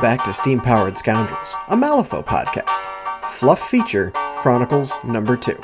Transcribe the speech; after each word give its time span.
Welcome 0.00 0.16
back 0.16 0.26
to 0.28 0.32
Steam 0.32 0.60
Powered 0.60 0.96
Scoundrels, 0.96 1.56
a 1.68 1.76
Malifaux 1.76 2.24
podcast. 2.24 3.30
Fluff 3.32 3.68
feature 3.68 4.10
Chronicles 4.38 4.94
number 5.04 5.36
2. 5.36 5.60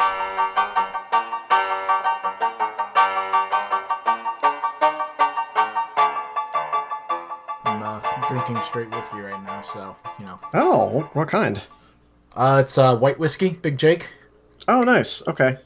I'm 7.64 7.82
uh, 7.82 8.28
drinking 8.28 8.60
straight 8.62 8.90
whiskey 8.90 9.20
right 9.20 9.42
now, 9.44 9.62
so 9.62 9.96
you 10.18 10.26
know. 10.26 10.38
Oh, 10.52 11.08
what 11.14 11.28
kind? 11.28 11.62
Uh, 12.36 12.60
it's 12.62 12.76
uh, 12.76 12.94
white 12.94 13.18
whiskey, 13.18 13.48
Big 13.48 13.78
Jake. 13.78 14.08
Oh, 14.68 14.84
nice. 14.84 15.26
Okay. 15.26 15.56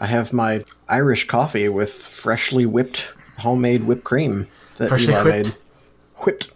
I 0.00 0.06
have 0.06 0.32
my 0.32 0.64
Irish 0.88 1.28
coffee 1.28 1.68
with 1.68 1.92
freshly 1.92 2.66
whipped 2.66 3.12
homemade 3.38 3.84
whipped 3.84 4.02
cream 4.02 4.48
that 4.78 4.88
Freshly 4.88 5.14
Eli 5.14 5.22
whipped? 5.22 5.46
made. 5.46 5.56
Whipped. 6.24 6.53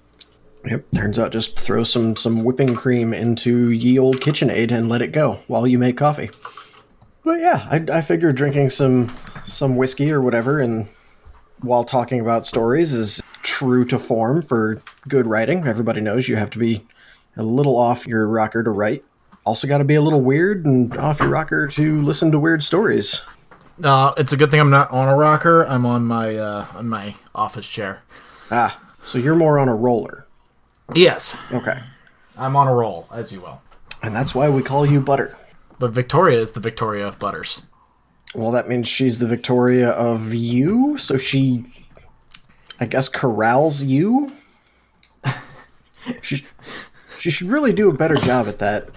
Yep. 0.68 0.84
Turns 0.94 1.18
out 1.18 1.32
just 1.32 1.58
throw 1.58 1.82
some 1.82 2.14
some 2.14 2.44
whipping 2.44 2.74
cream 2.74 3.14
into 3.14 3.70
ye 3.70 3.98
old 3.98 4.20
KitchenAid 4.20 4.70
and 4.70 4.90
let 4.90 5.00
it 5.00 5.12
go 5.12 5.38
while 5.46 5.66
you 5.66 5.78
make 5.78 5.96
coffee. 5.96 6.28
But 7.24 7.40
yeah, 7.40 7.66
I, 7.70 7.98
I 7.98 8.00
figured 8.02 8.36
drinking 8.36 8.68
some 8.70 9.14
some 9.46 9.76
whiskey 9.76 10.12
or 10.12 10.20
whatever 10.20 10.60
and 10.60 10.86
while 11.62 11.84
talking 11.84 12.20
about 12.20 12.46
stories 12.46 12.92
is 12.92 13.22
true 13.42 13.84
to 13.86 13.98
form 13.98 14.42
for 14.42 14.82
good 15.08 15.26
writing. 15.26 15.66
Everybody 15.66 16.02
knows 16.02 16.28
you 16.28 16.36
have 16.36 16.50
to 16.50 16.58
be 16.58 16.86
a 17.38 17.42
little 17.42 17.78
off 17.78 18.06
your 18.06 18.26
rocker 18.28 18.62
to 18.62 18.70
write. 18.70 19.04
Also, 19.46 19.66
got 19.66 19.78
to 19.78 19.84
be 19.84 19.94
a 19.94 20.02
little 20.02 20.20
weird 20.20 20.66
and 20.66 20.94
off 20.98 21.20
your 21.20 21.30
rocker 21.30 21.66
to 21.68 22.02
listen 22.02 22.30
to 22.32 22.38
weird 22.38 22.62
stories. 22.62 23.22
Uh, 23.82 24.12
it's 24.18 24.34
a 24.34 24.36
good 24.36 24.50
thing 24.50 24.60
I'm 24.60 24.70
not 24.70 24.90
on 24.90 25.08
a 25.08 25.16
rocker. 25.16 25.62
I'm 25.62 25.86
on 25.86 26.04
my 26.04 26.36
uh, 26.36 26.66
on 26.74 26.88
my 26.88 27.14
office 27.34 27.66
chair. 27.66 28.02
Ah, 28.50 28.78
so 29.02 29.16
you're 29.16 29.34
more 29.34 29.58
on 29.58 29.68
a 29.68 29.74
roller. 29.74 30.27
Yes, 30.94 31.36
Okay. 31.52 31.80
I'm 32.36 32.54
on 32.56 32.68
a 32.68 32.72
roll, 32.74 33.08
as 33.12 33.32
you 33.32 33.40
will. 33.40 33.60
And 34.02 34.14
that's 34.14 34.34
why 34.34 34.48
we 34.48 34.62
call 34.62 34.86
you 34.86 35.00
Butter. 35.00 35.36
But 35.78 35.90
Victoria 35.90 36.40
is 36.40 36.52
the 36.52 36.60
Victoria 36.60 37.06
of 37.06 37.18
Butters. 37.18 37.66
Well, 38.34 38.52
that 38.52 38.68
means 38.68 38.86
she's 38.86 39.18
the 39.18 39.26
Victoria 39.26 39.90
of 39.90 40.32
you, 40.34 40.96
so 40.98 41.18
she, 41.18 41.64
I 42.78 42.86
guess, 42.86 43.08
corrals 43.08 43.82
you? 43.82 44.30
she, 46.22 46.44
she 47.18 47.30
should 47.30 47.48
really 47.48 47.72
do 47.72 47.90
a 47.90 47.94
better 47.94 48.14
job 48.16 48.46
at 48.46 48.58
that. 48.60 48.88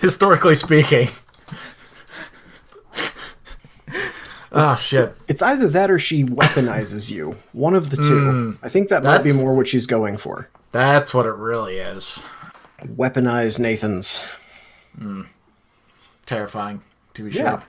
Historically 0.00 0.56
speaking. 0.56 1.08
Oh 4.52 4.76
shit! 4.76 5.14
It's 5.28 5.42
either 5.42 5.68
that 5.68 5.90
or 5.90 5.98
she 5.98 6.24
weaponizes 6.24 7.10
you. 7.10 7.34
One 7.52 7.74
of 7.74 7.90
the 7.90 7.96
two. 7.96 8.30
Hmm. 8.30 8.50
I 8.62 8.68
think 8.68 8.88
that 8.88 9.02
might 9.02 9.24
be 9.24 9.32
more 9.32 9.54
what 9.54 9.68
she's 9.68 9.86
going 9.86 10.16
for. 10.16 10.48
That's 10.72 11.12
what 11.12 11.26
it 11.26 11.34
really 11.34 11.78
is. 11.78 12.22
Weaponize 12.82 13.58
Nathan's. 13.58 14.22
Hmm. 14.98 15.22
Terrifying, 16.26 16.82
to 17.14 17.24
be 17.24 17.32
sure. 17.32 17.42
Yeah. 17.42 17.62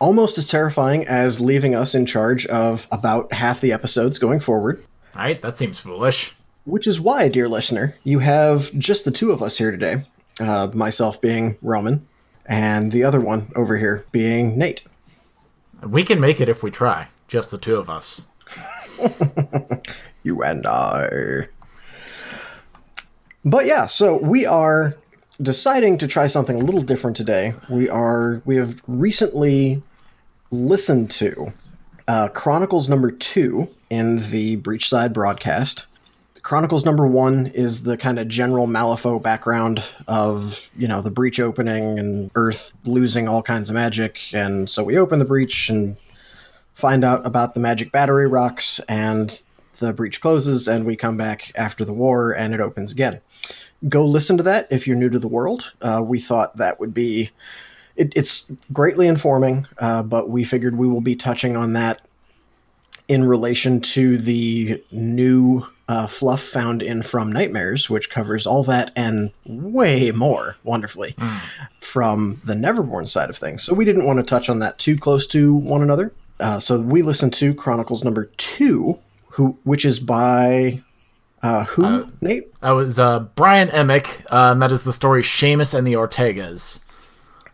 Almost 0.00 0.38
as 0.38 0.48
terrifying 0.48 1.06
as 1.06 1.40
leaving 1.40 1.74
us 1.74 1.94
in 1.94 2.06
charge 2.06 2.46
of 2.46 2.86
about 2.90 3.32
half 3.32 3.60
the 3.60 3.72
episodes 3.72 4.18
going 4.18 4.40
forward. 4.40 4.84
Right? 5.14 5.40
That 5.40 5.56
seems 5.56 5.78
foolish. 5.80 6.34
Which 6.64 6.86
is 6.86 7.00
why, 7.00 7.28
dear 7.28 7.48
listener, 7.48 7.96
you 8.04 8.18
have 8.20 8.72
just 8.78 9.04
the 9.04 9.10
two 9.10 9.32
of 9.32 9.42
us 9.42 9.58
here 9.58 9.70
today. 9.70 10.04
Uh, 10.40 10.68
myself 10.74 11.20
being 11.20 11.56
Roman, 11.62 12.06
and 12.46 12.90
the 12.90 13.04
other 13.04 13.20
one 13.20 13.52
over 13.54 13.76
here 13.76 14.04
being 14.10 14.58
Nate. 14.58 14.84
We 15.86 16.04
can 16.04 16.20
make 16.20 16.40
it 16.40 16.48
if 16.48 16.62
we 16.62 16.70
try. 16.70 17.08
Just 17.28 17.50
the 17.50 17.58
two 17.58 17.76
of 17.76 17.90
us. 17.90 18.22
You 20.24 20.42
and 20.42 20.66
I. 20.66 21.48
But 23.44 23.66
yeah, 23.66 23.84
so 23.86 24.16
we 24.16 24.46
are 24.46 24.96
deciding 25.42 25.98
to 25.98 26.08
try 26.08 26.26
something 26.26 26.58
a 26.58 26.64
little 26.64 26.80
different 26.80 27.16
today. 27.16 27.52
We 27.68 27.90
are 27.90 28.40
we 28.46 28.56
have 28.56 28.80
recently 28.88 29.82
listened 30.50 31.10
to 31.12 31.52
uh, 32.08 32.28
Chronicles 32.28 32.88
number 32.88 33.10
two 33.10 33.68
in 33.90 34.20
the 34.30 34.56
Breachside 34.56 35.12
broadcast. 35.12 35.84
Chronicles 36.44 36.84
number 36.84 37.06
one 37.06 37.46
is 37.46 37.84
the 37.84 37.96
kind 37.96 38.18
of 38.18 38.28
general 38.28 38.66
Malifaux 38.66 39.20
background 39.20 39.82
of 40.06 40.68
you 40.76 40.86
know 40.86 41.00
the 41.00 41.10
breach 41.10 41.40
opening 41.40 41.98
and 41.98 42.30
Earth 42.34 42.74
losing 42.84 43.26
all 43.26 43.42
kinds 43.42 43.70
of 43.70 43.74
magic, 43.74 44.20
and 44.34 44.68
so 44.68 44.84
we 44.84 44.98
open 44.98 45.18
the 45.18 45.24
breach 45.24 45.70
and 45.70 45.96
find 46.74 47.02
out 47.02 47.26
about 47.26 47.54
the 47.54 47.60
magic 47.60 47.90
battery 47.92 48.28
rocks, 48.28 48.78
and 48.90 49.42
the 49.78 49.94
breach 49.94 50.20
closes, 50.20 50.68
and 50.68 50.84
we 50.84 50.96
come 50.96 51.16
back 51.16 51.50
after 51.54 51.82
the 51.82 51.94
war, 51.94 52.32
and 52.32 52.52
it 52.52 52.60
opens 52.60 52.92
again. 52.92 53.22
Go 53.88 54.04
listen 54.04 54.36
to 54.36 54.42
that 54.42 54.70
if 54.70 54.86
you're 54.86 54.96
new 54.96 55.08
to 55.08 55.18
the 55.18 55.26
world. 55.26 55.72
Uh, 55.80 56.02
we 56.04 56.20
thought 56.20 56.58
that 56.58 56.78
would 56.78 56.92
be. 56.92 57.30
It, 57.96 58.12
it's 58.14 58.52
greatly 58.70 59.06
informing, 59.06 59.66
uh, 59.78 60.02
but 60.02 60.28
we 60.28 60.44
figured 60.44 60.76
we 60.76 60.88
will 60.88 61.00
be 61.00 61.16
touching 61.16 61.56
on 61.56 61.72
that 61.72 62.02
in 63.08 63.24
relation 63.24 63.80
to 63.80 64.18
the 64.18 64.84
new 64.90 65.66
uh, 65.88 66.06
fluff 66.06 66.42
found 66.42 66.82
in 66.82 67.02
From 67.02 67.30
Nightmares, 67.30 67.90
which 67.90 68.10
covers 68.10 68.46
all 68.46 68.62
that 68.64 68.90
and 68.96 69.32
way 69.44 70.10
more 70.10 70.56
wonderfully 70.64 71.14
from 71.80 72.40
the 72.44 72.54
Neverborn 72.54 73.08
side 73.08 73.30
of 73.30 73.36
things. 73.36 73.62
So 73.62 73.74
we 73.74 73.84
didn't 73.84 74.06
want 74.06 74.18
to 74.18 74.22
touch 74.22 74.48
on 74.48 74.60
that 74.60 74.78
too 74.78 74.96
close 74.96 75.26
to 75.28 75.54
one 75.54 75.82
another. 75.82 76.12
Uh, 76.40 76.58
so 76.58 76.80
we 76.80 77.02
listened 77.02 77.32
to 77.34 77.54
Chronicles 77.54 78.02
number 78.02 78.26
two, 78.36 78.98
who 79.28 79.58
which 79.64 79.84
is 79.84 80.00
by 80.00 80.80
uh, 81.42 81.64
who 81.64 82.10
Nate? 82.20 82.54
That 82.60 82.70
was 82.70 82.98
uh, 82.98 83.20
Brian 83.20 83.68
Emick, 83.70 84.24
uh, 84.32 84.50
and 84.52 84.62
that 84.62 84.72
is 84.72 84.84
the 84.84 84.92
story 84.92 85.22
Seamus 85.22 85.74
and 85.74 85.86
the 85.86 85.92
Ortegas. 85.92 86.80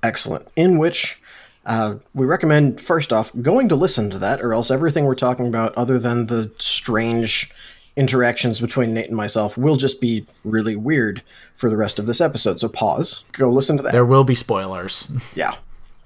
Excellent. 0.03 0.47
In 0.57 0.79
which 0.79 1.21
uh, 1.67 1.97
we 2.15 2.25
recommend, 2.25 2.81
first 2.81 3.13
off, 3.13 3.33
going 3.43 3.69
to 3.69 3.77
listen 3.77 4.09
to 4.11 4.19
that, 4.19 4.41
or 4.41 4.55
else 4.55 4.71
everything 4.71 5.05
we're 5.05 5.15
talking 5.15 5.49
about, 5.49 5.75
other 5.75 5.99
than 5.99 6.27
the 6.27 6.51
strange 6.59 7.53
interactions 7.97 8.61
between 8.61 8.95
Nate 8.95 9.09
and 9.09 9.17
myself, 9.17 9.57
will 9.59 9.77
just 9.77 10.01
be 10.01 10.27
really 10.45 10.77
weird 10.77 11.23
for 11.57 11.69
the 11.71 11.77
rest 11.77 11.99
of 11.99 12.07
this 12.07 12.21
episode. 12.21 12.61
So 12.61 12.69
pause, 12.69 13.25
go 13.33 13.51
listen 13.51 13.77
to 13.77 13.83
that. 13.83 13.93
There 13.93 14.07
will 14.07 14.25
be 14.25 14.35
spoilers, 14.35 15.09
Yeah. 15.35 15.55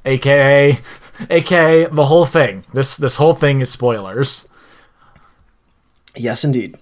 aka, 0.04 0.78
aka 1.30 1.84
the 1.86 2.06
whole 2.06 2.24
thing. 2.26 2.64
This 2.72 2.96
this 2.96 3.16
whole 3.16 3.34
thing 3.34 3.60
is 3.60 3.70
spoilers. 3.70 4.48
Yes, 6.16 6.44
indeed. 6.44 6.76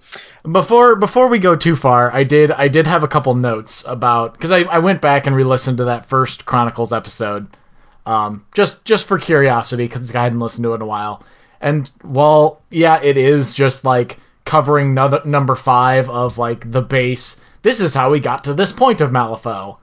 Before 0.49 0.95
before 0.95 1.27
we 1.27 1.39
go 1.39 1.55
too 1.55 1.75
far, 1.75 2.13
I 2.13 2.23
did 2.23 2.51
I 2.51 2.67
did 2.67 2.85
have 2.85 3.01
a 3.03 3.07
couple 3.07 3.33
notes 3.33 3.83
about 3.87 4.33
because 4.33 4.51
I, 4.51 4.59
I 4.63 4.77
went 4.77 5.01
back 5.01 5.25
and 5.25 5.35
re-listened 5.35 5.77
to 5.79 5.85
that 5.85 6.05
first 6.05 6.45
Chronicles 6.45 6.93
episode, 6.93 7.47
um, 8.05 8.45
just 8.53 8.85
just 8.85 9.05
for 9.07 9.17
curiosity 9.17 9.85
because 9.85 10.13
I 10.13 10.21
hadn't 10.23 10.39
listened 10.39 10.63
to 10.65 10.73
it 10.73 10.75
in 10.75 10.81
a 10.81 10.85
while. 10.85 11.23
And 11.61 11.89
while 12.03 12.61
yeah, 12.69 13.01
it 13.01 13.17
is 13.17 13.55
just 13.55 13.83
like 13.83 14.19
covering 14.45 14.93
no- 14.93 15.21
number 15.25 15.55
five 15.55 16.09
of 16.09 16.37
like 16.37 16.71
the 16.71 16.81
base. 16.81 17.37
This 17.61 17.79
is 17.79 17.93
how 17.93 18.11
we 18.11 18.19
got 18.19 18.43
to 18.43 18.53
this 18.53 18.71
point 18.71 19.01
of 19.01 19.11
Malifaux. 19.11 19.77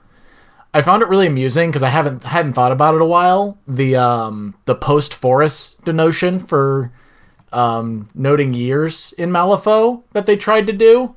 I 0.72 0.82
found 0.82 1.02
it 1.02 1.08
really 1.08 1.26
amusing 1.26 1.70
because 1.70 1.82
I 1.82 1.88
haven't 1.88 2.22
hadn't 2.24 2.52
thought 2.52 2.72
about 2.72 2.94
it 2.94 3.02
a 3.02 3.06
while. 3.06 3.58
The 3.66 3.96
um 3.96 4.54
the 4.66 4.74
post 4.74 5.14
forest 5.14 5.82
denotion 5.84 6.38
for 6.38 6.92
um, 7.52 8.08
noting 8.14 8.54
years 8.54 9.12
in 9.18 9.30
Malifaux 9.30 10.02
that 10.12 10.26
they 10.26 10.36
tried 10.36 10.66
to 10.68 10.72
do. 10.72 11.14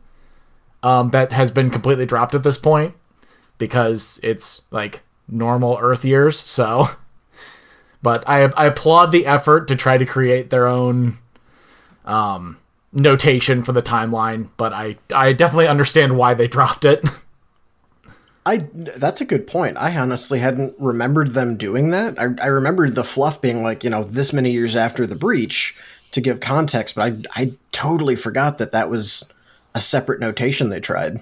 Um, 0.81 1.11
that 1.11 1.31
has 1.31 1.49
been 1.49 1.69
completely 1.69 2.05
dropped 2.05 2.35
at 2.35 2.43
this 2.43 2.57
point 2.57 2.93
because 3.57 4.19
it's 4.21 4.61
like 4.69 5.01
normal 5.29 5.77
Earth 5.79 6.03
years. 6.03 6.37
So, 6.39 6.89
but 8.01 8.27
I 8.27 8.43
I 8.43 8.65
applaud 8.65 9.11
the 9.11 9.25
effort 9.25 9.67
to 9.69 9.75
try 9.75 9.97
to 9.97 10.05
create 10.05 10.49
their 10.49 10.67
own 10.67 11.19
um, 12.05 12.57
notation 12.93 13.63
for 13.63 13.71
the 13.71 13.81
timeline. 13.81 14.49
But 14.57 14.73
I 14.73 14.97
I 15.13 15.33
definitely 15.33 15.67
understand 15.67 16.17
why 16.17 16.33
they 16.33 16.47
dropped 16.55 16.85
it. 16.85 17.03
I 18.45 18.57
that's 18.73 19.21
a 19.21 19.25
good 19.25 19.47
point. 19.47 19.77
I 19.77 19.97
honestly 19.97 20.39
hadn't 20.39 20.75
remembered 20.79 21.33
them 21.33 21.55
doing 21.57 21.91
that. 21.91 22.19
I, 22.19 22.29
I 22.41 22.47
remembered 22.47 22.95
the 22.95 23.03
fluff 23.03 23.41
being 23.41 23.63
like, 23.63 23.83
you 23.83 23.89
know, 23.89 24.03
this 24.03 24.33
many 24.33 24.51
years 24.51 24.75
after 24.75 25.07
the 25.07 25.15
breach 25.15 25.77
to 26.11 26.21
give 26.21 26.39
context, 26.39 26.95
but 26.95 27.13
I 27.35 27.41
I 27.41 27.53
totally 27.71 28.15
forgot 28.15 28.57
that 28.57 28.71
that 28.73 28.89
was 28.89 29.31
a 29.73 29.81
separate 29.81 30.19
notation 30.19 30.69
they 30.69 30.79
tried. 30.79 31.17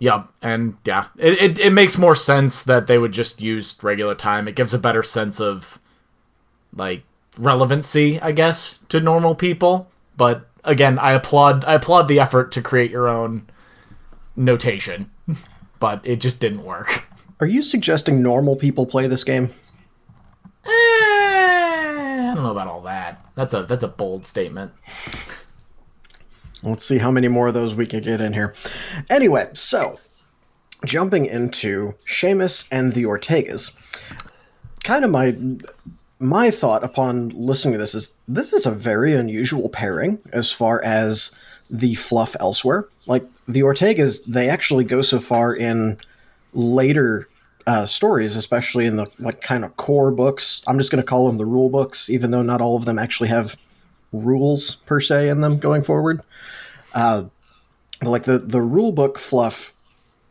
Yep, 0.00 0.28
and 0.42 0.76
yeah, 0.84 1.06
it, 1.16 1.40
it 1.40 1.58
it 1.58 1.70
makes 1.72 1.98
more 1.98 2.14
sense 2.14 2.62
that 2.62 2.86
they 2.86 2.98
would 2.98 3.12
just 3.12 3.40
use 3.40 3.76
regular 3.82 4.14
time. 4.14 4.46
It 4.46 4.54
gives 4.54 4.72
a 4.72 4.78
better 4.78 5.02
sense 5.02 5.40
of 5.40 5.78
like 6.74 7.02
relevancy, 7.36 8.20
I 8.20 8.32
guess, 8.32 8.78
to 8.90 9.00
normal 9.00 9.34
people. 9.34 9.90
But 10.16 10.47
again, 10.68 10.98
I 10.98 11.12
applaud 11.12 11.64
I 11.64 11.74
applaud 11.74 12.06
the 12.06 12.20
effort 12.20 12.52
to 12.52 12.62
create 12.62 12.90
your 12.90 13.08
own 13.08 13.48
notation, 14.36 15.10
but 15.80 16.00
it 16.04 16.16
just 16.16 16.38
didn't 16.38 16.64
work. 16.64 17.04
Are 17.40 17.46
you 17.46 17.62
suggesting 17.62 18.22
normal 18.22 18.56
people 18.56 18.86
play 18.86 19.06
this 19.06 19.24
game? 19.24 19.50
Eh, 20.64 20.70
I 20.70 22.32
don't 22.34 22.44
know 22.44 22.50
about 22.50 22.68
all 22.68 22.82
that. 22.82 23.24
That's 23.34 23.54
a 23.54 23.64
that's 23.64 23.84
a 23.84 23.88
bold 23.88 24.26
statement. 24.26 24.72
Let's 26.62 26.84
see 26.84 26.98
how 26.98 27.10
many 27.10 27.28
more 27.28 27.48
of 27.48 27.54
those 27.54 27.74
we 27.74 27.86
can 27.86 28.02
get 28.02 28.20
in 28.20 28.32
here. 28.32 28.54
Anyway, 29.08 29.48
so 29.54 29.98
jumping 30.84 31.26
into 31.26 31.94
Seamus 32.06 32.66
and 32.70 32.92
the 32.92 33.04
Ortegas, 33.04 33.72
kind 34.82 35.04
of 35.04 35.10
my 35.12 35.36
my 36.20 36.50
thought 36.50 36.82
upon 36.82 37.28
listening 37.30 37.72
to 37.72 37.78
this 37.78 37.94
is 37.94 38.16
this 38.26 38.52
is 38.52 38.66
a 38.66 38.70
very 38.70 39.14
unusual 39.14 39.68
pairing 39.68 40.18
as 40.32 40.52
far 40.52 40.82
as 40.82 41.34
the 41.70 41.94
fluff 41.94 42.34
elsewhere. 42.40 42.88
Like 43.06 43.24
the 43.46 43.60
Ortegas, 43.60 44.24
they 44.24 44.48
actually 44.48 44.84
go 44.84 45.02
so 45.02 45.20
far 45.20 45.54
in 45.54 45.98
later 46.52 47.28
uh, 47.66 47.86
stories, 47.86 48.34
especially 48.34 48.86
in 48.86 48.96
the 48.96 49.06
like 49.18 49.40
kind 49.42 49.64
of 49.64 49.76
core 49.76 50.10
books. 50.10 50.62
I'm 50.66 50.78
just 50.78 50.90
going 50.90 51.02
to 51.02 51.06
call 51.06 51.26
them 51.26 51.38
the 51.38 51.46
rule 51.46 51.70
books, 51.70 52.10
even 52.10 52.30
though 52.30 52.42
not 52.42 52.60
all 52.60 52.76
of 52.76 52.84
them 52.84 52.98
actually 52.98 53.28
have 53.28 53.56
rules 54.12 54.76
per 54.86 55.00
se 55.00 55.28
in 55.28 55.40
them 55.40 55.58
going 55.58 55.82
forward. 55.82 56.22
Uh, 56.94 57.24
like 58.02 58.24
the 58.24 58.38
the 58.38 58.62
rule 58.62 58.92
book 58.92 59.18
fluff, 59.18 59.74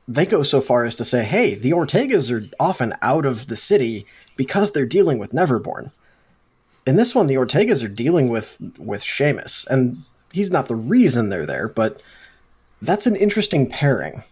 they 0.07 0.25
go 0.25 0.43
so 0.43 0.61
far 0.61 0.85
as 0.85 0.95
to 0.95 1.05
say, 1.05 1.23
"Hey, 1.23 1.55
the 1.55 1.71
Ortegas 1.71 2.31
are 2.31 2.47
often 2.59 2.93
out 3.01 3.25
of 3.25 3.47
the 3.47 3.55
city 3.55 4.05
because 4.35 4.71
they're 4.71 4.85
dealing 4.85 5.17
with 5.17 5.33
Neverborn." 5.33 5.91
In 6.85 6.95
this 6.95 7.13
one, 7.13 7.27
the 7.27 7.35
Ortegas 7.35 7.83
are 7.83 7.89
dealing 7.89 8.29
with 8.29 8.57
with 8.77 9.03
Seamus, 9.03 9.67
and 9.67 9.97
he's 10.31 10.51
not 10.51 10.67
the 10.67 10.75
reason 10.75 11.29
they're 11.29 11.45
there, 11.45 11.67
but 11.67 12.01
that's 12.81 13.07
an 13.07 13.15
interesting 13.15 13.67
pairing. 13.69 14.23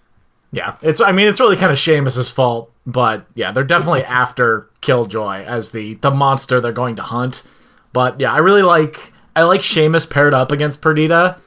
Yeah, 0.52 0.76
it's. 0.82 1.02
I 1.02 1.12
mean, 1.12 1.28
it's 1.28 1.40
really 1.40 1.58
kind 1.58 1.72
of 1.72 1.78
Seamus's 1.78 2.30
fault, 2.30 2.72
but 2.86 3.26
yeah, 3.36 3.52
they're 3.52 3.64
definitely 3.64 4.04
after 4.06 4.70
Killjoy 4.82 5.44
as 5.44 5.72
the 5.72 5.96
the 5.96 6.12
monster 6.12 6.62
they're 6.62 6.72
going 6.72 6.96
to 6.96 7.04
hunt. 7.04 7.44
But 7.92 8.20
yeah, 8.20 8.32
I 8.32 8.38
really 8.38 8.62
like 8.62 9.12
I 9.36 9.44
like 9.44 9.62
Seamus 9.62 10.10
paired 10.10 10.34
up 10.34 10.52
against 10.52 10.82
Perdita 10.82 11.38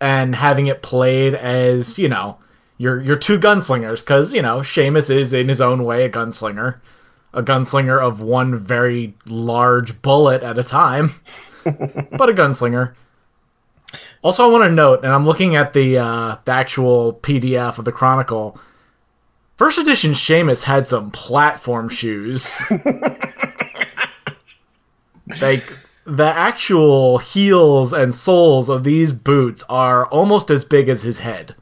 and 0.00 0.36
having 0.36 0.68
it 0.68 0.82
played 0.82 1.34
as 1.34 1.98
you 1.98 2.08
know 2.08 2.38
your 2.78 3.00
your 3.00 3.16
two 3.16 3.38
gunslingers 3.38 4.00
because 4.00 4.34
you 4.34 4.42
know 4.42 4.58
Seamus 4.60 5.10
is 5.10 5.32
in 5.32 5.48
his 5.48 5.60
own 5.60 5.84
way 5.84 6.04
a 6.04 6.10
gunslinger, 6.10 6.80
a 7.32 7.42
gunslinger 7.42 8.00
of 8.00 8.20
one 8.20 8.58
very 8.58 9.14
large 9.26 10.00
bullet 10.02 10.42
at 10.42 10.58
a 10.58 10.64
time, 10.64 11.14
but 11.64 12.28
a 12.28 12.34
gunslinger. 12.34 12.94
Also, 14.22 14.44
I 14.44 14.50
want 14.50 14.64
to 14.64 14.70
note, 14.70 15.04
and 15.04 15.12
I'm 15.12 15.26
looking 15.26 15.54
at 15.54 15.72
the 15.72 15.98
uh, 15.98 16.36
the 16.44 16.52
actual 16.52 17.14
PDF 17.14 17.78
of 17.78 17.84
the 17.84 17.92
Chronicle. 17.92 18.58
First 19.56 19.78
edition 19.78 20.12
Seamus 20.12 20.64
had 20.64 20.88
some 20.88 21.12
platform 21.12 21.88
shoes. 21.88 22.60
like 25.40 25.62
the 26.04 26.26
actual 26.26 27.18
heels 27.18 27.92
and 27.92 28.14
soles 28.14 28.68
of 28.68 28.82
these 28.82 29.12
boots 29.12 29.62
are 29.68 30.06
almost 30.06 30.50
as 30.50 30.64
big 30.64 30.88
as 30.88 31.02
his 31.02 31.20
head. 31.20 31.54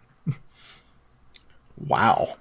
Wow. 1.86 2.36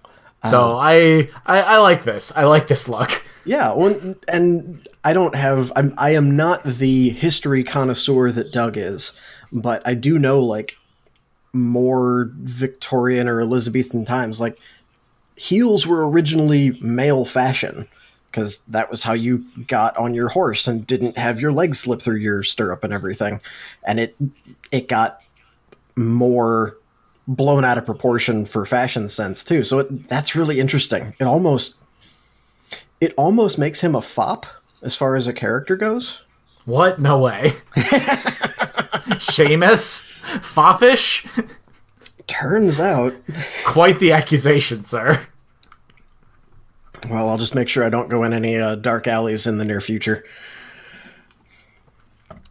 So 0.50 0.72
um, 0.72 0.78
I, 0.80 1.30
I 1.46 1.62
I 1.62 1.78
like 1.78 2.04
this. 2.04 2.32
I 2.36 2.46
like 2.46 2.68
this 2.68 2.90
look. 2.90 3.24
Yeah, 3.46 3.74
well, 3.74 4.16
and 4.28 4.88
I 5.04 5.14
don't 5.14 5.36
have. 5.36 5.72
I'm. 5.76 5.94
I 5.98 6.12
am 6.12 6.36
not 6.36 6.64
the 6.64 7.10
history 7.10 7.64
connoisseur 7.64 8.32
that 8.32 8.52
Doug 8.52 8.78
is, 8.78 9.14
but 9.52 9.82
I 9.86 9.94
do 9.94 10.18
know 10.20 10.42
like 10.42 10.76
more 11.54 12.32
Victorian 12.36 13.28
or 13.28 13.42
Elizabethan 13.42 14.06
times. 14.06 14.40
Like 14.40 14.58
heels 15.36 15.88
were 15.88 16.10
originally 16.10 16.72
male 16.82 17.26
fashion 17.26 17.88
because 18.32 18.60
that 18.66 18.90
was 18.90 19.04
how 19.04 19.14
you 19.14 19.44
got 19.68 19.96
on 19.98 20.14
your 20.14 20.30
horse 20.30 20.68
and 20.68 20.88
didn't 20.88 21.18
have 21.18 21.42
your 21.42 21.52
legs 21.52 21.80
slip 21.80 22.02
through 22.02 22.18
your 22.18 22.44
stirrup 22.44 22.84
and 22.84 22.94
everything. 22.94 23.42
And 23.84 24.00
it 24.00 24.16
it 24.72 24.88
got 24.88 25.20
more 25.96 26.78
blown 27.28 27.64
out 27.64 27.78
of 27.78 27.86
proportion 27.86 28.46
for 28.46 28.66
fashion 28.66 29.08
sense 29.08 29.44
too. 29.44 29.64
So 29.64 29.80
it, 29.80 30.08
that's 30.08 30.36
really 30.36 30.60
interesting. 30.60 31.16
It 31.20 31.26
almost 31.26 31.80
it 33.00 33.14
almost 33.18 33.58
makes 33.58 33.82
him 33.82 33.96
a 33.96 34.02
fop 34.02 34.46
as 34.82 34.96
far 34.96 35.16
as 35.16 35.28
a 35.28 35.34
character 35.34 35.76
goes. 35.76 36.22
What? 36.66 37.00
No 37.00 37.18
way. 37.18 37.54
Seamus? 39.18 40.08
Foppish? 40.42 41.28
Turns 42.28 42.80
out. 42.80 43.16
Quite 43.66 44.00
the 44.00 44.12
accusation, 44.12 44.84
sir. 44.84 45.26
Well, 47.10 47.30
I'll 47.30 47.38
just 47.38 47.56
make 47.56 47.68
sure 47.68 47.84
I 47.84 47.90
don't 47.90 48.10
go 48.10 48.24
in 48.24 48.34
any 48.34 48.58
uh, 48.58 48.76
dark 48.76 49.08
alleys 49.08 49.48
in 49.48 49.58
the 49.58 49.66
near 49.66 49.82
future. 49.82 50.24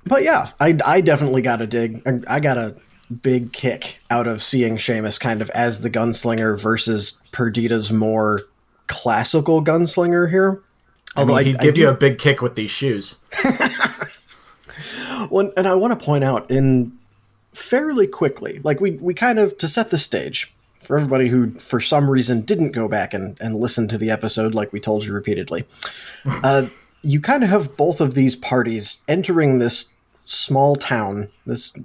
But 0.04 0.24
yeah, 0.24 0.50
I, 0.58 0.76
I 0.84 1.00
definitely 1.00 1.42
got 1.42 1.62
a 1.62 1.66
dig. 1.66 2.02
I 2.26 2.40
got 2.40 2.58
a 2.58 2.74
big 3.10 3.52
kick 3.52 4.00
out 4.10 4.26
of 4.26 4.42
seeing 4.42 4.76
Seamus 4.76 5.18
kind 5.18 5.42
of 5.42 5.50
as 5.50 5.80
the 5.80 5.90
gunslinger 5.90 6.60
versus 6.60 7.20
Perdita's 7.32 7.90
more 7.90 8.42
classical 8.86 9.62
gunslinger 9.62 10.30
here. 10.30 10.62
Although 11.16 11.36
I 11.36 11.38
mean, 11.38 11.46
he'd 11.46 11.60
I, 11.60 11.62
give 11.62 11.74
I 11.76 11.78
you 11.78 11.88
a 11.88 11.94
big 11.94 12.18
kick 12.18 12.40
with 12.40 12.54
these 12.54 12.70
shoes. 12.70 13.16
well, 15.30 15.52
and 15.56 15.66
I 15.66 15.74
want 15.74 15.98
to 15.98 16.04
point 16.04 16.24
out 16.24 16.50
in 16.50 16.96
fairly 17.52 18.06
quickly, 18.06 18.60
like 18.62 18.80
we 18.80 18.92
we 18.92 19.14
kind 19.14 19.38
of 19.38 19.58
to 19.58 19.68
set 19.68 19.90
the 19.90 19.98
stage 19.98 20.54
for 20.84 20.96
everybody 20.96 21.28
who 21.28 21.50
for 21.58 21.80
some 21.80 22.08
reason 22.08 22.40
didn't 22.42 22.72
go 22.72 22.88
back 22.88 23.14
and, 23.14 23.40
and 23.40 23.56
listen 23.56 23.88
to 23.88 23.98
the 23.98 24.10
episode 24.10 24.54
like 24.54 24.72
we 24.72 24.80
told 24.80 25.04
you 25.04 25.12
repeatedly. 25.12 25.64
uh, 26.24 26.66
you 27.02 27.20
kind 27.20 27.42
of 27.42 27.50
have 27.50 27.76
both 27.76 28.00
of 28.00 28.14
these 28.14 28.36
parties 28.36 29.02
entering 29.08 29.58
this 29.58 29.94
small 30.24 30.76
town. 30.76 31.28
This 31.46 31.76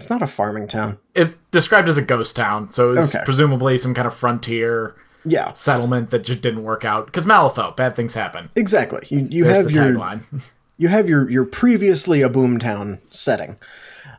it's 0.00 0.08
not 0.08 0.22
a 0.22 0.26
farming 0.26 0.66
town. 0.66 0.98
It's 1.14 1.36
described 1.50 1.86
as 1.86 1.98
a 1.98 2.02
ghost 2.02 2.34
town, 2.34 2.70
so 2.70 2.92
it's 2.94 3.14
okay. 3.14 3.22
presumably 3.22 3.76
some 3.76 3.92
kind 3.92 4.06
of 4.06 4.14
frontier 4.14 4.96
yeah 5.26 5.52
settlement 5.52 6.08
that 6.08 6.20
just 6.20 6.40
didn't 6.40 6.62
work 6.62 6.86
out 6.86 7.04
because 7.04 7.26
Malifaux, 7.26 7.76
bad 7.76 7.94
things 7.96 8.14
happen. 8.14 8.48
Exactly. 8.56 9.06
You 9.10 9.28
you 9.30 9.44
There's 9.44 9.56
have 9.56 9.70
your 9.70 9.84
tagline. 9.84 10.42
you 10.78 10.88
have 10.88 11.06
your 11.06 11.28
your 11.28 11.44
previously 11.44 12.22
a 12.22 12.30
boomtown 12.30 12.98
setting, 13.10 13.58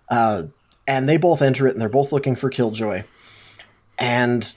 uh, 0.09 0.43
and 0.85 1.09
they 1.09 1.17
both 1.17 1.41
enter 1.41 1.65
it, 1.65 1.71
and 1.71 1.81
they're 1.81 1.89
both 1.89 2.11
looking 2.11 2.35
for 2.35 2.51
Killjoy, 2.51 3.03
and 3.97 4.53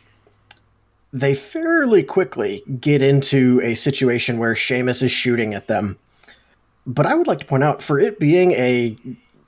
they 1.11 1.35
fairly 1.35 2.03
quickly 2.03 2.63
get 2.81 3.01
into 3.01 3.63
a 3.63 3.75
situation 3.75 4.37
where 4.39 4.53
Seamus 4.53 5.03
is 5.03 5.11
shooting 5.11 5.55
at 5.55 5.69
them. 5.69 5.99
But 6.87 7.07
I 7.07 7.15
would 7.15 7.29
like 7.29 7.39
to 7.39 7.47
point 7.47 7.65
out, 7.65 7.83
for 7.83 7.99
it 7.99 8.19
being 8.19 8.53
a 8.53 8.99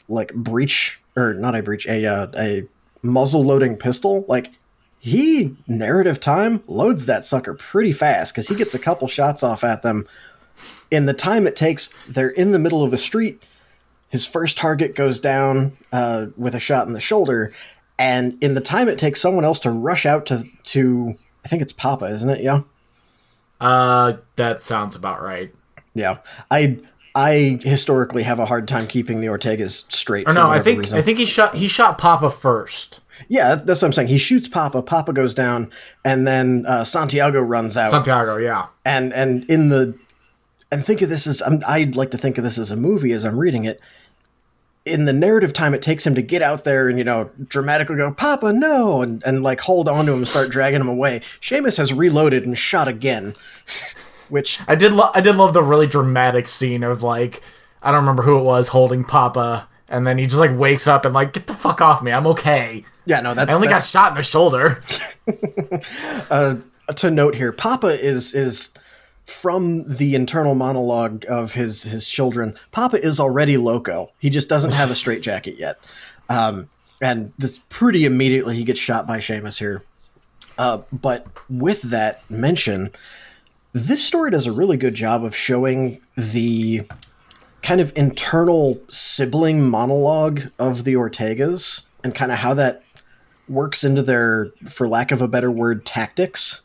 like 0.09 0.33
breach 0.33 1.03
or 1.17 1.35
not 1.35 1.55
a 1.55 1.63
breach, 1.63 1.87
a 1.87 2.07
uh, 2.07 2.27
a 2.37 2.65
muzzle 3.03 3.45
loading 3.45 3.77
pistol, 3.77 4.25
like 4.29 4.51
he 4.99 5.55
narrative 5.67 6.21
time 6.21 6.63
loads 6.67 7.07
that 7.07 7.25
sucker 7.25 7.55
pretty 7.55 7.93
fast 7.93 8.35
because 8.35 8.49
he 8.49 8.55
gets 8.55 8.75
a 8.75 8.79
couple 8.79 9.09
shots 9.09 9.43
off 9.43 9.65
at 9.65 9.83
them. 9.83 10.07
In 10.91 11.07
the 11.07 11.15
time 11.15 11.47
it 11.47 11.57
takes 11.57 11.91
they're 12.09 12.31
in 12.31 12.53
the 12.53 12.59
middle 12.59 12.85
of 12.85 12.93
a 12.93 12.99
street 12.99 13.43
his 14.09 14.27
first 14.27 14.57
target 14.57 14.95
goes 14.95 15.21
down 15.21 15.77
uh, 15.93 16.27
with 16.37 16.55
a 16.55 16.61
shot 16.61 16.87
in 16.87 16.93
the 16.93 17.01
shoulder 17.01 17.53
and 17.99 18.43
in 18.43 18.55
the 18.55 18.61
time 18.61 18.89
it 18.89 18.99
takes 18.99 19.21
someone 19.21 19.45
else 19.45 19.61
to 19.61 19.71
rush 19.71 20.07
out 20.07 20.27
to 20.27 20.45
to 20.65 21.15
i 21.45 21.49
think 21.49 21.63
it's 21.63 21.73
papa 21.73 22.07
isn't 22.07 22.31
it 22.31 22.43
yeah? 22.43 22.63
Uh 23.61 24.15
that 24.37 24.61
sounds 24.63 24.95
about 24.95 25.23
right. 25.23 25.55
Yeah. 25.95 26.19
I 26.51 26.79
i 27.17 27.59
historically 27.63 28.23
have 28.23 28.39
a 28.39 28.47
hard 28.47 28.69
time 28.69 28.87
keeping 28.87 29.21
the 29.21 29.27
ortegas 29.27 29.91
straight 29.93 30.29
or 30.29 30.33
no 30.33 30.49
i 30.49 30.63
think 30.63 30.83
reason. 30.83 30.99
i 30.99 31.03
think 31.03 31.19
he 31.19 31.27
shot 31.27 31.57
he 31.57 31.67
shot 31.67 31.99
papa 31.99 32.31
first 32.31 33.01
yeah, 33.29 33.55
that's 33.55 33.81
what 33.81 33.89
I'm 33.89 33.93
saying. 33.93 34.09
He 34.09 34.19
shoots 34.19 34.49
Papa. 34.49 34.83
Papa 34.83 35.13
goes 35.13 35.35
down, 35.35 35.71
and 36.05 36.27
then 36.27 36.67
uh, 36.67 36.85
Santiago 36.85 37.41
runs 37.41 37.77
out. 37.77 37.91
Santiago, 37.91 38.37
yeah. 38.37 38.67
And 38.85 39.13
and 39.15 39.45
in 39.45 39.69
the 39.71 39.99
and 40.71 40.85
think 40.85 41.03
of 41.03 41.09
this 41.09 41.27
as 41.27 41.43
I'm, 41.43 41.61
I'd 41.67 41.97
like 41.97 42.11
to 42.11 42.19
think 42.19 42.39
of 42.39 42.45
this 42.45 42.59
as 42.59 42.71
a 42.71 42.77
movie 42.77 43.13
as 43.13 43.25
I'm 43.25 43.39
reading 43.39 43.65
it. 43.65 43.81
In 44.85 45.05
the 45.05 45.13
narrative 45.13 45.53
time 45.53 45.75
it 45.75 45.83
takes 45.83 46.07
him 46.07 46.15
to 46.15 46.23
get 46.23 46.43
out 46.43 46.63
there 46.63 46.89
and 46.89 46.97
you 46.97 47.05
know 47.05 47.29
dramatically 47.49 47.97
go 47.97 48.13
Papa 48.13 48.53
no 48.53 49.03
and 49.03 49.23
and 49.25 49.43
like 49.43 49.61
hold 49.61 49.89
on 49.89 50.07
to 50.07 50.13
him 50.13 50.19
and 50.19 50.29
start 50.29 50.51
dragging 50.51 50.81
him 50.81 50.89
away. 50.89 51.23
Seamus 51.41 51.77
has 51.79 51.93
reloaded 51.93 52.47
and 52.47 52.57
shot 52.57 52.87
again, 52.87 53.35
which 54.29 54.61
I 54.69 54.75
did. 54.75 54.93
Lo- 54.93 55.11
I 55.15 55.21
did 55.21 55.37
love 55.37 55.53
the 55.53 55.63
really 55.63 55.87
dramatic 55.87 56.49
scene 56.49 56.83
of 56.83 57.03
like 57.03 57.43
I 57.83 57.91
don't 57.91 58.01
remember 58.01 58.23
who 58.23 58.39
it 58.39 58.43
was 58.43 58.69
holding 58.69 59.05
Papa, 59.05 59.69
and 59.89 60.07
then 60.07 60.19
he 60.19 60.27
just 60.27 60.41
like 60.41 60.57
wakes 60.57 60.87
up 60.87 61.05
and 61.05 61.15
like 61.15 61.33
get 61.33 61.47
the 61.47 61.55
fuck 61.55 61.81
off 61.81 62.03
me. 62.03 62.13
I'm 62.13 62.27
okay. 62.29 62.85
Yeah, 63.05 63.21
no, 63.21 63.35
that's. 63.35 63.53
I 63.53 63.55
only 63.55 63.69
that's... 63.69 63.83
got 63.83 63.89
shot 63.89 64.13
in 64.13 64.17
the 64.17 64.23
shoulder. 64.23 64.83
uh, 66.31 66.57
to 66.95 67.11
note 67.11 67.35
here, 67.35 67.53
Papa 67.53 67.89
is 67.89 68.35
is 68.35 68.75
from 69.27 69.85
the 69.93 70.15
internal 70.15 70.55
monologue 70.55 71.25
of 71.29 71.53
his 71.53 71.83
his 71.83 72.09
children. 72.09 72.57
Papa 72.73 73.05
is 73.05 73.21
already 73.21 73.57
loco. 73.57 74.11
He 74.19 74.31
just 74.31 74.49
doesn't 74.49 74.73
have 74.73 74.91
a 74.91 74.95
straitjacket 74.97 75.59
yet, 75.59 75.79
um, 76.29 76.69
and 77.01 77.33
this 77.39 77.59
pretty 77.69 78.05
immediately 78.05 78.57
he 78.57 78.65
gets 78.65 78.81
shot 78.81 79.07
by 79.07 79.19
Seamus 79.19 79.59
here. 79.59 79.83
Uh, 80.59 80.79
but 80.93 81.27
with 81.51 81.83
that 81.83 82.29
mention, 82.31 82.91
this 83.77 84.03
story 84.03 84.31
does 84.31 84.47
a 84.47 84.53
really 84.53 84.79
good 84.79 84.95
job 84.95 85.23
of 85.23 85.37
showing 85.37 86.01
the 86.17 86.89
kind 87.61 87.79
of 87.79 87.93
internal 87.95 88.81
sibling 88.89 89.69
monologue 89.69 90.45
of 90.59 90.85
the 90.85 90.95
Ortegas 90.95 91.85
and 92.03 92.15
kind 92.15 92.33
of 92.33 92.39
how 92.39 92.55
that 92.55 92.83
works 93.51 93.85
into 93.85 94.03
their, 94.03 94.47
for 94.67 94.89
lack 94.89 95.13
of 95.13 95.21
a 95.21 95.29
better 95.29 95.51
word, 95.51 95.85
tactics. 95.85 96.63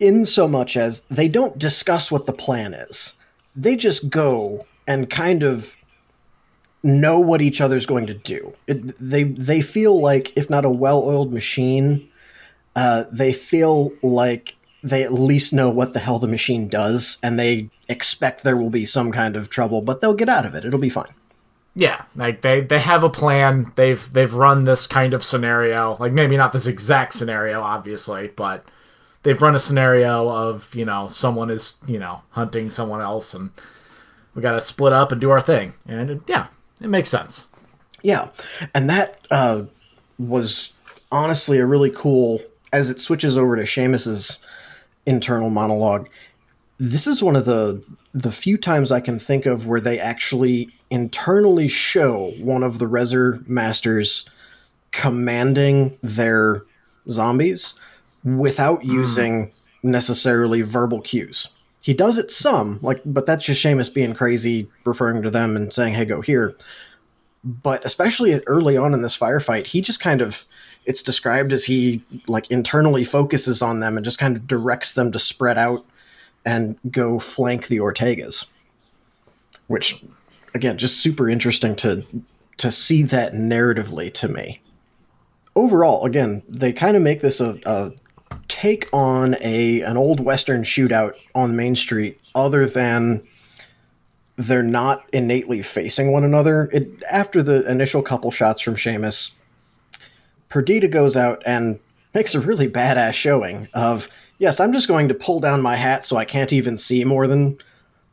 In 0.00 0.24
so 0.24 0.48
much 0.48 0.76
as 0.76 1.02
they 1.04 1.28
don't 1.28 1.56
discuss 1.56 2.10
what 2.10 2.26
the 2.26 2.32
plan 2.32 2.74
is, 2.74 3.14
they 3.54 3.76
just 3.76 4.10
go 4.10 4.66
and 4.88 5.08
kind 5.08 5.44
of 5.44 5.76
know 6.82 7.20
what 7.20 7.40
each 7.40 7.60
other's 7.60 7.86
going 7.86 8.06
to 8.08 8.14
do. 8.14 8.54
It, 8.66 8.98
they 8.98 9.22
they 9.22 9.60
feel 9.60 10.00
like, 10.00 10.36
if 10.36 10.50
not 10.50 10.64
a 10.64 10.70
well-oiled 10.70 11.32
machine, 11.32 12.10
uh, 12.74 13.04
they 13.12 13.32
feel 13.32 13.92
like 14.02 14.56
they 14.82 15.02
at 15.02 15.12
least 15.12 15.52
know 15.52 15.68
what 15.68 15.92
the 15.92 15.98
hell 15.98 16.18
the 16.18 16.26
machine 16.26 16.68
does, 16.68 17.18
and 17.22 17.38
they 17.38 17.70
expect 17.88 18.42
there 18.42 18.56
will 18.56 18.70
be 18.70 18.84
some 18.84 19.12
kind 19.12 19.36
of 19.36 19.50
trouble, 19.50 19.82
but 19.82 20.00
they'll 20.00 20.14
get 20.14 20.28
out 20.28 20.46
of 20.46 20.54
it. 20.54 20.64
It'll 20.64 20.78
be 20.78 20.88
fine. 20.88 21.14
Yeah, 21.74 22.02
like 22.16 22.42
they 22.42 22.62
they 22.62 22.80
have 22.80 23.04
a 23.04 23.10
plan. 23.10 23.72
They've 23.76 24.12
they've 24.12 24.32
run 24.32 24.64
this 24.64 24.86
kind 24.86 25.14
of 25.14 25.22
scenario, 25.22 25.96
like 26.00 26.12
maybe 26.12 26.36
not 26.36 26.52
this 26.52 26.66
exact 26.66 27.14
scenario, 27.14 27.60
obviously, 27.60 28.28
but 28.28 28.64
they've 29.22 29.40
run 29.40 29.54
a 29.54 29.60
scenario 29.60 30.28
of 30.28 30.74
you 30.74 30.84
know 30.84 31.08
someone 31.08 31.50
is 31.50 31.74
you 31.86 31.98
know 31.98 32.22
hunting 32.30 32.70
someone 32.70 33.00
else, 33.00 33.34
and 33.34 33.50
we 34.34 34.42
got 34.42 34.52
to 34.52 34.60
split 34.60 34.92
up 34.92 35.12
and 35.12 35.20
do 35.20 35.30
our 35.30 35.40
thing. 35.40 35.74
And 35.86 36.10
it, 36.10 36.20
yeah, 36.26 36.48
it 36.80 36.88
makes 36.88 37.08
sense. 37.08 37.46
Yeah, 38.02 38.30
and 38.74 38.88
that 38.90 39.20
uh, 39.30 39.64
was 40.18 40.72
honestly 41.12 41.58
a 41.58 41.66
really 41.66 41.90
cool 41.90 42.40
as 42.72 42.90
it 42.90 43.00
switches 43.00 43.36
over 43.36 43.56
to 43.56 43.62
Seamus's 43.62 44.38
internal 45.10 45.50
monologue. 45.50 46.08
This 46.78 47.06
is 47.06 47.22
one 47.22 47.36
of 47.36 47.44
the 47.44 47.82
the 48.12 48.32
few 48.32 48.56
times 48.56 48.90
I 48.90 49.00
can 49.00 49.18
think 49.18 49.46
of 49.46 49.66
where 49.66 49.80
they 49.80 50.00
actually 50.00 50.70
internally 50.90 51.68
show 51.68 52.32
one 52.40 52.62
of 52.62 52.78
the 52.78 52.86
Rezzer 52.86 53.46
masters 53.48 54.28
commanding 54.90 55.96
their 56.02 56.62
zombies 57.08 57.74
without 58.24 58.80
mm. 58.80 58.86
using 58.86 59.52
necessarily 59.82 60.62
verbal 60.62 61.00
cues. 61.00 61.48
He 61.82 61.94
does 61.94 62.18
it 62.18 62.30
some, 62.30 62.78
like, 62.82 63.00
but 63.06 63.26
that's 63.26 63.46
just 63.46 63.64
Seamus 63.64 63.92
being 63.92 64.14
crazy, 64.14 64.68
referring 64.84 65.22
to 65.22 65.30
them 65.30 65.56
and 65.56 65.72
saying, 65.72 65.94
"Hey, 65.94 66.04
go 66.04 66.20
here." 66.20 66.56
But 67.42 67.84
especially 67.86 68.38
early 68.46 68.76
on 68.76 68.92
in 68.92 69.02
this 69.02 69.16
firefight, 69.16 69.66
he 69.66 69.80
just 69.80 70.00
kind 70.00 70.20
of 70.20 70.44
it's 70.84 71.02
described 71.02 71.52
as 71.52 71.64
he 71.64 72.02
like 72.26 72.50
internally 72.50 73.04
focuses 73.04 73.62
on 73.62 73.80
them 73.80 73.96
and 73.96 74.04
just 74.04 74.18
kind 74.18 74.36
of 74.36 74.46
directs 74.46 74.94
them 74.94 75.12
to 75.12 75.18
spread 75.18 75.58
out 75.58 75.84
and 76.44 76.78
go 76.90 77.18
flank 77.18 77.66
the 77.66 77.78
Ortegas. 77.78 78.48
Which 79.66 80.02
again, 80.54 80.78
just 80.78 81.00
super 81.00 81.28
interesting 81.28 81.76
to 81.76 82.04
to 82.56 82.70
see 82.70 83.02
that 83.04 83.32
narratively 83.32 84.12
to 84.14 84.28
me. 84.28 84.60
Overall, 85.56 86.04
again, 86.04 86.42
they 86.48 86.72
kind 86.72 86.96
of 86.96 87.02
make 87.02 87.20
this 87.20 87.40
a, 87.40 87.58
a 87.64 87.92
take 88.48 88.88
on 88.92 89.36
a 89.40 89.82
an 89.82 89.96
old 89.96 90.20
western 90.20 90.62
shootout 90.62 91.14
on 91.34 91.56
Main 91.56 91.76
Street, 91.76 92.20
other 92.34 92.66
than 92.66 93.22
they're 94.36 94.62
not 94.62 95.04
innately 95.12 95.62
facing 95.62 96.12
one 96.12 96.24
another. 96.24 96.68
It 96.72 97.02
after 97.10 97.42
the 97.42 97.68
initial 97.70 98.02
couple 98.02 98.30
shots 98.30 98.60
from 98.60 98.76
Seamus, 98.76 99.34
Perdita 100.50 100.88
goes 100.88 101.16
out 101.16 101.42
and 101.46 101.78
makes 102.12 102.34
a 102.34 102.40
really 102.40 102.68
badass 102.68 103.14
showing 103.14 103.68
of 103.72 104.08
yes, 104.38 104.60
I'm 104.60 104.72
just 104.72 104.88
going 104.88 105.08
to 105.08 105.14
pull 105.14 105.40
down 105.40 105.62
my 105.62 105.76
hat 105.76 106.04
so 106.04 106.16
I 106.16 106.24
can't 106.24 106.52
even 106.52 106.76
see 106.76 107.04
more 107.04 107.26
than 107.26 107.58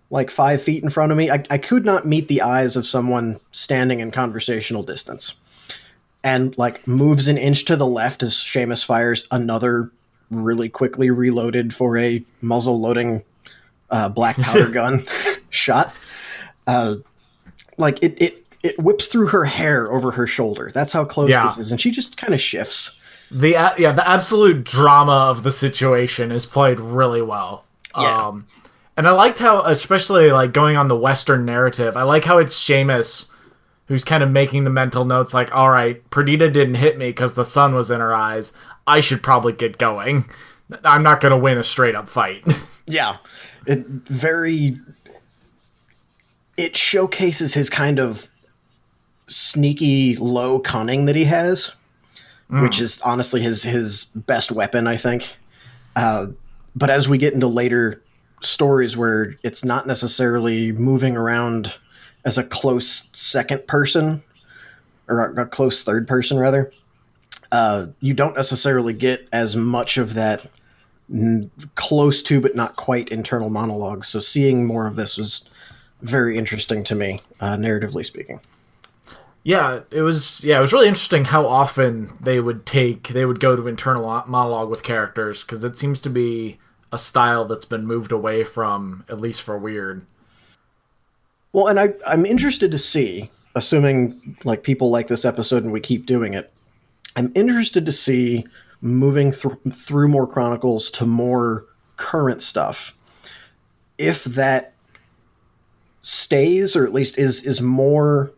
like 0.10 0.30
five 0.30 0.62
feet 0.62 0.84
in 0.84 0.90
front 0.90 1.12
of 1.12 1.18
me. 1.18 1.30
I, 1.30 1.44
I 1.50 1.58
could 1.58 1.86
not 1.86 2.06
meet 2.06 2.28
the 2.28 2.42
eyes 2.42 2.76
of 2.76 2.86
someone 2.86 3.40
standing 3.52 4.00
in 4.00 4.12
conversational 4.12 4.84
distance. 4.84 5.36
And 6.24 6.58
like 6.58 6.88
moves 6.88 7.28
an 7.28 7.38
inch 7.38 7.66
to 7.66 7.76
the 7.76 7.86
left 7.86 8.24
as 8.24 8.34
Seamus 8.34 8.86
fires 8.86 9.28
another 9.32 9.92
really 10.30 10.70
quickly 10.70 11.10
reloaded 11.10 11.74
for 11.74 11.98
a 11.98 12.24
muzzle 12.42 12.80
loading 12.80 13.24
uh, 13.90 14.10
black 14.10 14.36
powder 14.38 14.70
gun 14.72 15.06
shot. 15.50 15.94
Uh, 16.66 16.96
like 17.78 18.02
it, 18.04 18.22
it, 18.22 18.47
it 18.68 18.80
whips 18.80 19.08
through 19.08 19.28
her 19.28 19.46
hair 19.46 19.92
over 19.92 20.12
her 20.12 20.28
shoulder. 20.28 20.72
That's 20.74 20.92
how 20.92 21.06
close 21.06 21.30
yeah. 21.30 21.44
this 21.44 21.58
is, 21.58 21.72
and 21.72 21.80
she 21.80 21.92
just 21.92 22.18
kind 22.18 22.34
of 22.34 22.42
shifts. 22.42 22.98
The 23.32 23.56
uh, 23.56 23.74
yeah, 23.78 23.92
the 23.92 24.08
absolute 24.08 24.64
drama 24.64 25.28
of 25.30 25.44
the 25.44 25.52
situation 25.52 26.32
is 26.32 26.46
played 26.46 26.80
really 26.80 27.22
well. 27.22 27.66
Yeah. 27.98 28.28
Um, 28.28 28.48
and 28.96 29.08
I 29.08 29.12
liked 29.12 29.40
how, 29.40 29.62
especially 29.62 30.32
like 30.32 30.54
going 30.54 30.76
on 30.76 30.88
the 30.88 30.96
Western 30.96 31.46
narrative, 31.46 31.96
I 31.98 32.04
like 32.04 32.26
how 32.26 32.40
it's 32.40 32.58
Seamus 32.58 33.28
who's 33.88 34.04
kind 34.04 34.24
of 34.24 34.30
making 34.30 34.64
the 34.64 34.70
mental 34.70 35.06
notes 35.06 35.34
like, 35.34 35.54
all 35.56 35.70
right, 35.70 36.08
Perdita 36.10 36.50
didn't 36.50 36.76
hit 36.76 36.98
me 36.98 37.10
because 37.10 37.34
the 37.34 37.46
sun 37.46 37.74
was 37.74 37.90
in 37.90 38.00
her 38.00 38.14
eyes. 38.14 38.54
I 38.86 39.02
should 39.02 39.24
probably 39.24 39.54
get 39.54 39.78
going. 39.78 40.30
I'm 40.84 41.04
not 41.04 41.22
going 41.22 41.32
to 41.32 41.38
win 41.38 41.58
a 41.58 41.64
straight 41.64 41.96
up 41.96 42.10
fight. 42.10 42.44
yeah. 42.86 43.18
It 43.66 43.86
very. 43.86 44.78
It 46.58 46.76
showcases 46.76 47.54
his 47.54 47.70
kind 47.70 48.00
of 48.00 48.28
sneaky 49.28 50.16
low 50.16 50.60
cunning 50.60 51.06
that 51.06 51.16
he 51.16 51.26
has, 51.26 51.74
mm. 52.50 52.62
which 52.62 52.80
is 52.80 53.00
honestly 53.02 53.42
his 53.42 53.64
his 53.64 54.06
best 54.16 54.52
weapon, 54.52 54.88
I 54.88 54.98
think. 54.98 55.38
Uh, 55.96 56.28
but 56.76 56.90
as 56.90 57.10
we 57.10 57.18
get 57.18 57.34
into 57.34 57.48
later 57.48 58.04
stories 58.42 58.96
where 58.96 59.36
it's 59.44 59.66
not 59.66 59.88
necessarily 59.88 60.72
moving 60.72 61.18
around 61.18 61.78
as 62.24 62.38
a 62.38 62.44
close 62.44 63.10
second 63.14 63.66
person 63.68 64.22
or 65.08 65.26
a, 65.26 65.44
a 65.44 65.46
close 65.46 65.84
third 65.84 66.08
person 66.08 66.38
rather 66.38 66.72
uh, 67.52 67.88
you 68.00 68.14
don't 68.14 68.36
necessarily 68.36 68.94
get 68.94 69.28
as 69.32 69.56
much 69.56 69.98
of 69.98 70.14
that 70.14 70.46
n- 71.12 71.50
close 71.76 72.22
to 72.22 72.40
but 72.40 72.56
not 72.56 72.76
quite 72.76 73.10
internal 73.10 73.50
monologue 73.50 74.06
so 74.06 74.20
seeing 74.20 74.66
more 74.66 74.86
of 74.86 74.96
this 74.96 75.18
was 75.18 75.50
very 76.02 76.38
interesting 76.38 76.84
to 76.84 76.94
me 76.94 77.20
uh, 77.40 77.56
narratively 77.56 78.06
speaking 78.06 78.40
yeah 79.48 79.80
it 79.92 80.02
was 80.02 80.44
yeah 80.44 80.58
it 80.58 80.62
was 80.62 80.74
really 80.74 80.88
interesting 80.88 81.24
how 81.24 81.46
often 81.46 82.16
they 82.20 82.40
would 82.40 82.66
take 82.66 83.08
they 83.08 83.26
would 83.26 83.40
go 83.40 83.56
to 83.56 83.68
internal 83.68 84.04
monologue 84.28 84.70
with 84.70 84.84
characters 84.84 85.42
because 85.42 85.64
it 85.64 85.78
seems 85.78 86.02
to 86.02 86.10
be 86.10 86.60
a 86.92 86.98
style 86.98 87.46
that's 87.46 87.66
been 87.66 87.86
moved 87.86 88.12
away 88.12 88.44
from, 88.44 89.04
at 89.10 89.20
least 89.20 89.42
for 89.42 89.60
Wyrd. 89.60 90.04
Well, 91.52 91.68
and 91.68 91.80
I, 91.80 91.94
I'm 92.06 92.26
interested 92.26 92.72
to 92.72 92.78
see, 92.78 93.30
assuming 93.56 94.38
like 94.44 94.64
people 94.64 94.90
like 94.90 95.08
this 95.08 95.26
episode 95.26 95.64
and 95.64 95.74
we 95.74 95.80
keep 95.80 96.06
doing 96.06 96.34
it, 96.34 96.52
I'm 97.16 97.32
interested 97.36 97.86
to 97.86 97.92
see 97.92 98.46
moving 98.82 99.32
th- 99.32 99.56
through 99.72 100.08
more 100.08 100.28
chronicles 100.28 100.92
to 100.92 101.06
more 101.06 101.66
current 101.96 102.42
stuff. 102.42 102.96
If 103.98 104.24
that 104.26 104.74
stays, 106.02 106.76
or 106.76 106.86
at 106.86 106.94
least 106.94 107.18
is 107.18 107.44
is 107.44 107.62
more 107.62 108.32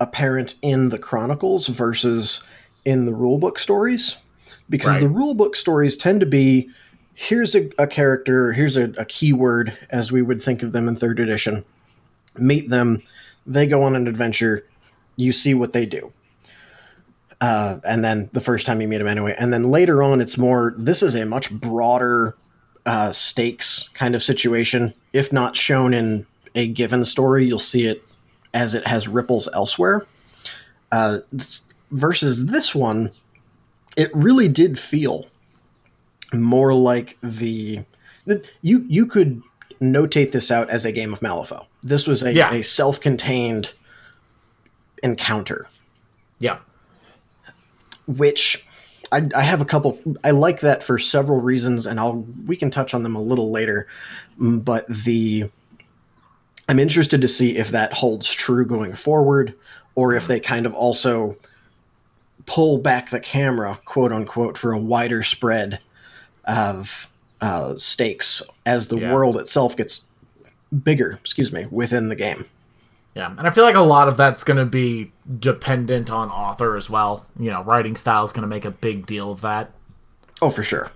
apparent 0.00 0.54
in 0.62 0.90
the 0.90 0.98
chronicles 0.98 1.68
versus 1.68 2.42
in 2.84 3.06
the 3.06 3.12
rulebook 3.12 3.58
stories, 3.58 4.16
because 4.70 4.94
right. 4.94 5.00
the 5.00 5.08
rulebook 5.08 5.56
stories 5.56 5.96
tend 5.96 6.20
to 6.20 6.26
be 6.26 6.70
here's 7.14 7.56
a, 7.56 7.68
a 7.78 7.86
character, 7.86 8.52
here's 8.52 8.76
a, 8.76 8.84
a 8.96 9.04
keyword 9.04 9.76
as 9.90 10.12
we 10.12 10.22
would 10.22 10.40
think 10.40 10.62
of 10.62 10.70
them 10.70 10.86
in 10.86 10.94
third 10.94 11.18
edition. 11.18 11.64
Meet 12.36 12.70
them, 12.70 13.02
they 13.44 13.66
go 13.66 13.82
on 13.82 13.96
an 13.96 14.06
adventure, 14.06 14.64
you 15.16 15.32
see 15.32 15.52
what 15.52 15.72
they 15.72 15.84
do. 15.84 16.12
Uh, 17.40 17.80
and 17.84 18.04
then 18.04 18.30
the 18.32 18.40
first 18.40 18.66
time 18.66 18.80
you 18.80 18.88
meet 18.88 18.98
them 18.98 19.06
anyway. 19.08 19.34
And 19.38 19.52
then 19.52 19.70
later 19.70 20.02
on, 20.02 20.20
it's 20.20 20.38
more 20.38 20.74
this 20.76 21.02
is 21.02 21.14
a 21.14 21.24
much 21.24 21.50
broader 21.50 22.36
uh, 22.86 23.12
stakes 23.12 23.88
kind 23.94 24.14
of 24.14 24.22
situation. 24.22 24.94
If 25.12 25.32
not 25.32 25.56
shown 25.56 25.94
in 25.94 26.26
a 26.54 26.68
given 26.68 27.04
story, 27.04 27.46
you'll 27.46 27.58
see 27.58 27.86
it 27.86 28.02
as 28.58 28.74
it 28.74 28.86
has 28.88 29.06
ripples 29.06 29.48
elsewhere. 29.54 30.04
Uh, 30.90 31.20
versus 31.92 32.46
this 32.46 32.74
one, 32.74 33.12
it 33.96 34.14
really 34.14 34.48
did 34.48 34.78
feel 34.78 35.26
more 36.34 36.74
like 36.74 37.16
the, 37.22 37.84
the 38.26 38.44
you 38.60 38.84
you 38.88 39.06
could 39.06 39.42
notate 39.80 40.32
this 40.32 40.50
out 40.50 40.68
as 40.70 40.84
a 40.84 40.90
game 40.90 41.12
of 41.12 41.20
Malifaux. 41.20 41.66
This 41.84 42.06
was 42.08 42.24
a, 42.24 42.32
yeah. 42.32 42.52
a 42.52 42.64
self-contained 42.64 43.72
encounter. 45.04 45.68
Yeah. 46.40 46.58
Which 48.08 48.66
I, 49.12 49.28
I, 49.36 49.42
have 49.42 49.60
a 49.60 49.64
couple. 49.64 50.00
I 50.24 50.32
like 50.32 50.60
that 50.60 50.82
for 50.82 50.98
several 50.98 51.40
reasons, 51.40 51.86
and 51.86 52.00
I'll 52.00 52.26
we 52.44 52.56
can 52.56 52.70
touch 52.70 52.92
on 52.92 53.04
them 53.04 53.14
a 53.14 53.22
little 53.22 53.52
later. 53.52 53.86
Mm, 54.40 54.64
but 54.64 54.86
the 54.88 55.50
I'm 56.68 56.78
interested 56.78 57.20
to 57.20 57.28
see 57.28 57.56
if 57.56 57.70
that 57.70 57.94
holds 57.94 58.32
true 58.32 58.66
going 58.66 58.94
forward, 58.94 59.54
or 59.94 60.14
if 60.14 60.26
they 60.26 60.38
kind 60.38 60.66
of 60.66 60.74
also 60.74 61.36
pull 62.46 62.78
back 62.78 63.10
the 63.10 63.20
camera, 63.20 63.78
quote 63.84 64.12
unquote, 64.12 64.58
for 64.58 64.72
a 64.72 64.78
wider 64.78 65.22
spread 65.22 65.80
of 66.44 67.08
uh, 67.40 67.76
stakes 67.76 68.42
as 68.66 68.88
the 68.88 68.98
yeah. 68.98 69.12
world 69.12 69.36
itself 69.36 69.76
gets 69.76 70.04
bigger. 70.82 71.18
Excuse 71.20 71.52
me, 71.52 71.66
within 71.70 72.08
the 72.08 72.16
game. 72.16 72.44
Yeah, 73.14 73.34
and 73.36 73.46
I 73.46 73.50
feel 73.50 73.64
like 73.64 73.74
a 73.74 73.80
lot 73.80 74.08
of 74.08 74.16
that's 74.16 74.44
going 74.44 74.58
to 74.58 74.64
be 74.64 75.10
dependent 75.40 76.10
on 76.10 76.30
author 76.30 76.76
as 76.76 76.88
well. 76.88 77.26
You 77.38 77.50
know, 77.50 77.62
writing 77.62 77.96
style 77.96 78.24
is 78.24 78.32
going 78.32 78.42
to 78.42 78.48
make 78.48 78.64
a 78.64 78.70
big 78.70 79.06
deal 79.06 79.32
of 79.32 79.40
that. 79.40 79.70
Oh, 80.40 80.50
for 80.50 80.62
sure. 80.62 80.90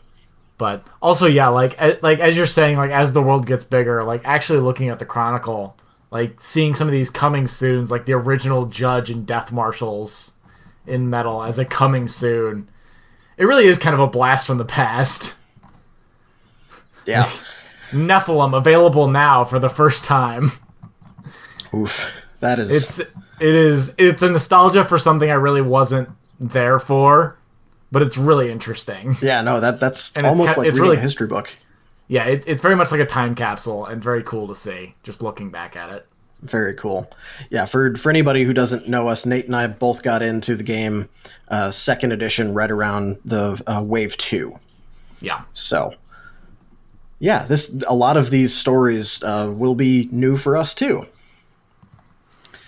But 0.59 0.87
also, 1.01 1.27
yeah, 1.27 1.49
like 1.49 1.81
like 2.03 2.21
as 2.21 2.37
you're 2.37 2.47
saying, 2.47 2.77
like 2.77 2.91
as 2.91 3.13
the 3.13 3.23
world 3.23 3.47
gets 3.47 3.65
bigger, 3.65 4.05
like 4.05 4.23
actually 4.25 4.61
looking 4.61 4.89
at 4.89 4.99
the 4.99 5.07
chronicle, 5.07 5.77
like 6.11 6.41
seeing 6.41 6.75
some 6.75 6.87
of 6.87 6.93
these 6.93 7.11
coming 7.11 7.47
soons, 7.47 7.91
like 7.91 8.07
the 8.07 8.13
original 8.13 8.67
judge 8.67 9.11
and 9.11 9.27
death 9.27 9.51
marshals 9.51 10.33
in 10.87 11.11
metal 11.11 11.43
as 11.43 11.59
a 11.59 11.65
coming 11.65 12.07
soon, 12.07 12.69
it 13.37 13.45
really 13.45 13.67
is 13.67 13.79
kind 13.79 13.95
of 13.95 14.01
a 14.01 14.07
blast 14.07 14.47
from 14.47 14.59
the 14.59 14.65
past. 14.65 15.35
Yeah. 17.07 17.31
Nephilim 17.91 18.57
available 18.57 19.09
now 19.09 19.45
for 19.45 19.59
the 19.59 19.69
first 19.69 20.05
time. 20.05 20.53
Oof. 21.75 22.11
That 22.41 22.59
is 22.59 22.71
It's 22.75 22.99
it 22.99 23.55
is 23.55 23.95
it's 23.99 24.23
a 24.23 24.31
nostalgia 24.31 24.85
for 24.85 24.99
something 24.99 25.31
I 25.31 25.35
really 25.35 25.61
wasn't 25.61 26.09
there 26.41 26.79
for, 26.79 27.39
but 27.93 28.03
it's 28.03 28.17
really 28.17 28.51
interesting. 28.51 29.17
Yeah, 29.23 29.43
no, 29.43 29.61
that 29.61 29.79
that's 29.79 30.13
And 30.17 30.27
almost 30.27 30.55
ca- 30.55 30.61
like 30.63 30.69
it's 30.69 30.75
reading 30.77 30.91
really- 30.91 30.97
a 30.97 31.01
history 31.01 31.29
book. 31.29 31.55
Yeah, 32.09 32.25
it, 32.25 32.45
it's 32.47 32.61
very 32.61 32.75
much 32.77 32.91
like 32.91 33.01
a 33.01 33.07
time 33.07 33.35
capsule 33.35 33.87
and 33.87 34.03
very 34.03 34.23
cool 34.25 34.49
to 34.49 34.57
see. 34.57 34.95
Just 35.03 35.23
looking 35.23 35.51
back 35.51 35.77
at 35.77 35.89
it. 35.91 36.07
Very 36.43 36.75
cool. 36.75 37.09
Yeah, 37.51 37.65
for 37.67 37.95
for 37.95 38.11
anybody 38.11 38.43
who 38.45 38.53
doesn't 38.53 38.89
know 38.89 39.07
us, 39.09 39.25
Nate 39.25 39.47
and 39.47 39.55
I 39.55 39.67
both 39.69 40.03
got 40.03 40.21
into 40.23 40.57
the 40.57 40.65
game 40.65 41.09
uh, 41.49 41.71
second 41.71 42.11
edition 42.13 42.53
right 42.53 42.71
around 42.71 43.19
the 43.25 43.63
uh, 43.67 43.81
wave 43.83 44.17
two. 44.19 44.59
Yeah, 45.21 45.43
So, 45.53 45.95
yeah, 47.21 47.45
this 47.45 47.81
a 47.87 47.95
lot 47.95 48.17
of 48.17 48.31
these 48.31 48.53
stories 48.55 49.23
uh, 49.23 49.55
will 49.57 49.77
be 49.77 50.09
new 50.11 50.37
for 50.37 50.57
us 50.57 50.75
too. 50.75 51.07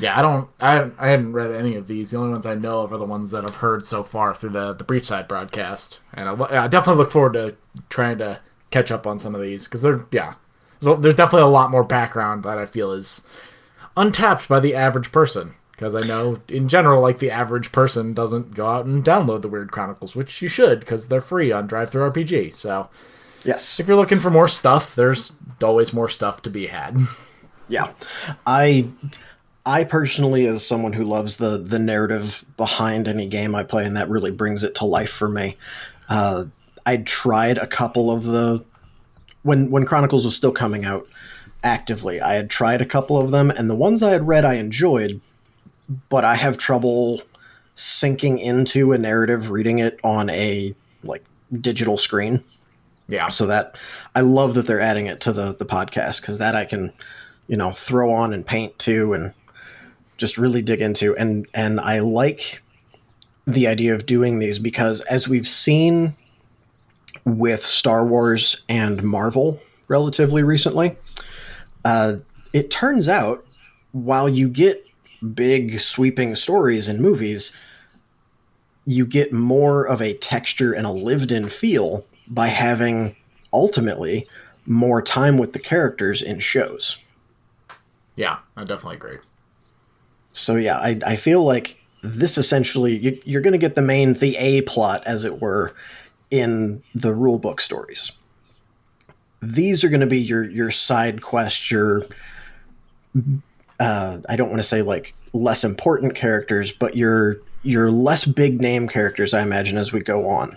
Yeah. 0.00 0.18
I 0.18 0.22
don't. 0.22 0.48
I 0.60 0.90
I 0.98 1.08
hadn't 1.08 1.32
read 1.32 1.52
any 1.52 1.76
of 1.76 1.86
these. 1.86 2.10
The 2.10 2.18
only 2.18 2.32
ones 2.32 2.46
I 2.46 2.54
know 2.54 2.80
of 2.80 2.92
are 2.92 2.98
the 2.98 3.04
ones 3.04 3.30
that 3.30 3.44
I've 3.44 3.56
heard 3.56 3.84
so 3.84 4.02
far 4.02 4.34
through 4.34 4.50
the 4.50 4.72
the 4.72 4.84
Breachside 4.84 5.28
broadcast, 5.28 6.00
and 6.14 6.28
I, 6.28 6.64
I 6.64 6.68
definitely 6.68 7.02
look 7.02 7.12
forward 7.12 7.34
to 7.34 7.54
trying 7.90 8.18
to 8.18 8.40
catch 8.70 8.90
up 8.90 9.06
on 9.06 9.18
some 9.18 9.34
of 9.34 9.40
these 9.40 9.64
because 9.64 9.82
they're 9.82 10.04
yeah. 10.10 10.34
So 10.80 10.96
there's 10.96 11.14
definitely 11.14 11.42
a 11.48 11.52
lot 11.52 11.70
more 11.70 11.84
background 11.84 12.42
that 12.44 12.58
I 12.58 12.66
feel 12.66 12.92
is 12.92 13.22
untapped 13.96 14.48
by 14.48 14.60
the 14.60 14.74
average 14.74 15.12
person. 15.12 15.54
Because 15.72 15.94
I 15.96 16.06
know, 16.06 16.40
in 16.48 16.68
general, 16.68 17.00
like 17.02 17.18
the 17.18 17.32
average 17.32 17.72
person 17.72 18.14
doesn't 18.14 18.54
go 18.54 18.66
out 18.68 18.86
and 18.86 19.04
download 19.04 19.42
the 19.42 19.48
Wyrd 19.48 19.70
Chronicles, 19.72 20.14
which 20.14 20.40
you 20.40 20.46
should, 20.46 20.78
because 20.80 21.08
they're 21.08 21.20
free 21.20 21.50
on 21.50 21.66
DriveThruRPG. 21.68 22.54
So 22.54 22.88
Yes. 23.44 23.80
if 23.80 23.88
you're 23.88 23.96
looking 23.96 24.20
for 24.20 24.30
more 24.30 24.46
stuff, 24.46 24.94
there's 24.94 25.32
always 25.64 25.92
more 25.92 26.08
stuff 26.08 26.42
to 26.42 26.50
be 26.50 26.66
had. 26.68 26.96
Yeah. 27.66 27.92
I 28.46 28.88
I 29.66 29.84
personally 29.84 30.46
as 30.46 30.66
someone 30.66 30.92
who 30.92 31.04
loves 31.04 31.38
the 31.38 31.58
the 31.58 31.78
narrative 31.78 32.44
behind 32.56 33.08
any 33.08 33.26
game 33.26 33.54
I 33.54 33.64
play 33.64 33.84
and 33.84 33.96
that 33.96 34.10
really 34.10 34.30
brings 34.30 34.62
it 34.62 34.74
to 34.76 34.84
life 34.84 35.10
for 35.10 35.28
me. 35.28 35.56
Uh 36.08 36.46
I'd 36.86 37.06
tried 37.06 37.56
a 37.56 37.66
couple 37.66 38.10
of 38.10 38.24
the 38.24 38.64
when 39.42 39.70
when 39.70 39.86
Chronicles 39.86 40.24
was 40.24 40.36
still 40.36 40.52
coming 40.52 40.84
out 40.84 41.06
actively. 41.62 42.20
I 42.20 42.34
had 42.34 42.50
tried 42.50 42.82
a 42.82 42.86
couple 42.86 43.18
of 43.18 43.30
them 43.30 43.50
and 43.50 43.70
the 43.70 43.74
ones 43.74 44.02
I 44.02 44.10
had 44.10 44.28
read 44.28 44.44
I 44.44 44.54
enjoyed, 44.54 45.20
but 46.08 46.24
I 46.24 46.34
have 46.34 46.58
trouble 46.58 47.22
sinking 47.74 48.38
into 48.38 48.92
a 48.92 48.98
narrative 48.98 49.50
reading 49.50 49.78
it 49.78 49.98
on 50.04 50.28
a 50.30 50.74
like 51.02 51.24
digital 51.60 51.96
screen 51.96 52.44
yeah. 53.08 53.28
so 53.28 53.46
that 53.46 53.78
I 54.14 54.20
love 54.20 54.54
that 54.54 54.66
they're 54.66 54.80
adding 54.80 55.06
it 55.06 55.20
to 55.22 55.32
the 55.32 55.54
the 55.54 55.66
podcast 55.66 56.20
because 56.20 56.38
that 56.38 56.54
I 56.54 56.64
can, 56.64 56.92
you 57.48 57.56
know, 57.56 57.72
throw 57.72 58.12
on 58.12 58.32
and 58.32 58.46
paint 58.46 58.78
to 58.80 59.12
and 59.12 59.32
just 60.16 60.38
really 60.38 60.62
dig 60.62 60.80
into 60.80 61.16
and 61.16 61.46
and 61.54 61.80
I 61.80 61.98
like 62.00 62.62
the 63.46 63.66
idea 63.66 63.94
of 63.94 64.06
doing 64.06 64.38
these 64.38 64.58
because 64.58 65.00
as 65.02 65.28
we've 65.28 65.48
seen 65.48 66.16
with 67.24 67.62
Star 67.62 68.04
Wars 68.04 68.64
and 68.68 69.02
Marvel 69.02 69.60
relatively 69.88 70.42
recently, 70.42 70.96
uh, 71.84 72.16
it 72.52 72.70
turns 72.70 73.08
out 73.08 73.46
while 73.92 74.28
you 74.28 74.48
get 74.48 74.86
big 75.34 75.80
sweeping 75.80 76.34
stories 76.34 76.88
in 76.88 77.00
movies, 77.00 77.56
you 78.84 79.06
get 79.06 79.32
more 79.32 79.86
of 79.86 80.02
a 80.02 80.14
texture 80.14 80.72
and 80.72 80.86
a 80.86 80.90
lived 80.90 81.32
in 81.32 81.48
feel 81.48 82.04
by 82.26 82.48
having 82.48 83.16
ultimately 83.52 84.26
more 84.66 85.00
time 85.02 85.38
with 85.38 85.52
the 85.52 85.58
characters 85.58 86.22
in 86.22 86.38
shows. 86.38 86.98
Yeah, 88.16 88.38
I 88.56 88.64
definitely 88.64 88.96
agree. 88.96 89.18
So 90.34 90.56
yeah, 90.56 90.78
I, 90.78 91.00
I 91.06 91.16
feel 91.16 91.42
like 91.42 91.80
this 92.02 92.36
essentially 92.36 92.96
you, 92.96 93.18
you're 93.24 93.40
going 93.40 93.52
to 93.52 93.58
get 93.58 93.74
the 93.74 93.82
main 93.82 94.12
the 94.12 94.36
A 94.36 94.60
plot 94.62 95.02
as 95.06 95.24
it 95.24 95.40
were 95.40 95.74
in 96.30 96.82
the 96.94 97.10
rulebook 97.10 97.60
stories. 97.60 98.12
These 99.40 99.84
are 99.84 99.88
going 99.88 100.00
to 100.00 100.06
be 100.06 100.20
your 100.20 100.44
your 100.44 100.70
side 100.70 101.22
quests, 101.22 101.70
your 101.70 102.02
uh, 103.80 104.18
I 104.28 104.36
don't 104.36 104.50
want 104.50 104.60
to 104.60 104.68
say 104.68 104.82
like 104.82 105.14
less 105.32 105.64
important 105.64 106.14
characters, 106.14 106.72
but 106.72 106.96
your 106.96 107.38
your 107.62 107.90
less 107.90 108.24
big 108.24 108.60
name 108.60 108.88
characters. 108.88 109.32
I 109.32 109.42
imagine 109.42 109.78
as 109.78 109.92
we 109.92 110.00
go 110.00 110.28
on. 110.28 110.56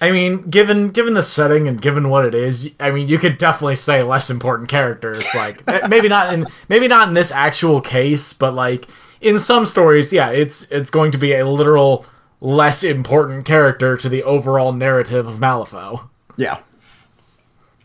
I 0.00 0.10
mean, 0.10 0.42
given 0.50 0.88
given 0.88 1.14
the 1.14 1.22
setting 1.22 1.68
and 1.68 1.80
given 1.80 2.10
what 2.10 2.26
it 2.26 2.34
is, 2.34 2.68
I 2.78 2.90
mean, 2.90 3.08
you 3.08 3.18
could 3.18 3.38
definitely 3.38 3.76
say 3.76 4.02
less 4.02 4.28
important 4.28 4.68
characters. 4.68 5.24
Like 5.34 5.62
eh, 5.68 5.86
maybe 5.88 6.08
not 6.08 6.34
in 6.34 6.46
maybe 6.68 6.86
not 6.86 7.08
in 7.08 7.14
this 7.14 7.32
actual 7.32 7.80
case, 7.80 8.32
but 8.32 8.54
like 8.54 8.88
in 9.20 9.38
some 9.38 9.66
stories, 9.66 10.12
yeah, 10.12 10.30
it's 10.30 10.64
it's 10.64 10.90
going 10.90 11.12
to 11.12 11.18
be 11.18 11.32
a 11.34 11.48
literal 11.48 12.06
less 12.40 12.82
important 12.82 13.44
character 13.46 13.96
to 13.96 14.08
the 14.08 14.22
overall 14.22 14.72
narrative 14.72 15.26
of 15.26 15.38
Malifaux. 15.38 16.08
Yeah, 16.36 16.60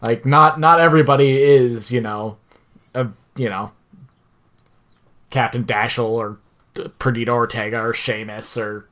Like 0.01 0.25
not 0.25 0.59
not 0.59 0.79
everybody 0.79 1.41
is, 1.41 1.91
you 1.91 2.01
know, 2.01 2.37
a 2.93 3.07
you 3.35 3.49
know, 3.49 3.71
Captain 5.29 5.63
Dashel 5.63 6.09
or 6.09 6.37
Perdita 6.99 7.31
Ortega 7.31 7.79
or 7.79 7.93
Seamus 7.93 8.61
or 8.61 8.87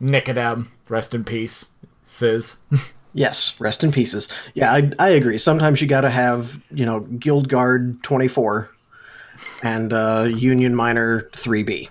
Nicodem. 0.00 0.68
Rest 0.88 1.14
in 1.14 1.24
peace, 1.24 1.66
Sis. 2.04 2.56
Yes, 3.14 3.60
rest 3.60 3.84
in 3.84 3.92
pieces. 3.92 4.26
Yeah, 4.54 4.72
I, 4.72 4.90
I 4.98 5.10
agree. 5.10 5.36
Sometimes 5.36 5.82
you 5.82 5.86
got 5.86 6.00
to 6.00 6.08
have, 6.08 6.62
you 6.70 6.86
know, 6.86 7.00
Guild 7.00 7.46
Guard 7.46 8.02
24 8.02 8.70
and 9.62 9.92
uh, 9.92 10.28
Union 10.28 10.74
Miner 10.74 11.28
3B. 11.32 11.88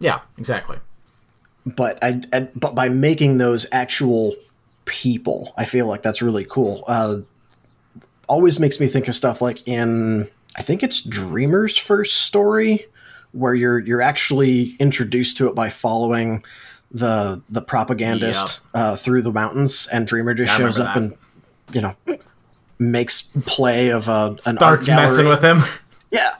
yeah, 0.00 0.20
exactly. 0.38 0.78
But 1.64 2.02
I, 2.02 2.22
I 2.32 2.40
but 2.56 2.74
by 2.74 2.88
making 2.88 3.38
those 3.38 3.66
actual 3.70 4.34
people, 4.84 5.52
I 5.56 5.64
feel 5.64 5.86
like 5.86 6.02
that's 6.02 6.20
really 6.20 6.44
cool. 6.44 6.82
Uh, 6.88 7.18
always 8.28 8.58
makes 8.58 8.80
me 8.80 8.88
think 8.88 9.08
of 9.08 9.14
stuff 9.14 9.40
like 9.40 9.66
in 9.68 10.28
I 10.56 10.62
think 10.62 10.82
it's 10.82 11.00
Dreamer's 11.00 11.76
first 11.76 12.22
story 12.22 12.86
where 13.32 13.54
you're 13.54 13.78
you're 13.78 14.02
actually 14.02 14.74
introduced 14.78 15.36
to 15.38 15.48
it 15.48 15.54
by 15.54 15.70
following 15.70 16.44
the 16.90 17.40
the 17.48 17.62
propagandist 17.62 18.60
uh, 18.74 18.96
through 18.96 19.22
the 19.22 19.32
mountains, 19.32 19.88
and 19.90 20.06
Dreamer 20.06 20.34
just 20.34 20.52
I 20.54 20.58
shows 20.58 20.78
up 20.78 20.96
and 20.96 21.16
you 21.72 21.80
know 21.80 21.96
makes 22.78 23.22
play 23.46 23.90
of 23.90 24.08
a 24.08 24.36
an 24.46 24.56
Starts 24.56 24.88
art 24.88 24.96
messing 24.96 25.28
with 25.28 25.42
him. 25.42 25.62
Yeah. 26.12 26.34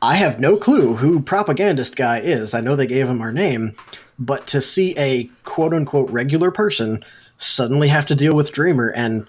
I 0.00 0.14
have 0.14 0.40
no 0.40 0.56
clue 0.56 0.96
who 0.96 1.20
propagandist 1.20 1.96
guy 1.96 2.20
is. 2.20 2.54
I 2.54 2.60
know 2.60 2.74
they 2.74 2.86
gave 2.86 3.08
him 3.08 3.20
our 3.20 3.32
name, 3.32 3.74
but 4.18 4.46
to 4.48 4.62
see 4.62 4.96
a 4.96 5.24
quote 5.44 5.74
unquote 5.74 6.08
regular 6.10 6.50
person 6.50 7.04
suddenly 7.36 7.88
have 7.88 8.06
to 8.06 8.14
deal 8.14 8.34
with 8.34 8.52
Dreamer 8.52 8.90
and 8.90 9.26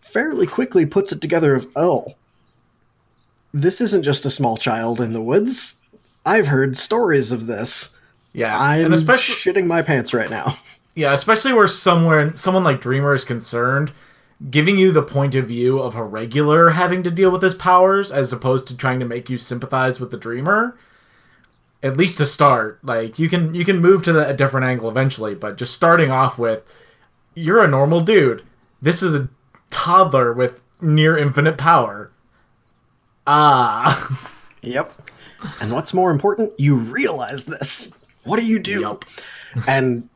fairly 0.00 0.46
quickly 0.46 0.86
puts 0.86 1.12
it 1.12 1.20
together 1.20 1.54
of, 1.54 1.66
oh, 1.76 2.14
this 3.52 3.80
isn't 3.80 4.04
just 4.04 4.24
a 4.24 4.30
small 4.30 4.56
child 4.56 5.00
in 5.00 5.12
the 5.12 5.22
woods. 5.22 5.80
I've 6.24 6.46
heard 6.46 6.76
stories 6.76 7.32
of 7.32 7.46
this. 7.46 7.94
Yeah, 8.32 8.58
I'm 8.58 8.86
and 8.86 8.94
especially 8.94 9.34
shitting 9.34 9.66
my 9.66 9.82
pants 9.82 10.14
right 10.14 10.30
now. 10.30 10.58
yeah, 10.94 11.12
especially 11.12 11.52
where 11.52 11.66
somewhere 11.66 12.34
someone 12.36 12.64
like 12.64 12.80
Dreamer 12.80 13.14
is 13.14 13.24
concerned, 13.24 13.92
giving 14.50 14.78
you 14.78 14.92
the 14.92 15.02
point 15.02 15.34
of 15.34 15.48
view 15.48 15.80
of 15.80 15.96
a 15.96 16.04
regular 16.04 16.70
having 16.70 17.02
to 17.02 17.10
deal 17.10 17.30
with 17.30 17.42
his 17.42 17.54
powers 17.54 18.10
as 18.10 18.32
opposed 18.32 18.68
to 18.68 18.76
trying 18.76 19.00
to 19.00 19.06
make 19.06 19.28
you 19.28 19.38
sympathize 19.38 19.98
with 19.98 20.10
the 20.10 20.16
Dreamer. 20.16 20.78
At 21.82 21.96
least 21.96 22.18
to 22.18 22.26
start, 22.26 22.80
like 22.82 23.18
you 23.20 23.28
can 23.28 23.54
you 23.54 23.64
can 23.64 23.78
move 23.80 24.02
to 24.02 24.12
the, 24.12 24.28
a 24.28 24.34
different 24.34 24.66
angle 24.66 24.88
eventually, 24.88 25.34
but 25.36 25.56
just 25.56 25.74
starting 25.74 26.10
off 26.10 26.36
with, 26.36 26.64
you're 27.34 27.62
a 27.62 27.68
normal 27.68 28.00
dude. 28.00 28.42
This 28.82 29.00
is 29.00 29.14
a 29.14 29.28
toddler 29.70 30.32
with 30.32 30.64
near 30.80 31.16
infinite 31.16 31.56
power. 31.56 32.10
Ah, 33.28 34.30
Yep. 34.62 34.92
And 35.60 35.72
what's 35.72 35.94
more 35.94 36.10
important, 36.10 36.52
you 36.58 36.76
realize 36.76 37.44
this. 37.44 37.96
What 38.24 38.40
do 38.40 38.46
you 38.46 38.58
do? 38.58 38.80
yep. 38.80 39.04
and 39.66 40.08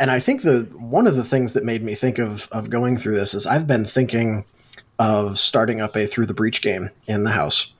and 0.00 0.10
I 0.10 0.20
think 0.20 0.42
the 0.42 0.62
one 0.76 1.06
of 1.06 1.16
the 1.16 1.24
things 1.24 1.52
that 1.54 1.64
made 1.64 1.82
me 1.82 1.94
think 1.94 2.18
of 2.18 2.48
of 2.52 2.70
going 2.70 2.96
through 2.96 3.16
this 3.16 3.34
is 3.34 3.46
I've 3.46 3.66
been 3.66 3.84
thinking 3.84 4.44
of 4.98 5.38
starting 5.38 5.80
up 5.80 5.96
a 5.96 6.06
through 6.06 6.26
the 6.26 6.34
breach 6.34 6.62
game 6.62 6.90
in 7.06 7.24
the 7.24 7.30
house. 7.30 7.72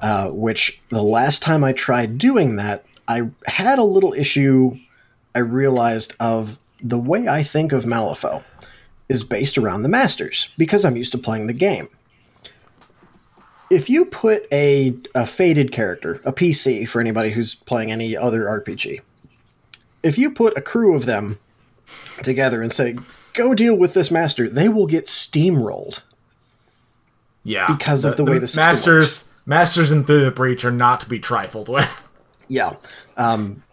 uh, 0.00 0.28
which 0.28 0.82
the 0.90 1.02
last 1.02 1.42
time 1.42 1.64
I 1.64 1.72
tried 1.72 2.18
doing 2.18 2.56
that, 2.56 2.84
I 3.08 3.30
had 3.46 3.78
a 3.78 3.84
little 3.84 4.12
issue 4.12 4.76
I 5.34 5.38
realized 5.38 6.14
of 6.20 6.58
the 6.82 6.98
way 6.98 7.26
I 7.26 7.42
think 7.42 7.72
of 7.72 7.84
Malifaux 7.84 8.42
is 9.08 9.22
based 9.22 9.56
around 9.56 9.82
the 9.82 9.88
Masters 9.88 10.48
because 10.58 10.84
I'm 10.84 10.96
used 10.96 11.12
to 11.12 11.18
playing 11.18 11.46
the 11.46 11.52
game. 11.54 11.88
If 13.70 13.88
you 13.88 14.04
put 14.04 14.46
a, 14.52 14.94
a 15.14 15.26
Fated 15.26 15.72
character, 15.72 16.20
a 16.24 16.32
PC 16.32 16.86
for 16.86 17.00
anybody 17.00 17.30
who's 17.30 17.54
playing 17.54 17.90
any 17.90 18.16
other 18.16 18.44
RPG, 18.44 19.00
if 20.04 20.18
you 20.18 20.30
put 20.30 20.56
a 20.56 20.60
crew 20.60 20.94
of 20.94 21.06
them 21.06 21.40
together 22.22 22.62
and 22.62 22.72
say, 22.72 22.96
go 23.32 23.54
deal 23.54 23.74
with 23.74 23.94
this 23.94 24.10
master, 24.10 24.48
they 24.48 24.68
will 24.68 24.86
get 24.86 25.06
steamrolled. 25.06 26.02
Yeah. 27.42 27.66
Because 27.66 28.04
of 28.04 28.16
the 28.16 28.24
way 28.24 28.38
the 28.38 28.46
system 28.46 28.64
Masters 28.64 29.04
works. 29.04 29.28
Masters 29.46 29.90
and 29.90 30.06
Through 30.06 30.24
the 30.24 30.30
Breach 30.30 30.64
are 30.64 30.70
not 30.70 31.00
to 31.00 31.08
be 31.08 31.18
trifled 31.18 31.68
with. 31.68 32.08
Yeah. 32.46 32.76
Um, 33.16 33.63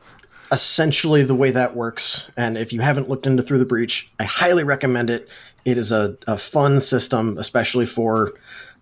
essentially, 0.52 1.24
the 1.24 1.36
way 1.36 1.52
that 1.52 1.76
works, 1.76 2.30
and 2.36 2.58
if 2.58 2.74
you 2.74 2.82
haven't 2.82 3.10
looked 3.10 3.26
into 3.26 3.42
Through 3.42 3.60
the 3.60 3.66
Breach, 3.66 4.12
I 4.20 4.26
highly 4.26 4.64
recommend 4.64 5.10
it. 5.10 5.30
It 5.64 5.78
is 5.78 5.92
a, 5.92 6.18
a 6.28 6.38
fun 6.38 6.80
system, 6.80 7.38
especially 7.38 7.86
for 7.86 8.34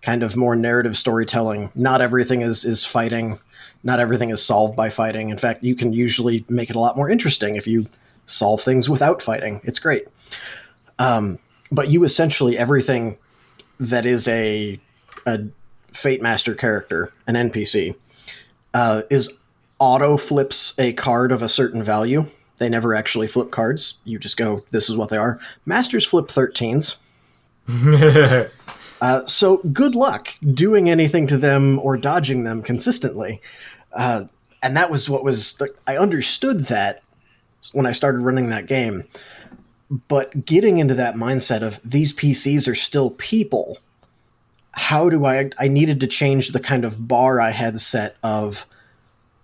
kind 0.02 0.22
of 0.22 0.36
more 0.36 0.56
narrative 0.56 0.96
storytelling. 0.96 1.70
Not 1.74 2.00
everything 2.00 2.40
is, 2.40 2.64
is 2.64 2.84
fighting, 2.84 3.38
not 3.82 4.00
everything 4.00 4.30
is 4.30 4.42
solved 4.42 4.76
by 4.76 4.90
fighting. 4.90 5.28
In 5.28 5.36
fact, 5.36 5.62
you 5.62 5.74
can 5.74 5.92
usually 5.92 6.44
make 6.48 6.70
it 6.70 6.76
a 6.76 6.80
lot 6.80 6.96
more 6.96 7.08
interesting 7.08 7.56
if 7.56 7.66
you 7.66 7.86
solve 8.26 8.62
things 8.62 8.88
without 8.88 9.22
fighting. 9.22 9.60
It's 9.64 9.78
great. 9.78 10.06
Um, 10.98 11.38
but 11.70 11.90
you 11.90 12.04
essentially, 12.04 12.58
everything 12.58 13.18
that 13.78 14.06
is 14.06 14.26
a, 14.28 14.80
a 15.26 15.44
Fate 15.92 16.22
Master 16.22 16.54
character, 16.54 17.12
an 17.26 17.34
NPC, 17.34 17.94
uh, 18.74 19.02
is 19.10 19.36
auto 19.80 20.16
flips 20.16 20.74
a 20.78 20.92
card 20.92 21.32
of 21.32 21.42
a 21.42 21.48
certain 21.48 21.82
value. 21.82 22.26
They 22.58 22.68
never 22.68 22.94
actually 22.94 23.26
flip 23.26 23.50
cards. 23.50 23.98
You 24.04 24.18
just 24.18 24.36
go, 24.36 24.62
this 24.70 24.88
is 24.88 24.96
what 24.96 25.08
they 25.08 25.16
are. 25.16 25.40
Masters 25.66 26.06
flip 26.06 26.26
13s. 26.26 26.96
Uh, 29.00 29.24
so 29.24 29.58
good 29.72 29.94
luck 29.94 30.28
doing 30.52 30.90
anything 30.90 31.26
to 31.26 31.38
them 31.38 31.78
or 31.78 31.96
dodging 31.96 32.44
them 32.44 32.60
consistently. 32.60 33.40
Uh, 33.94 34.24
and 34.62 34.76
that 34.76 34.90
was 34.90 35.08
what 35.08 35.24
was, 35.24 35.54
the, 35.54 35.74
I 35.86 35.96
understood 35.96 36.66
that 36.66 37.02
when 37.72 37.86
I 37.86 37.92
started 37.92 38.18
running 38.18 38.50
that 38.50 38.66
game. 38.66 39.04
But 40.08 40.44
getting 40.44 40.76
into 40.76 40.94
that 40.94 41.14
mindset 41.14 41.62
of 41.62 41.80
these 41.82 42.12
PCs 42.12 42.68
are 42.68 42.74
still 42.74 43.10
people, 43.12 43.78
how 44.72 45.08
do 45.08 45.24
I, 45.24 45.50
I 45.58 45.68
needed 45.68 46.00
to 46.00 46.06
change 46.06 46.48
the 46.48 46.60
kind 46.60 46.84
of 46.84 47.08
bar 47.08 47.40
I 47.40 47.50
had 47.50 47.80
set 47.80 48.16
of 48.22 48.66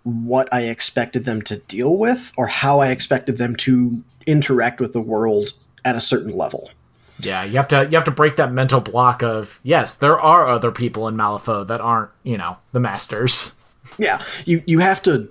what 0.06 0.48
I 0.52 0.62
expected 0.62 1.24
them 1.24 1.42
to 1.42 1.56
deal 1.56 1.98
with 1.98 2.32
or 2.36 2.46
how 2.46 2.78
I 2.78 2.90
expected 2.90 3.38
them 3.38 3.56
to 3.56 4.04
interact 4.24 4.80
with 4.80 4.92
the 4.92 5.00
world 5.00 5.52
at 5.84 5.96
a 5.96 6.00
certain 6.00 6.36
level. 6.36 6.70
Yeah, 7.18 7.42
you 7.42 7.56
have 7.56 7.66
to 7.68 7.88
you 7.90 7.96
have 7.96 8.04
to 8.04 8.12
break 8.12 8.36
that 8.36 8.52
mental 8.52 8.80
block 8.80 9.22
of 9.22 9.58
yes, 9.64 9.96
there 9.96 10.20
are 10.20 10.46
other 10.46 10.70
people 10.70 11.08
in 11.08 11.16
Malifaux 11.16 11.66
that 11.66 11.80
aren't, 11.80 12.10
you 12.22 12.36
know, 12.36 12.58
the 12.72 12.80
masters. 12.80 13.52
Yeah, 13.98 14.22
you 14.44 14.62
you 14.66 14.80
have 14.80 15.02
to 15.04 15.28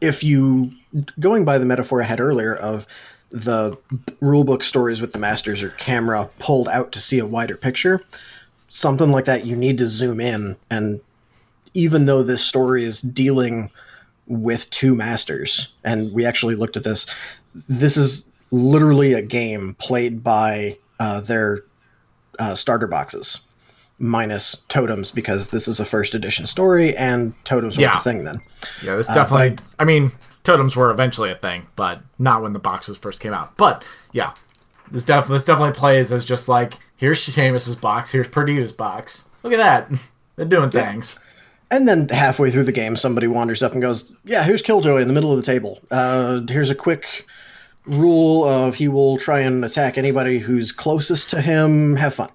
if 0.00 0.24
you 0.24 0.72
going 1.20 1.44
by 1.44 1.58
the 1.58 1.64
metaphor 1.64 2.02
I 2.02 2.06
had 2.06 2.20
earlier 2.20 2.54
of 2.54 2.86
the 3.30 3.76
rulebook 4.20 4.62
stories 4.62 5.00
with 5.00 5.12
the 5.12 5.18
masters 5.18 5.62
or 5.62 5.70
camera 5.70 6.30
pulled 6.38 6.68
out 6.68 6.92
to 6.92 7.00
see 7.00 7.18
a 7.18 7.26
wider 7.26 7.56
picture, 7.56 8.02
something 8.68 9.10
like 9.10 9.26
that 9.26 9.44
you 9.44 9.54
need 9.54 9.78
to 9.78 9.86
zoom 9.86 10.20
in 10.20 10.56
and 10.70 11.00
even 11.76 12.06
though 12.06 12.22
this 12.22 12.42
story 12.42 12.84
is 12.84 13.00
dealing 13.00 13.70
with 14.26 14.68
two 14.70 14.94
masters 14.94 15.74
and 15.84 16.12
we 16.12 16.24
actually 16.24 16.54
looked 16.56 16.76
at 16.76 16.82
this 16.84 17.06
this 17.68 17.96
is 17.96 18.28
literally 18.50 19.12
a 19.12 19.22
game 19.22 19.74
played 19.78 20.24
by 20.24 20.76
uh, 20.98 21.20
their 21.20 21.60
uh, 22.38 22.54
starter 22.54 22.86
boxes 22.86 23.40
minus 23.98 24.56
totems 24.68 25.10
because 25.10 25.50
this 25.50 25.68
is 25.68 25.80
a 25.80 25.84
first 25.84 26.14
edition 26.14 26.46
story 26.46 26.96
and 26.96 27.32
totems 27.44 27.76
Yeah. 27.76 27.90
were 27.90 27.96
the 27.96 28.02
thing 28.02 28.24
then 28.24 28.40
Yeah, 28.82 28.96
this 28.96 29.08
Uh, 29.08 29.14
definitely. 29.14 29.58
I 29.78 29.84
mean, 29.84 30.12
totems 30.44 30.76
were 30.76 30.90
eventually 30.90 31.30
a 31.30 31.34
thing, 31.36 31.66
but 31.76 32.00
not 32.18 32.42
when 32.42 32.52
the 32.52 32.58
boxes 32.58 32.96
first 32.98 33.20
came 33.20 33.32
out. 33.32 33.56
But 33.56 33.84
yeah, 34.12 34.32
this 34.90 35.04
definitely 35.04 35.38
this 35.38 35.46
definitely 35.46 35.72
plays 35.74 36.12
as 36.12 36.24
just 36.24 36.48
like 36.48 36.74
here's 36.96 37.20
Seamus's 37.24 37.76
box, 37.76 38.10
here's 38.10 38.28
Perdita's 38.28 38.72
box. 38.72 39.24
Look 39.42 39.52
at 39.52 39.58
that, 39.58 39.90
they're 40.36 40.44
doing 40.46 40.70
things. 40.70 41.18
And 41.70 41.88
then 41.88 42.08
halfway 42.08 42.50
through 42.50 42.64
the 42.64 42.72
game, 42.72 42.96
somebody 42.96 43.26
wanders 43.26 43.62
up 43.62 43.72
and 43.72 43.82
goes, 43.82 44.12
"Yeah, 44.24 44.44
here's 44.44 44.62
Killjoy 44.62 45.00
in 45.00 45.08
the 45.08 45.14
middle 45.14 45.32
of 45.32 45.36
the 45.36 45.42
table. 45.42 45.80
Uh, 45.90 46.42
here's 46.48 46.70
a 46.70 46.74
quick 46.76 47.26
rule 47.86 48.44
of 48.44 48.76
he 48.76 48.88
will 48.88 49.16
try 49.16 49.40
and 49.40 49.64
attack 49.64 49.98
anybody 49.98 50.38
who's 50.38 50.70
closest 50.70 51.30
to 51.30 51.40
him. 51.40 51.96
Have 51.96 52.14
fun." 52.14 52.30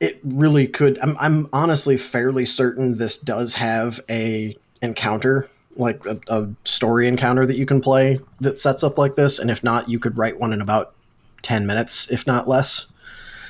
It 0.00 0.20
really 0.24 0.66
could. 0.66 0.98
I'm, 1.00 1.16
I'm 1.18 1.48
honestly 1.52 1.96
fairly 1.96 2.44
certain 2.44 2.98
this 2.98 3.18
does 3.18 3.54
have 3.54 4.00
a 4.08 4.56
encounter, 4.80 5.48
like 5.76 6.06
a, 6.06 6.18
a 6.28 6.48
story 6.64 7.08
encounter 7.08 7.44
that 7.46 7.56
you 7.56 7.66
can 7.66 7.80
play 7.80 8.20
that 8.40 8.60
sets 8.60 8.82
up 8.82 8.96
like 8.96 9.16
this. 9.16 9.38
And 9.38 9.50
if 9.50 9.62
not, 9.62 9.88
you 9.88 9.98
could 9.98 10.16
write 10.16 10.38
one 10.38 10.52
in 10.52 10.62
about 10.62 10.94
ten 11.42 11.66
minutes, 11.66 12.10
if 12.10 12.26
not 12.26 12.48
less. 12.48 12.86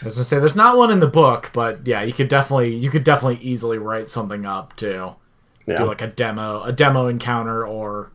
I 0.01 0.05
was 0.05 0.15
gonna 0.15 0.25
say 0.25 0.39
there's 0.39 0.55
not 0.57 0.77
one 0.77 0.91
in 0.91 1.01
the 1.01 1.07
book, 1.09 1.51
but 1.53 1.87
yeah, 1.87 2.03
you 2.03 2.13
could 2.13 2.29
definitely 2.29 2.75
you 2.75 2.91
could 2.91 3.05
definitely 3.05 3.39
easily 3.45 3.79
write 3.79 4.09
something 4.09 4.47
up 4.47 4.77
to 4.77 5.15
Yeah. 5.67 5.79
do 5.79 5.85
like 5.87 6.03
a 6.03 6.07
demo 6.07 6.63
a 6.63 6.73
demo 6.73 7.09
encounter 7.09 7.67
or 7.67 8.11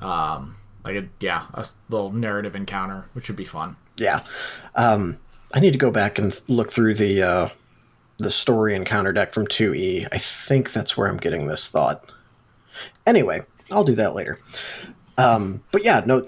um 0.00 0.56
like 0.84 0.96
a 0.96 1.06
yeah 1.20 1.44
a 1.54 1.64
little 1.90 2.10
narrative 2.12 2.56
encounter, 2.56 3.04
which 3.12 3.28
would 3.28 3.36
be 3.36 3.44
fun. 3.44 3.76
Yeah. 3.98 4.20
Um, 4.74 5.18
I 5.52 5.60
need 5.60 5.72
to 5.72 5.78
go 5.78 5.90
back 5.90 6.18
and 6.18 6.38
look 6.48 6.70
through 6.72 6.94
the 6.94 7.22
uh, 7.22 7.48
the 8.18 8.30
story 8.30 8.74
encounter 8.74 9.12
deck 9.12 9.32
from 9.34 9.46
2E. 9.46 10.08
I 10.10 10.18
think 10.18 10.72
that's 10.72 10.96
where 10.96 11.08
I'm 11.08 11.16
getting 11.18 11.46
this 11.46 11.68
thought. 11.68 12.04
Anyway, 13.06 13.42
I'll 13.70 13.84
do 13.84 13.94
that 13.96 14.14
later. 14.14 14.38
Um, 15.18 15.62
but 15.72 15.84
yeah, 15.84 16.02
no. 16.06 16.26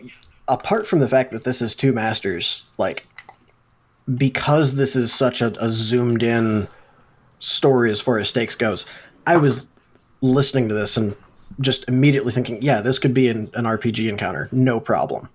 Apart 0.49 0.87
from 0.87 0.99
the 0.99 1.09
fact 1.09 1.31
that 1.33 1.45
this 1.45 1.63
is 1.63 1.75
two 1.75 1.93
masters, 1.93 2.65
like 2.77 3.07
because 4.17 4.77
this 4.77 4.97
is 4.97 5.13
such 5.13 5.43
a, 5.43 5.53
a 5.65 5.71
zoomed 5.71 6.23
in 6.23 6.69
story 7.39 7.91
as 7.91 8.01
far 8.01 8.19
as 8.19 8.29
stakes 8.29 8.55
goes, 8.55 8.87
I 9.27 9.37
was 9.37 9.69
listening 10.21 10.69
to 10.69 10.75
this 10.75 10.97
and 10.97 11.17
just 11.61 11.87
immediately 11.89 12.33
thinking, 12.33 12.63
yeah, 12.63 12.81
this 12.81 12.99
could 12.99 13.13
be 13.15 13.29
an, 13.29 13.51
an 13.55 13.65
RPG 13.65 14.09
encounter, 14.09 14.49
no 14.53 14.81
problem 14.81 15.29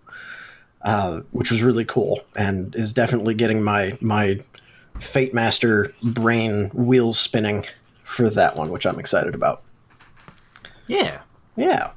uh, 0.88 1.22
which 1.32 1.52
was 1.52 1.62
really 1.62 1.86
cool 1.86 2.22
and 2.36 2.74
is 2.76 2.94
definitely 2.94 3.34
getting 3.34 3.62
my 3.62 3.98
my 4.02 4.40
Fate 5.00 5.34
Master 5.34 5.94
brain 6.02 6.70
wheels 6.74 7.20
spinning 7.20 7.66
for 8.04 8.30
that 8.32 8.56
one, 8.56 8.72
which 8.72 8.86
I'm 8.86 8.98
excited 9.00 9.36
about. 9.36 9.62
Yeah. 10.88 11.20
Yeah. 11.56 11.92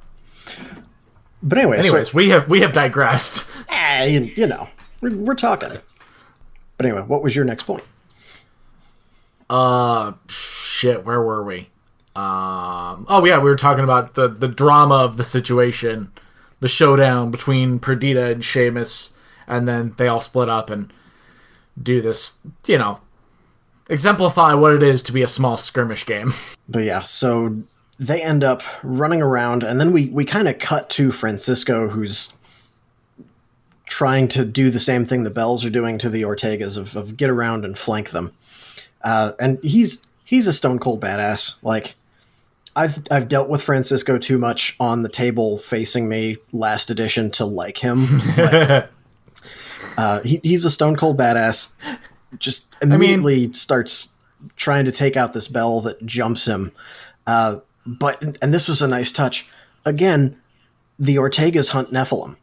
But 1.41 1.57
anyway, 1.57 1.79
Anyways, 1.79 2.11
so, 2.11 2.13
we 2.13 2.29
have 2.29 2.49
we 2.49 2.61
have 2.61 2.73
digressed. 2.73 3.47
eh, 3.69 4.05
you, 4.05 4.21
you 4.35 4.45
know, 4.45 4.67
we're, 5.01 5.15
we're 5.15 5.35
talking. 5.35 5.71
But 6.81 6.87
anyway, 6.87 7.03
what 7.05 7.21
was 7.21 7.35
your 7.35 7.45
next 7.45 7.65
point? 7.65 7.83
Uh, 9.51 10.13
shit. 10.27 11.05
Where 11.05 11.21
were 11.21 11.43
we? 11.43 11.69
Um. 12.15 13.05
Oh 13.07 13.23
yeah, 13.23 13.37
we 13.37 13.51
were 13.51 13.55
talking 13.55 13.83
about 13.83 14.15
the 14.15 14.27
the 14.27 14.47
drama 14.47 14.95
of 14.95 15.17
the 15.17 15.23
situation, 15.23 16.11
the 16.59 16.67
showdown 16.67 17.29
between 17.29 17.77
Perdita 17.77 18.31
and 18.31 18.41
Seamus, 18.41 19.11
and 19.45 19.67
then 19.67 19.93
they 19.97 20.07
all 20.07 20.21
split 20.21 20.49
up 20.49 20.71
and 20.71 20.91
do 21.79 22.01
this. 22.01 22.39
You 22.65 22.79
know, 22.79 22.99
exemplify 23.87 24.55
what 24.55 24.73
it 24.73 24.81
is 24.81 25.03
to 25.03 25.11
be 25.11 25.21
a 25.21 25.27
small 25.27 25.57
skirmish 25.57 26.05
game. 26.07 26.33
But 26.67 26.85
yeah, 26.85 27.03
so 27.03 27.57
they 27.99 28.23
end 28.23 28.43
up 28.43 28.63
running 28.81 29.21
around, 29.21 29.63
and 29.63 29.79
then 29.79 29.91
we 29.91 30.07
we 30.07 30.25
kind 30.25 30.47
of 30.47 30.57
cut 30.57 30.89
to 30.91 31.11
Francisco, 31.11 31.89
who's 31.89 32.33
trying 33.91 34.25
to 34.25 34.45
do 34.45 34.69
the 34.69 34.79
same 34.79 35.03
thing 35.03 35.23
the 35.23 35.29
Belles 35.29 35.65
are 35.65 35.69
doing 35.69 35.97
to 35.97 36.09
the 36.09 36.21
Ortegas 36.21 36.77
of, 36.77 36.95
of 36.95 37.17
get 37.17 37.29
around 37.29 37.65
and 37.65 37.77
flank 37.77 38.11
them. 38.11 38.31
Uh, 39.03 39.33
and 39.37 39.59
he's 39.61 40.07
he's 40.23 40.47
a 40.47 40.53
stone 40.53 40.79
cold 40.79 41.01
badass. 41.01 41.57
Like 41.61 41.95
I've 42.73 43.03
I've 43.11 43.27
dealt 43.27 43.49
with 43.49 43.61
Francisco 43.61 44.17
too 44.17 44.37
much 44.37 44.77
on 44.79 45.03
the 45.03 45.09
table 45.09 45.57
facing 45.57 46.07
me 46.07 46.37
last 46.53 46.89
edition 46.89 47.31
to 47.31 47.45
like 47.45 47.77
him. 47.79 48.07
But, 48.37 48.91
uh, 49.97 50.21
he, 50.21 50.39
he's 50.41 50.63
a 50.63 50.71
stone 50.71 50.95
cold 50.95 51.17
badass. 51.17 51.75
Just 52.39 52.73
immediately 52.81 53.51
starts 53.51 54.13
trying 54.55 54.85
to 54.85 54.93
take 54.93 55.17
out 55.17 55.33
this 55.33 55.49
belle 55.49 55.81
that 55.81 56.05
jumps 56.05 56.45
him. 56.45 56.71
Uh, 57.27 57.57
but 57.85 58.23
and 58.41 58.53
this 58.53 58.69
was 58.69 58.81
a 58.81 58.87
nice 58.87 59.11
touch. 59.11 59.49
Again, 59.83 60.39
the 60.97 61.17
Ortegas 61.17 61.71
hunt 61.71 61.91
Nephilim. 61.91 62.37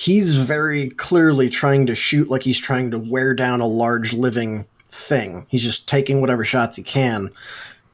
He's 0.00 0.36
very 0.36 0.90
clearly 0.90 1.48
trying 1.48 1.86
to 1.86 1.96
shoot 1.96 2.30
like 2.30 2.44
he's 2.44 2.60
trying 2.60 2.92
to 2.92 3.00
wear 3.00 3.34
down 3.34 3.60
a 3.60 3.66
large 3.66 4.12
living 4.12 4.64
thing. 4.90 5.44
He's 5.48 5.64
just 5.64 5.88
taking 5.88 6.20
whatever 6.20 6.44
shots 6.44 6.76
he 6.76 6.84
can. 6.84 7.30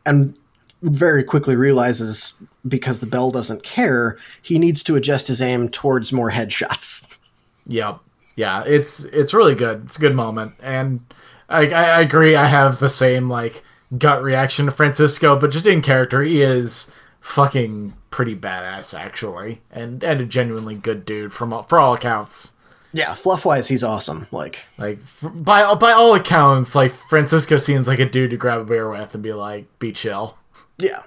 and 0.04 0.36
very 0.82 1.24
quickly 1.24 1.56
realizes 1.56 2.34
because 2.68 3.00
the 3.00 3.06
belle 3.06 3.30
doesn't 3.30 3.62
care, 3.62 4.18
he 4.42 4.58
needs 4.58 4.82
to 4.82 4.96
adjust 4.96 5.28
his 5.28 5.40
aim 5.40 5.70
towards 5.70 6.12
more 6.12 6.30
headshots. 6.30 7.16
Yep. 7.66 8.00
Yeah, 8.36 8.62
it's 8.66 9.04
it's 9.04 9.32
really 9.32 9.54
good. 9.54 9.84
It's 9.86 9.96
a 9.96 10.00
good 10.00 10.14
moment, 10.14 10.52
and 10.62 11.00
I, 11.48 11.70
I, 11.70 12.00
agree. 12.02 12.36
I 12.36 12.44
have 12.44 12.78
the 12.78 12.90
same 12.90 13.30
like 13.30 13.64
gut 13.96 14.22
reaction 14.22 14.66
to 14.66 14.72
Francisco, 14.72 15.38
but 15.38 15.50
just 15.50 15.66
in 15.66 15.80
character, 15.80 16.20
he 16.20 16.42
is 16.42 16.88
fucking 17.24 17.94
pretty 18.10 18.36
badass 18.36 18.92
actually, 18.96 19.62
and 19.72 20.04
and 20.04 20.20
a 20.20 20.26
genuinely 20.26 20.74
good 20.74 21.06
dude 21.06 21.32
from 21.32 21.52
all- 21.54 21.62
for 21.62 21.80
all 21.80 21.94
accounts. 21.94 22.50
Yeah, 22.92 23.14
fluff 23.14 23.44
wise, 23.44 23.66
he's 23.66 23.82
awesome. 23.82 24.28
Like, 24.30 24.68
Like 24.78 24.98
by 25.22 25.74
by 25.74 25.92
all 25.92 26.14
accounts, 26.14 26.74
like 26.74 26.92
Francisco 26.92 27.56
seems 27.56 27.88
like 27.88 27.98
a 27.98 28.04
dude 28.08 28.30
to 28.30 28.36
grab 28.36 28.60
a 28.60 28.64
beer 28.64 28.88
with 28.88 29.14
and 29.14 29.22
be 29.22 29.32
like, 29.32 29.66
be 29.80 29.90
chill. 29.90 30.36
yeah. 30.78 31.02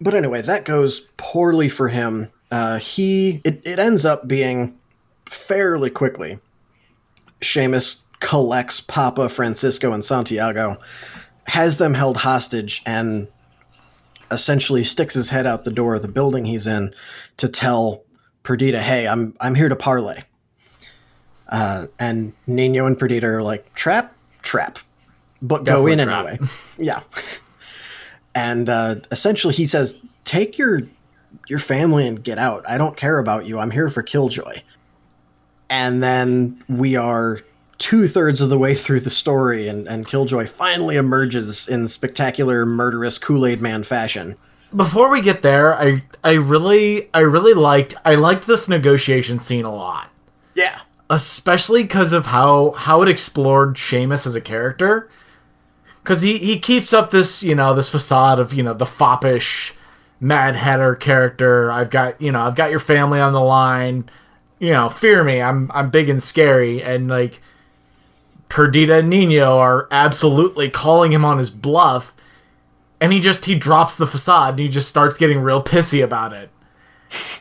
But 0.00 0.14
anyway, 0.16 0.42
that 0.42 0.64
goes 0.64 1.00
poorly 1.18 1.68
for 1.68 1.88
him. 1.88 2.30
Uh, 2.50 2.78
he 2.78 3.40
it, 3.44 3.60
it 3.64 3.78
ends 3.78 4.04
up 4.04 4.26
being 4.26 4.76
fairly 5.26 5.90
quickly. 5.90 6.40
Seamus 7.40 8.02
collects 8.20 8.80
Papa, 8.80 9.28
Francisco, 9.28 9.92
and 9.92 10.04
Santiago, 10.04 10.78
has 11.46 11.78
them 11.78 11.94
held 11.94 12.16
hostage, 12.16 12.82
and 12.86 13.28
essentially 14.32 14.84
sticks 14.84 15.14
his 15.14 15.28
head 15.28 15.46
out 15.46 15.64
the 15.64 15.70
door 15.70 15.94
of 15.94 16.02
the 16.02 16.08
building 16.08 16.44
he's 16.44 16.66
in 16.66 16.94
to 17.36 17.48
tell 17.48 18.04
Perdita, 18.42 18.80
"Hey, 18.80 19.06
I'm 19.06 19.36
I'm 19.40 19.54
here 19.54 19.68
to 19.68 19.76
parlay." 19.76 20.22
Uh, 21.48 21.86
and 21.98 22.32
Nino 22.46 22.86
and 22.86 22.98
Perdita 22.98 23.26
are 23.26 23.42
like, 23.42 23.72
"Trap, 23.74 24.14
trap," 24.42 24.78
but 25.40 25.64
go 25.64 25.86
in 25.86 25.98
trap. 25.98 26.26
anyway. 26.26 26.48
yeah. 26.78 27.00
And 28.34 28.68
uh, 28.68 28.96
essentially, 29.10 29.54
he 29.54 29.66
says, 29.66 30.00
"Take 30.24 30.58
your 30.58 30.80
your 31.48 31.58
family 31.58 32.06
and 32.06 32.22
get 32.22 32.38
out. 32.38 32.64
I 32.68 32.78
don't 32.78 32.96
care 32.96 33.18
about 33.18 33.46
you. 33.46 33.58
I'm 33.58 33.70
here 33.70 33.90
for 33.90 34.02
Killjoy." 34.02 34.62
And 35.68 36.02
then 36.02 36.62
we 36.68 36.96
are 36.96 37.40
two 37.82 38.06
thirds 38.06 38.40
of 38.40 38.48
the 38.48 38.56
way 38.58 38.76
through 38.76 39.00
the 39.00 39.10
story, 39.10 39.66
and, 39.66 39.88
and 39.88 40.06
Killjoy 40.06 40.46
finally 40.46 40.94
emerges 40.96 41.68
in 41.68 41.88
spectacular, 41.88 42.64
murderous 42.64 43.18
Kool 43.18 43.44
Aid 43.44 43.60
Man 43.60 43.82
fashion. 43.82 44.36
Before 44.74 45.10
we 45.10 45.20
get 45.20 45.42
there, 45.42 45.74
I 45.74 46.04
I 46.22 46.34
really 46.34 47.10
I 47.12 47.20
really 47.20 47.54
liked 47.54 47.94
I 48.04 48.14
liked 48.14 48.46
this 48.46 48.68
negotiation 48.68 49.38
scene 49.40 49.64
a 49.64 49.74
lot. 49.74 50.10
Yeah. 50.54 50.80
especially 51.10 51.82
because 51.82 52.12
of 52.12 52.26
how 52.26 52.70
how 52.72 53.02
it 53.02 53.08
explored 53.08 53.74
Seamus 53.76 54.26
as 54.26 54.34
a 54.34 54.40
character. 54.40 55.10
Because 56.02 56.22
he 56.22 56.38
he 56.38 56.58
keeps 56.60 56.92
up 56.92 57.10
this 57.10 57.42
you 57.42 57.54
know 57.54 57.74
this 57.74 57.88
facade 57.88 58.38
of 58.38 58.52
you 58.54 58.62
know 58.62 58.74
the 58.74 58.86
foppish 58.86 59.74
Mad 60.20 60.54
Hatter 60.56 60.94
character. 60.94 61.70
I've 61.72 61.90
got 61.90 62.20
you 62.20 62.30
know 62.32 62.42
I've 62.42 62.54
got 62.54 62.70
your 62.70 62.80
family 62.80 63.18
on 63.20 63.32
the 63.32 63.40
line. 63.40 64.08
You 64.60 64.70
know, 64.70 64.88
fear 64.88 65.24
me. 65.24 65.42
I'm 65.42 65.70
I'm 65.74 65.90
big 65.90 66.08
and 66.08 66.22
scary, 66.22 66.82
and 66.82 67.08
like 67.08 67.40
Perdita 68.52 68.98
and 68.98 69.08
Nino 69.08 69.56
are 69.56 69.88
absolutely 69.90 70.68
calling 70.68 71.10
him 71.10 71.24
on 71.24 71.38
his 71.38 71.48
bluff. 71.48 72.12
And 73.00 73.10
he 73.10 73.18
just 73.18 73.46
he 73.46 73.54
drops 73.54 73.96
the 73.96 74.06
facade 74.06 74.50
and 74.50 74.58
he 74.58 74.68
just 74.68 74.90
starts 74.90 75.16
getting 75.16 75.40
real 75.40 75.62
pissy 75.62 76.04
about 76.04 76.34
it. 76.34 76.50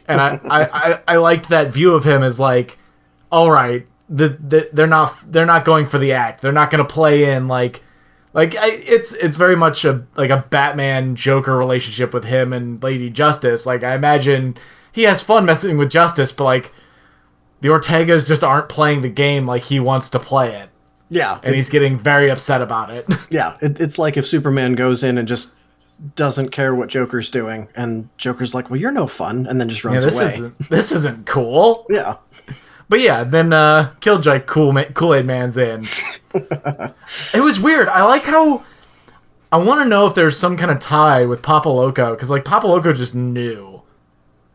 And 0.08 0.22
I, 0.22 0.40
I, 0.50 0.64
I, 0.64 1.00
I 1.10 1.18
liked 1.18 1.50
that 1.50 1.74
view 1.74 1.96
of 1.96 2.06
him 2.06 2.24
as 2.24 2.40
like, 2.40 2.78
all 3.30 3.52
right, 3.52 3.86
the, 4.08 4.30
the 4.30 4.70
they're 4.72 4.88
not 4.88 5.14
they're 5.30 5.46
not 5.46 5.66
going 5.66 5.86
for 5.86 5.98
the 5.98 6.14
act. 6.14 6.42
They're 6.42 6.54
not 6.54 6.72
going 6.72 6.86
to 6.86 6.94
play 6.94 7.34
in 7.34 7.50
like 7.50 7.84
like 8.34 8.56
I, 8.56 8.70
it's 8.70 9.14
it's 9.16 9.36
very 9.36 9.58
much 9.58 9.84
a 9.84 10.06
like 10.16 10.30
a 10.30 10.46
Batman 10.50 11.18
Joker 11.18 11.58
relationship 11.58 12.14
with 12.14 12.24
him 12.24 12.54
and 12.54 12.82
Lady 12.82 13.10
Justice. 13.10 13.66
Like 13.66 13.84
I 13.84 13.96
imagine 13.96 14.56
he 14.94 15.04
has 15.04 15.22
fun 15.22 15.44
messing 15.44 15.78
with 15.78 15.92
Justice, 15.92 16.32
but 16.32 16.46
like 16.46 16.72
the 17.60 17.68
Ortegas 17.68 18.26
just 18.26 18.46
aren't 18.46 18.70
playing 18.70 19.02
the 19.02 19.10
game 19.10 19.46
like 19.46 19.64
he 19.64 19.82
wants 19.82 20.10
to 20.12 20.20
play 20.20 20.56
it, 20.56 20.70
Yeah. 21.12 21.36
and 21.44 21.54
it- 21.54 21.58
he's 21.58 21.70
getting 21.70 22.00
very 22.00 22.32
upset 22.32 22.62
about 22.64 22.90
it. 22.90 23.06
yeah. 23.30 23.58
It, 23.62 23.80
it's 23.80 24.00
like 24.00 24.18
if 24.18 24.26
Superman 24.26 24.74
goes 24.74 25.04
in 25.04 25.18
and 25.20 25.28
just 25.28 25.54
doesn't 26.16 26.50
care 26.50 26.74
what 26.74 26.90
Joker's 26.90 27.30
doing, 27.30 27.68
and 27.76 28.10
Joker's 28.18 28.56
like, 28.56 28.72
well, 28.72 28.80
you're 28.80 28.92
no 28.92 29.06
fun, 29.06 29.46
and 29.46 29.60
then 29.62 29.70
just 29.70 29.84
yeah, 29.84 29.92
runs 29.92 30.04
this 30.06 30.20
away. 30.20 30.34
isn't 30.34 30.70
this 30.70 30.92
isn't 30.92 31.28
cool. 31.28 31.86
Yeah. 31.92 32.16
But 32.90 33.00
yeah, 33.02 33.24
then 33.24 33.54
uh, 33.54 33.94
Killjoy 34.02 34.40
Cool 34.42 34.74
Ma- 34.74 34.84
Kool 34.94 35.14
Aid 35.14 35.26
Man's 35.26 35.58
in. 35.58 35.88
it 36.34 37.42
was 37.42 37.60
weird. 37.60 37.88
I 37.88 38.04
like 38.04 38.24
how. 38.24 38.64
I 39.52 39.58
want 39.58 39.82
to 39.82 39.86
know 39.88 40.08
if 40.08 40.16
there's 40.16 40.38
some 40.38 40.58
kind 40.58 40.72
of 40.72 40.80
tie 40.80 41.26
with 41.26 41.42
Papa 41.42 41.70
Loco 41.70 42.12
because 42.16 42.30
like 42.30 42.44
Papa 42.46 42.68
Loco 42.68 42.92
just 42.94 43.14
knew 43.16 43.82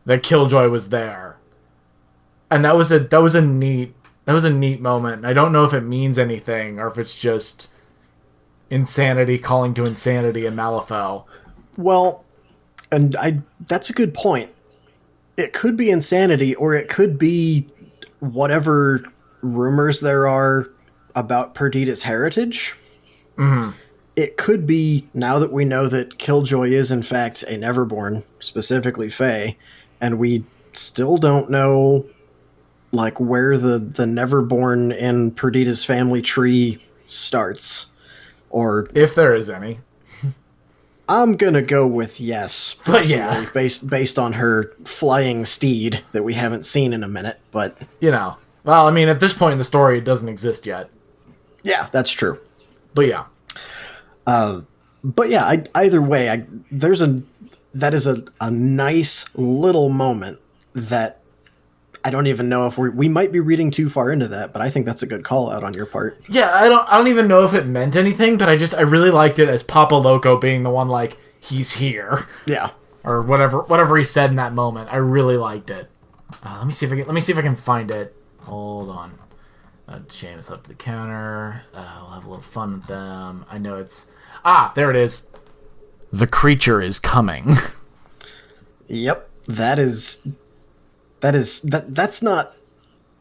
that 0.05 0.21
Killjoy 0.21 0.67
was 0.69 0.89
there, 0.89 1.37
and 2.51 2.63
that 2.65 2.75
was 2.75 2.91
a 2.91 2.99
that 2.99 3.21
was 3.23 3.33
a 3.35 3.41
neat 3.41 3.96
that 4.27 4.33
was 4.33 4.43
a 4.43 4.49
neat 4.49 4.81
moment. 4.81 5.25
I 5.25 5.31
don't 5.31 5.53
know 5.53 5.63
if 5.63 5.73
it 5.73 5.81
means 5.81 6.19
anything 6.19 6.79
or 6.79 6.87
if 6.89 6.97
it's 6.97 7.15
just 7.15 7.69
insanity 8.69 9.39
calling 9.39 9.73
to 9.75 9.85
insanity 9.85 10.45
in 10.45 10.53
Malifaux. 10.53 11.23
Well, 11.77 12.25
and 12.91 13.15
I 13.15 13.39
that's 13.67 13.89
a 13.89 13.93
good 13.93 14.13
point. 14.13 14.53
It 15.37 15.53
could 15.53 15.77
be 15.77 15.89
insanity 15.89 16.53
or 16.55 16.73
it 16.75 16.89
could 16.89 17.17
be 17.17 17.67
whatever 18.19 19.01
rumors 19.39 20.01
there 20.01 20.27
are 20.27 20.67
about 21.15 21.55
Perdita's 21.55 22.01
heritage. 22.01 22.75
Mhm. 23.37 23.75
It 24.17 24.35
could 24.35 24.67
be 24.67 25.07
now 25.13 25.39
that 25.39 25.53
we 25.53 25.63
know 25.63 25.87
that 25.87 26.17
Killjoy 26.17 26.71
is 26.71 26.91
in 26.91 27.01
fact 27.01 27.43
a 27.43 27.57
Neverborn, 27.57 28.23
specifically 28.41 29.09
Fae, 29.09 29.55
and 30.01 30.19
we 30.19 30.43
still 30.73 31.15
don't 31.15 31.49
know 31.49 32.05
like 32.91 33.19
where 33.19 33.57
the 33.57 33.79
the 33.79 34.05
Neverborn 34.05 34.95
in 34.95 35.31
Perdita's 35.31 35.83
family 35.83 36.21
tree 36.21 36.83
starts. 37.05 37.91
Or 38.49 38.87
If 38.93 39.15
there 39.15 39.35
is 39.35 39.49
any. 39.49 39.79
I'm 41.09 41.37
gonna 41.37 41.61
go 41.61 41.87
with 41.87 42.19
yes. 42.19 42.75
But 42.85 43.07
yeah. 43.07 43.45
based 43.53 43.89
based 43.89 44.19
on 44.19 44.33
her 44.33 44.73
flying 44.85 45.45
steed 45.45 46.03
that 46.11 46.23
we 46.23 46.33
haven't 46.33 46.65
seen 46.65 46.93
in 46.93 47.03
a 47.03 47.07
minute. 47.07 47.39
But 47.51 47.77
You 47.99 48.11
know. 48.11 48.37
Well, 48.63 48.85
I 48.85 48.91
mean, 48.91 49.07
at 49.07 49.21
this 49.21 49.33
point 49.33 49.53
in 49.53 49.57
the 49.59 49.63
story, 49.63 49.99
it 49.99 50.03
doesn't 50.03 50.27
exist 50.27 50.65
yet. 50.65 50.89
yeah, 51.63 51.87
that's 51.93 52.11
true. 52.11 52.39
But 52.93 53.07
yeah. 53.07 53.25
Uh, 54.25 54.61
but 55.05 55.29
yeah, 55.29 55.45
I, 55.45 55.63
either 55.73 56.01
way, 56.01 56.29
I, 56.29 56.45
there's 56.69 57.01
a 57.01 57.21
that 57.73 57.93
is 57.93 58.07
a, 58.07 58.25
a 58.41 58.51
nice 58.51 59.25
little 59.35 59.87
moment 59.87 60.39
that 60.73 61.21
I 62.07 62.09
don't 62.09 62.27
even 62.27 62.47
know 62.47 62.67
if 62.67 62.77
we 62.77 62.87
we 62.89 63.09
might 63.09 63.33
be 63.33 63.41
reading 63.41 63.69
too 63.69 63.89
far 63.89 64.11
into 64.11 64.29
that, 64.29 64.53
but 64.53 64.61
I 64.61 64.69
think 64.69 64.85
that's 64.85 65.03
a 65.03 65.05
good 65.05 65.25
call 65.25 65.51
out 65.51 65.61
on 65.61 65.73
your 65.73 65.85
part. 65.85 66.17
Yeah, 66.29 66.49
I 66.53 66.69
don't 66.69 66.87
I 66.87 66.97
don't 66.97 67.09
even 67.09 67.27
know 67.27 67.43
if 67.43 67.53
it 67.53 67.65
meant 67.67 67.97
anything, 67.97 68.37
but 68.37 68.47
I 68.47 68.55
just 68.55 68.73
I 68.73 68.81
really 68.81 69.09
liked 69.11 69.39
it 69.39 69.49
as 69.49 69.61
Papa 69.61 69.95
Loco 69.95 70.37
being 70.39 70.63
the 70.63 70.69
one 70.69 70.87
like 70.87 71.17
he's 71.41 71.73
here 71.73 72.25
Yeah, 72.45 72.69
or 73.03 73.21
whatever 73.21 73.59
whatever 73.59 73.97
he 73.97 74.05
said 74.05 74.29
in 74.29 74.37
that 74.37 74.53
moment. 74.53 74.87
I 74.89 74.95
really 74.95 75.35
liked 75.35 75.69
it. 75.69 75.89
Uh, 76.41 76.55
let 76.59 76.65
me 76.67 76.71
see 76.71 76.85
if 76.85 76.93
I 76.93 76.95
can 76.95 77.05
let 77.07 77.13
me 77.13 77.19
see 77.19 77.33
if 77.33 77.37
I 77.37 77.41
can 77.41 77.57
find 77.57 77.91
it. 77.91 78.15
Hold 78.43 78.89
on. 78.89 79.19
Uh, 79.85 79.99
James 80.07 80.49
up 80.49 80.63
to 80.63 80.69
the 80.69 80.75
counter. 80.75 81.61
Uh, 81.73 81.99
we'll 82.03 82.11
have 82.11 82.25
a 82.25 82.29
little 82.29 82.41
fun 82.41 82.75
with 82.75 82.87
them. 82.87 83.45
I 83.51 83.57
know 83.57 83.75
it's 83.75 84.11
ah 84.45 84.71
there 84.75 84.89
it 84.89 84.95
is. 84.95 85.23
The 86.13 86.27
creature 86.27 86.81
is 86.81 86.99
coming. 86.99 87.57
yep, 88.87 89.29
that 89.45 89.77
is 89.77 90.25
that 91.21 91.35
is 91.35 91.61
that 91.63 91.93
that's 91.93 92.21
not. 92.21 92.53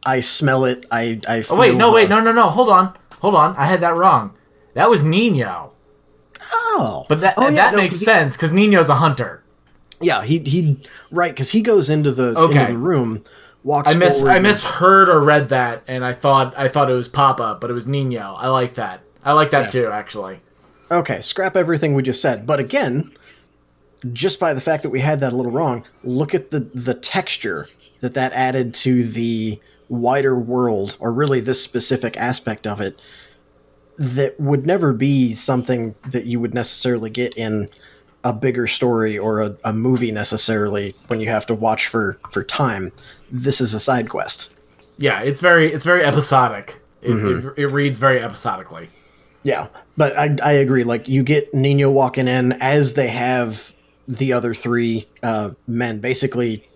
I 0.05 0.21
smell 0.21 0.65
it. 0.65 0.87
I 0.91 1.21
I. 1.29 1.45
oh 1.51 1.57
wait, 1.59 1.75
no 1.75 1.91
the- 1.91 1.97
wait, 1.97 2.09
no 2.09 2.21
no 2.21 2.33
no. 2.33 2.49
Hold 2.49 2.69
on, 2.69 2.97
hold 3.21 3.35
on. 3.35 3.57
I 3.57 3.67
had 3.67 3.81
that 3.81 3.97
wrong. 3.97 4.35
That 4.75 4.89
was 4.91 5.03
Nino. 5.03 5.73
Oh, 6.53 7.07
But 7.09 7.21
that 7.23 7.35
oh, 7.39 7.45
yeah, 7.49 7.55
that 7.55 7.71
no, 7.73 7.79
makes 7.79 7.95
'cause 7.95 8.01
he- 8.01 8.05
sense 8.05 8.35
because 8.35 8.53
Nino's 8.53 8.89
a 8.89 8.97
hunter. 8.97 9.43
Yeah, 10.01 10.23
he 10.23 10.39
he 10.41 10.79
right 11.11 11.33
because 11.33 11.51
he 11.51 11.63
goes 11.63 11.89
into 11.89 12.13
the 12.13 12.37
Okay. 12.39 12.61
into 12.61 12.73
the 12.73 12.79
room, 12.79 13.25
walks. 13.65 13.91
I 13.91 13.95
miss 13.97 14.23
I 14.23 14.39
misheard 14.39 15.09
or 15.09 15.21
read 15.21 15.49
that, 15.49 15.83
and 15.89 16.05
I 16.05 16.13
thought 16.13 16.55
I 16.57 16.69
thought 16.69 16.91
it 16.91 16.95
was 16.95 17.09
Papa, 17.09 17.57
but 17.61 17.71
it 17.71 17.73
was 17.73 17.89
Nino. 17.89 18.35
I 18.39 18.49
like 18.49 18.75
that. 18.75 19.01
I 19.25 19.33
like 19.33 19.51
that 19.53 19.71
too, 19.71 19.89
actually. 19.91 20.41
Okay, 20.91 21.21
scrap 21.23 21.57
everything 21.57 21.95
we 21.95 22.03
just 22.03 22.21
said. 22.23 22.47
But 22.47 22.61
again, 22.61 23.11
just 24.13 24.39
by 24.39 24.53
the 24.55 24.61
fact 24.61 24.83
that 24.85 24.91
we 24.91 25.01
had 25.01 25.19
that 25.21 25.33
a 25.33 25.37
little 25.37 25.51
wrong, 25.51 25.85
look 26.05 26.35
at 26.35 26.51
the 26.51 26.61
the 26.75 26.95
texture 26.95 27.67
that 28.07 28.15
that 28.15 28.33
added 28.33 28.73
to 28.73 29.03
the 29.05 29.61
wider 29.89 30.39
world, 30.39 30.97
or 31.01 31.13
really 31.13 31.41
this 31.41 31.63
specific 31.63 32.17
aspect 32.17 32.67
of 32.67 32.81
it, 32.81 32.97
that 33.99 34.39
would 34.39 34.65
never 34.67 34.93
be 34.93 35.35
something 35.35 35.95
that 36.11 36.27
you 36.27 36.39
would 36.39 36.55
necessarily 36.55 37.11
get 37.11 37.37
in 37.37 37.69
a 38.23 38.33
bigger 38.33 38.67
story 38.67 39.19
or 39.19 39.41
a, 39.41 39.57
a 39.65 39.73
movie 39.73 40.11
necessarily 40.13 40.95
when 41.09 41.21
you 41.21 41.29
have 41.29 41.47
to 41.47 41.55
watch 41.55 41.87
for 41.89 42.19
for 42.31 42.45
time. 42.45 42.93
This 43.31 43.61
is 43.61 43.75
a 43.75 43.81
side 43.81 44.09
quest. 44.09 44.55
Yeah, 44.99 45.21
it's 45.23 45.41
very 45.41 45.73
it's 45.73 45.85
very 45.85 46.05
episodic. 46.05 46.77
It, 47.03 47.11
Mm-hmm. 47.11 47.49
it, 47.49 47.55
it 47.65 47.67
reads 47.69 47.99
very 47.99 48.21
episodically. 48.21 48.89
Yeah, 49.45 49.69
but 49.97 50.17
I, 50.19 50.37
I 50.43 50.53
agree. 50.53 50.83
Like 50.83 51.07
you 51.09 51.23
get 51.23 51.55
Nino 51.55 51.91
walking 51.91 52.27
in 52.27 52.53
as 52.55 52.95
they 52.95 53.09
have 53.09 53.75
the 54.09 54.33
other 54.33 54.55
three 54.55 55.07
uh, 55.23 55.51
men. 55.69 56.01
Basically, 56.01 56.67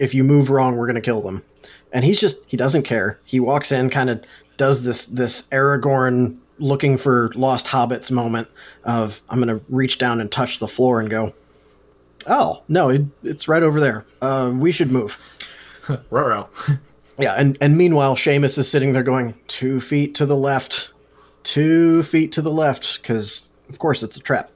if 0.00 0.14
you 0.14 0.24
move 0.24 0.50
wrong, 0.50 0.76
we're 0.76 0.86
gonna 0.86 1.00
kill 1.00 1.20
them. 1.20 1.44
And 1.92 2.04
he's 2.04 2.18
just 2.18 2.42
he 2.46 2.56
doesn't 2.56 2.82
care. 2.82 3.20
He 3.24 3.38
walks 3.38 3.70
in, 3.70 3.90
kind 3.90 4.10
of 4.10 4.24
does 4.56 4.82
this 4.82 5.06
this 5.06 5.42
Aragorn 5.52 6.38
looking 6.58 6.98
for 6.98 7.30
lost 7.34 7.66
hobbits 7.68 8.10
moment 8.10 8.48
of 8.84 9.22
I'm 9.28 9.38
gonna 9.38 9.60
reach 9.68 9.98
down 9.98 10.20
and 10.20 10.32
touch 10.32 10.58
the 10.58 10.68
floor 10.68 11.00
and 11.00 11.08
go, 11.08 11.34
oh 12.26 12.62
no, 12.68 12.88
it, 12.88 13.02
it's 13.22 13.46
right 13.46 13.62
over 13.62 13.78
there. 13.78 14.04
Uh, 14.20 14.52
we 14.54 14.72
should 14.72 14.90
move. 14.90 15.18
Roro. 16.10 16.48
Yeah, 17.20 17.34
and, 17.34 17.58
and 17.60 17.76
meanwhile, 17.76 18.16
Seamus 18.16 18.56
is 18.56 18.70
sitting 18.70 18.94
there 18.94 19.02
going, 19.02 19.34
two 19.46 19.78
feet 19.78 20.14
to 20.14 20.24
the 20.24 20.36
left, 20.36 20.88
two 21.42 22.02
feet 22.02 22.32
to 22.32 22.40
the 22.40 22.50
left, 22.50 23.02
because 23.02 23.50
of 23.68 23.78
course 23.78 24.02
it's 24.02 24.16
a 24.16 24.20
trap. 24.20 24.50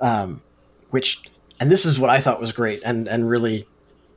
Um, 0.00 0.40
which, 0.90 1.24
and 1.60 1.70
this 1.70 1.84
is 1.84 1.98
what 1.98 2.08
I 2.08 2.22
thought 2.22 2.40
was 2.40 2.52
great 2.52 2.80
and, 2.86 3.06
and 3.06 3.28
really 3.28 3.66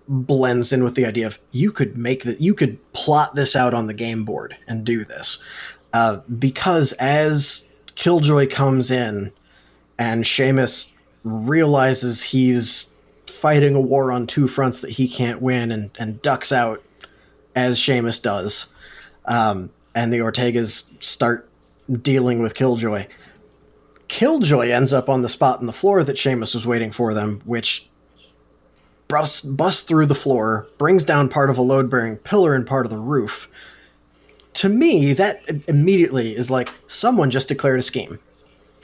blends 0.10 0.74
in 0.74 0.84
with 0.84 0.96
the 0.96 1.06
idea 1.06 1.28
of 1.28 1.40
you 1.52 1.72
could 1.72 1.98
make 1.98 2.24
that, 2.24 2.42
you 2.42 2.54
could 2.54 2.78
plot 2.94 3.36
this 3.36 3.56
out 3.56 3.74
on 3.74 3.88
the 3.88 3.94
game 3.94 4.26
board 4.26 4.58
and 4.68 4.84
do 4.84 5.06
this. 5.06 5.42
Uh, 5.94 6.18
because 6.38 6.94
as 6.94 7.70
Killjoy 7.96 8.48
comes 8.48 8.92
in 8.92 9.32
and 9.98 10.24
Seamus 10.24 10.94
realizes 11.24 12.22
he's 12.22 12.94
fighting 13.28 13.76
a 13.76 13.82
war 13.82 14.12
on 14.12 14.26
two 14.26 14.48
fronts 14.48 14.82
that 14.82 14.92
he 14.92 15.08
can't 15.08 15.42
win 15.42 15.72
and, 15.72 15.92
and 16.00 16.22
ducks 16.22 16.52
out 16.52 16.84
as 17.56 17.80
Seamus 17.80 18.22
does. 18.22 18.74
Um, 19.26 19.70
and 19.94 20.12
the 20.12 20.20
Ortegas 20.20 20.92
start 21.04 21.48
dealing 22.02 22.42
with 22.42 22.56
Killjoy. 22.56 23.08
Killjoy 24.08 24.70
ends 24.70 24.92
up 24.92 25.08
on 25.08 25.22
the 25.22 25.30
spot 25.30 25.60
in 25.60 25.68
the 25.68 25.74
floor 25.74 26.04
that 26.04 26.16
Seamus 26.16 26.56
was 26.56 26.66
waiting 26.66 26.92
for 26.92 27.14
them, 27.14 27.42
which 27.46 27.89
busts, 29.10 29.42
busts 29.42 29.82
through 29.84 30.06
the 30.06 30.16
floor, 30.16 30.68
brings 30.78 31.04
down 31.04 31.28
part 31.28 31.50
of 31.50 31.58
a 31.58 31.62
load 31.62 31.90
bearing 31.90 32.16
pillar 32.18 32.56
and 32.56 32.66
part 32.66 32.86
of 32.86 32.90
the 32.90 32.98
roof. 32.98 33.50
To 34.54 34.70
me, 34.70 35.14
that 35.14 35.42
immediately 35.68 36.36
is 36.36 36.50
like 36.50 36.70
someone 36.88 37.30
just 37.30 37.50
declared 37.50 37.80
a 37.80 37.84
scheme. 37.84 38.20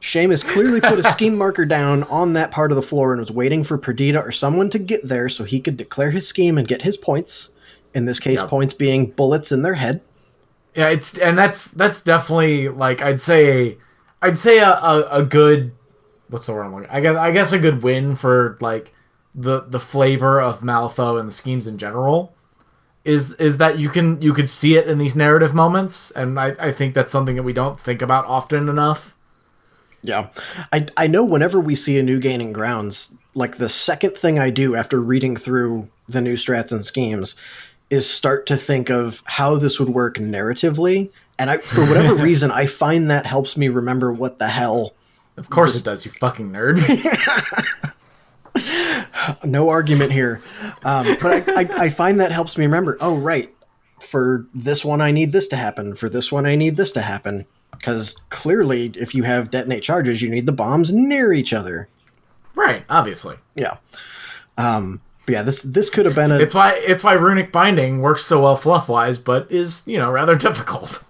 Seamus 0.00 0.46
clearly 0.46 0.80
put 0.80 0.98
a 0.98 1.10
scheme 1.10 1.36
marker 1.36 1.64
down 1.66 2.04
on 2.04 2.32
that 2.34 2.50
part 2.50 2.72
of 2.72 2.76
the 2.76 2.82
floor 2.82 3.12
and 3.12 3.20
was 3.20 3.30
waiting 3.30 3.64
for 3.64 3.76
Perdita 3.78 4.20
or 4.20 4.32
someone 4.32 4.70
to 4.70 4.78
get 4.78 5.06
there 5.06 5.28
so 5.28 5.44
he 5.44 5.60
could 5.60 5.76
declare 5.76 6.10
his 6.10 6.26
scheme 6.26 6.56
and 6.58 6.66
get 6.66 6.82
his 6.82 6.96
points. 6.96 7.50
In 7.94 8.04
this 8.06 8.20
case, 8.20 8.40
Yep. 8.40 8.48
points 8.48 8.74
being 8.74 9.06
bullets 9.10 9.50
in 9.52 9.62
their 9.62 9.74
head. 9.74 10.00
Yeah, 10.74 10.88
it's 10.90 11.18
and 11.18 11.36
that's 11.36 11.66
that's 11.68 12.02
definitely 12.02 12.68
like 12.68 13.02
I'd 13.02 13.20
say 13.20 13.76
I'd 14.22 14.38
say 14.38 14.58
a, 14.58 14.70
a, 14.70 15.08
a 15.10 15.24
good 15.24 15.72
what's 16.30 16.46
the 16.46 16.52
word 16.52 16.62
I'm 16.62 16.74
looking 16.74 16.90
I 16.90 17.00
guess 17.00 17.16
I 17.16 17.30
guess 17.30 17.52
a 17.52 17.58
good 17.58 17.82
win 17.82 18.16
for 18.16 18.56
like 18.60 18.92
the 19.34 19.60
the 19.60 19.80
flavor 19.80 20.40
of 20.40 20.60
Malifaux 20.60 21.18
and 21.18 21.28
the 21.28 21.32
schemes 21.32 21.66
in 21.66 21.78
general 21.78 22.34
is 23.04 23.32
is 23.34 23.58
that 23.58 23.78
you 23.78 23.88
can 23.88 24.20
you 24.20 24.32
could 24.32 24.50
see 24.50 24.76
it 24.76 24.86
in 24.86 24.98
these 24.98 25.16
narrative 25.16 25.54
moments 25.54 26.10
and 26.12 26.38
I, 26.38 26.54
I 26.58 26.72
think 26.72 26.94
that's 26.94 27.12
something 27.12 27.36
that 27.36 27.42
we 27.42 27.52
don't 27.52 27.78
think 27.78 28.02
about 28.02 28.26
often 28.26 28.68
enough. 28.68 29.14
Yeah. 30.02 30.28
I, 30.72 30.86
I 30.96 31.06
know 31.06 31.24
whenever 31.24 31.60
we 31.60 31.74
see 31.74 31.98
a 31.98 32.02
new 32.02 32.18
gaining 32.18 32.52
grounds, 32.52 33.14
like 33.34 33.58
the 33.58 33.68
second 33.68 34.16
thing 34.16 34.38
I 34.38 34.50
do 34.50 34.74
after 34.74 35.00
reading 35.00 35.36
through 35.36 35.88
the 36.08 36.20
new 36.20 36.34
strats 36.34 36.72
and 36.72 36.84
schemes 36.84 37.36
is 37.90 38.08
start 38.08 38.46
to 38.46 38.56
think 38.56 38.88
of 38.88 39.22
how 39.26 39.56
this 39.56 39.78
would 39.78 39.90
work 39.90 40.16
narratively. 40.16 41.10
And 41.38 41.50
I, 41.50 41.58
for 41.58 41.82
whatever 41.82 42.14
reason, 42.22 42.50
I 42.50 42.66
find 42.66 43.10
that 43.10 43.26
helps 43.26 43.56
me 43.56 43.68
remember 43.68 44.12
what 44.12 44.38
the 44.38 44.48
hell. 44.48 44.94
Of 45.36 45.48
course 45.50 45.78
it 45.78 45.84
does, 45.84 46.04
you 46.04 46.10
fucking 46.10 46.50
nerd. 46.50 46.80
No 49.44 49.68
argument 49.68 50.12
here. 50.12 50.42
Um, 50.84 51.16
but 51.20 51.48
I, 51.48 51.62
I, 51.62 51.68
I 51.84 51.88
find 51.88 52.20
that 52.20 52.32
helps 52.32 52.56
me 52.58 52.64
remember, 52.64 52.96
oh, 53.00 53.16
right. 53.16 53.54
For 54.00 54.46
this 54.54 54.84
one, 54.84 55.00
I 55.00 55.10
need 55.10 55.32
this 55.32 55.46
to 55.48 55.56
happen. 55.56 55.94
For 55.94 56.08
this 56.08 56.32
one, 56.32 56.46
I 56.46 56.56
need 56.56 56.76
this 56.76 56.90
to 56.92 57.02
happen. 57.02 57.46
Because 57.72 58.14
clearly, 58.30 58.92
if 58.96 59.14
you 59.14 59.22
have 59.24 59.50
detonate 59.50 59.82
charges, 59.82 60.22
you 60.22 60.30
need 60.30 60.46
the 60.46 60.52
bombs 60.52 60.92
near 60.92 61.32
each 61.32 61.52
other. 61.52 61.88
right, 62.54 62.84
obviously. 62.88 63.36
Yeah. 63.56 63.76
Um, 64.58 65.00
but 65.26 65.32
yeah, 65.32 65.42
this 65.42 65.62
this 65.62 65.90
could 65.90 66.06
have 66.06 66.14
been 66.14 66.32
a 66.32 66.38
It's 66.38 66.54
why 66.54 66.72
it's 66.74 67.04
why 67.04 67.12
runic 67.12 67.52
binding 67.52 68.00
works 68.00 68.26
so 68.26 68.42
well 68.42 68.56
fluff 68.56 68.88
wise, 68.88 69.18
but 69.18 69.50
is, 69.50 69.82
you 69.86 69.98
know, 69.98 70.10
rather 70.10 70.34
difficult. 70.48 71.02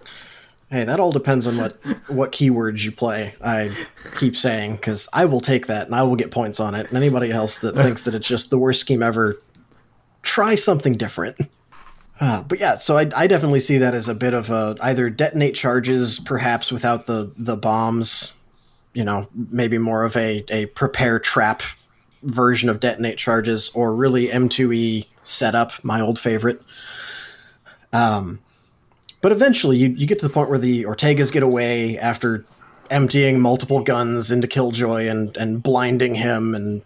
Hey. 0.71 0.83
That 0.83 0.99
all 0.99 1.11
depends 1.11 1.45
on 1.45 1.57
what 1.57 1.73
what 2.07 2.31
keywords 2.31 2.83
you 2.83 2.91
play. 2.91 3.35
I 3.41 3.75
keep 4.17 4.35
saying 4.35 4.75
because 4.75 5.07
I 5.13 5.25
will 5.25 5.41
take 5.41 5.67
that 5.67 5.85
and 5.85 5.95
I 5.95 6.03
will 6.03 6.15
get 6.15 6.31
points 6.31 6.59
on 6.59 6.75
it. 6.75 6.87
And 6.87 6.97
anybody 6.97 7.31
else 7.31 7.59
that 7.59 7.75
thinks 7.75 8.03
that 8.03 8.15
it's 8.15 8.27
just 8.27 8.49
the 8.49 8.57
worst 8.57 8.81
scheme 8.81 9.03
ever, 9.03 9.41
try 10.21 10.55
something 10.55 10.97
different. 10.97 11.37
Uh, 12.19 12.43
but 12.43 12.59
yeah, 12.59 12.77
so 12.77 12.97
I, 12.97 13.09
I 13.15 13.25
definitely 13.25 13.61
see 13.61 13.79
that 13.79 13.95
as 13.95 14.07
a 14.07 14.13
bit 14.13 14.35
of 14.35 14.51
a 14.51 14.77
either 14.81 15.09
detonate 15.09 15.55
charges, 15.55 16.19
perhaps 16.19 16.71
without 16.71 17.07
the 17.07 17.31
the 17.35 17.57
bombs. 17.57 18.35
You 18.93 19.05
know, 19.05 19.27
maybe 19.33 19.77
more 19.77 20.03
of 20.03 20.15
a 20.15 20.45
a 20.49 20.67
prepare 20.67 21.17
trap 21.17 21.63
version 22.21 22.69
of 22.69 22.79
detonate 22.79 23.17
charges, 23.17 23.71
or 23.73 23.95
really 23.95 24.27
M2E 24.27 25.07
setup, 25.23 25.83
my 25.83 25.99
old 25.99 26.19
favorite. 26.19 26.61
Um, 27.91 28.39
but 29.21 29.31
eventually, 29.31 29.77
you, 29.77 29.89
you 29.89 30.05
get 30.07 30.19
to 30.19 30.27
the 30.27 30.33
point 30.33 30.49
where 30.49 30.59
the 30.59 30.83
Ortegas 30.83 31.31
get 31.31 31.43
away 31.43 31.97
after 31.97 32.45
emptying 32.89 33.39
multiple 33.39 33.81
guns 33.81 34.31
into 34.31 34.47
Killjoy 34.47 35.07
and 35.07 35.35
and 35.37 35.63
blinding 35.63 36.15
him 36.15 36.53
and 36.55 36.81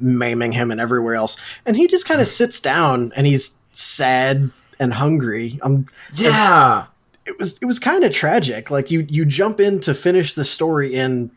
maiming 0.00 0.52
him 0.52 0.70
and 0.70 0.80
everywhere 0.80 1.14
else, 1.14 1.36
and 1.66 1.76
he 1.76 1.86
just 1.86 2.06
kind 2.06 2.20
of 2.20 2.28
sits 2.28 2.60
down 2.60 3.12
and 3.16 3.26
he's 3.26 3.58
sad 3.72 4.50
and 4.78 4.94
hungry. 4.94 5.58
Um, 5.62 5.86
Yeah. 6.14 6.86
it 7.26 7.38
was 7.38 7.58
it 7.58 7.64
was 7.64 7.78
kind 7.78 8.04
of 8.04 8.12
tragic. 8.12 8.70
Like 8.70 8.90
you 8.90 9.06
you 9.08 9.24
jump 9.24 9.58
in 9.60 9.80
to 9.80 9.94
finish 9.94 10.34
the 10.34 10.44
story 10.44 10.94
in 10.94 11.30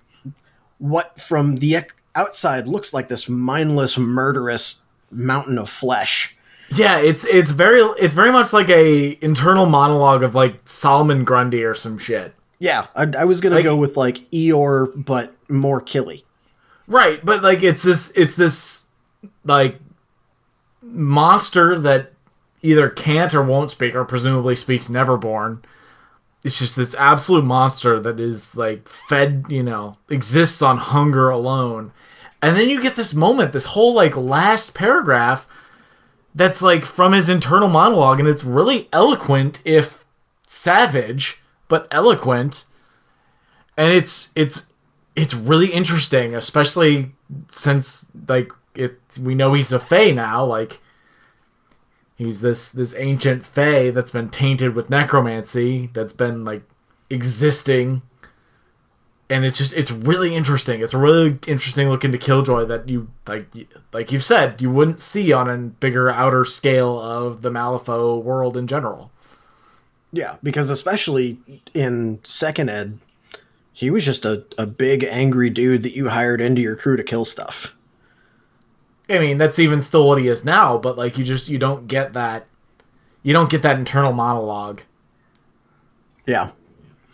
what 0.77 1.19
from 1.19 1.55
the 1.57 1.79
outside 2.15 2.67
looks 2.67 2.93
like 2.93 3.07
this 3.07 3.27
mindless, 3.29 3.97
murderous 3.97 4.83
mountain 5.09 5.57
of 5.57 5.69
flesh. 5.69 6.35
Yeah, 6.73 6.99
it's 6.99 7.25
it's 7.25 7.51
very 7.51 7.81
it's 7.99 8.13
very 8.13 8.31
much 8.31 8.53
like 8.53 8.69
a 8.69 9.17
internal 9.21 9.65
monologue 9.65 10.23
of 10.23 10.35
like 10.35 10.67
Solomon 10.67 11.23
Grundy 11.25 11.63
or 11.63 11.73
some 11.75 11.97
shit. 11.97 12.33
Yeah, 12.59 12.87
I, 12.95 13.07
I 13.19 13.25
was 13.25 13.41
gonna 13.41 13.55
Like- 13.55 13.63
go 13.65 13.75
with 13.75 13.97
like 13.97 14.29
Eeyore, 14.31 15.03
but 15.05 15.35
more 15.49 15.81
killy. 15.81 16.23
Right, 16.87 17.23
but 17.25 17.41
like 17.43 17.61
it's 17.63 17.83
this 17.83 18.11
it's 18.15 18.35
this 18.35 18.85
like 19.45 19.79
monster 20.81 21.77
that 21.79 22.13
either 22.61 22.89
can't 22.89 23.33
or 23.33 23.41
won't 23.43 23.71
speak 23.71 23.95
or 23.95 24.05
presumably 24.05 24.55
speaks 24.55 24.87
Neverborn. 24.87 25.63
It's 26.43 26.57
just 26.57 26.75
this 26.75 26.95
absolute 26.95 27.45
monster 27.45 27.99
that 27.99 28.19
is 28.19 28.55
like 28.55 28.87
fed, 28.87 29.45
you 29.49 29.63
know, 29.63 29.97
exists 30.09 30.61
on 30.61 30.77
hunger 30.77 31.29
alone. 31.29 31.91
And 32.41 32.57
then 32.57 32.67
you 32.69 32.81
get 32.81 32.95
this 32.95 33.13
moment, 33.13 33.51
this 33.53 33.65
whole 33.67 33.93
like 33.93 34.15
last 34.17 34.73
paragraph 34.73 35.47
that's 36.33 36.61
like 36.61 36.85
from 36.85 37.13
his 37.13 37.29
internal 37.29 37.67
monologue 37.67 38.19
and 38.19 38.27
it's 38.27 38.43
really 38.43 38.87
eloquent 38.93 39.61
if 39.65 40.05
savage, 40.47 41.41
but 41.67 41.87
eloquent. 41.91 42.65
And 43.77 43.93
it's 43.93 44.29
it's 44.35 44.67
it's 45.15 45.33
really 45.33 45.71
interesting, 45.71 46.35
especially 46.35 47.13
since 47.49 48.05
like 48.27 48.51
it 48.75 48.99
we 49.19 49.35
know 49.35 49.53
he's 49.53 49.71
a 49.71 49.79
Fey 49.79 50.11
now, 50.11 50.45
like 50.45 50.79
he's 52.15 52.41
this 52.41 52.69
this 52.69 52.95
ancient 52.95 53.45
Fey 53.45 53.89
that's 53.89 54.11
been 54.11 54.29
tainted 54.29 54.75
with 54.75 54.89
necromancy, 54.89 55.89
that's 55.93 56.13
been 56.13 56.45
like 56.45 56.63
existing. 57.09 58.01
And 59.31 59.45
it's 59.45 59.57
just 59.57 59.71
it's 59.73 59.91
really 59.91 60.35
interesting. 60.35 60.81
It's 60.81 60.93
a 60.93 60.97
really 60.97 61.39
interesting 61.47 61.89
look 61.89 62.03
into 62.03 62.17
Killjoy 62.17 62.65
that 62.65 62.89
you 62.89 63.07
like 63.25 63.47
like 63.93 64.11
you've 64.11 64.25
said, 64.25 64.61
you 64.61 64.69
wouldn't 64.69 64.99
see 64.99 65.31
on 65.31 65.49
a 65.49 65.57
bigger 65.57 66.11
outer 66.11 66.43
scale 66.43 66.99
of 66.99 67.41
the 67.41 67.49
Malifaux 67.49 68.21
world 68.21 68.57
in 68.57 68.67
general. 68.67 69.09
Yeah, 70.11 70.35
because 70.43 70.69
especially 70.69 71.39
in 71.73 72.19
second 72.23 72.69
ed, 72.69 72.99
he 73.71 73.89
was 73.89 74.03
just 74.03 74.25
a, 74.25 74.43
a 74.57 74.65
big 74.65 75.05
angry 75.05 75.49
dude 75.49 75.83
that 75.83 75.95
you 75.95 76.09
hired 76.09 76.41
into 76.41 76.61
your 76.61 76.75
crew 76.75 76.97
to 76.97 77.03
kill 77.03 77.23
stuff. 77.23 77.73
I 79.09 79.17
mean, 79.19 79.37
that's 79.37 79.59
even 79.59 79.81
still 79.81 80.05
what 80.07 80.17
he 80.17 80.27
is 80.27 80.43
now, 80.43 80.77
but 80.77 80.97
like 80.97 81.17
you 81.17 81.23
just 81.23 81.47
you 81.47 81.57
don't 81.57 81.87
get 81.87 82.11
that 82.13 82.47
you 83.23 83.33
don't 83.33 83.49
get 83.49 83.61
that 83.61 83.79
internal 83.79 84.11
monologue. 84.11 84.81
Yeah. 86.27 86.51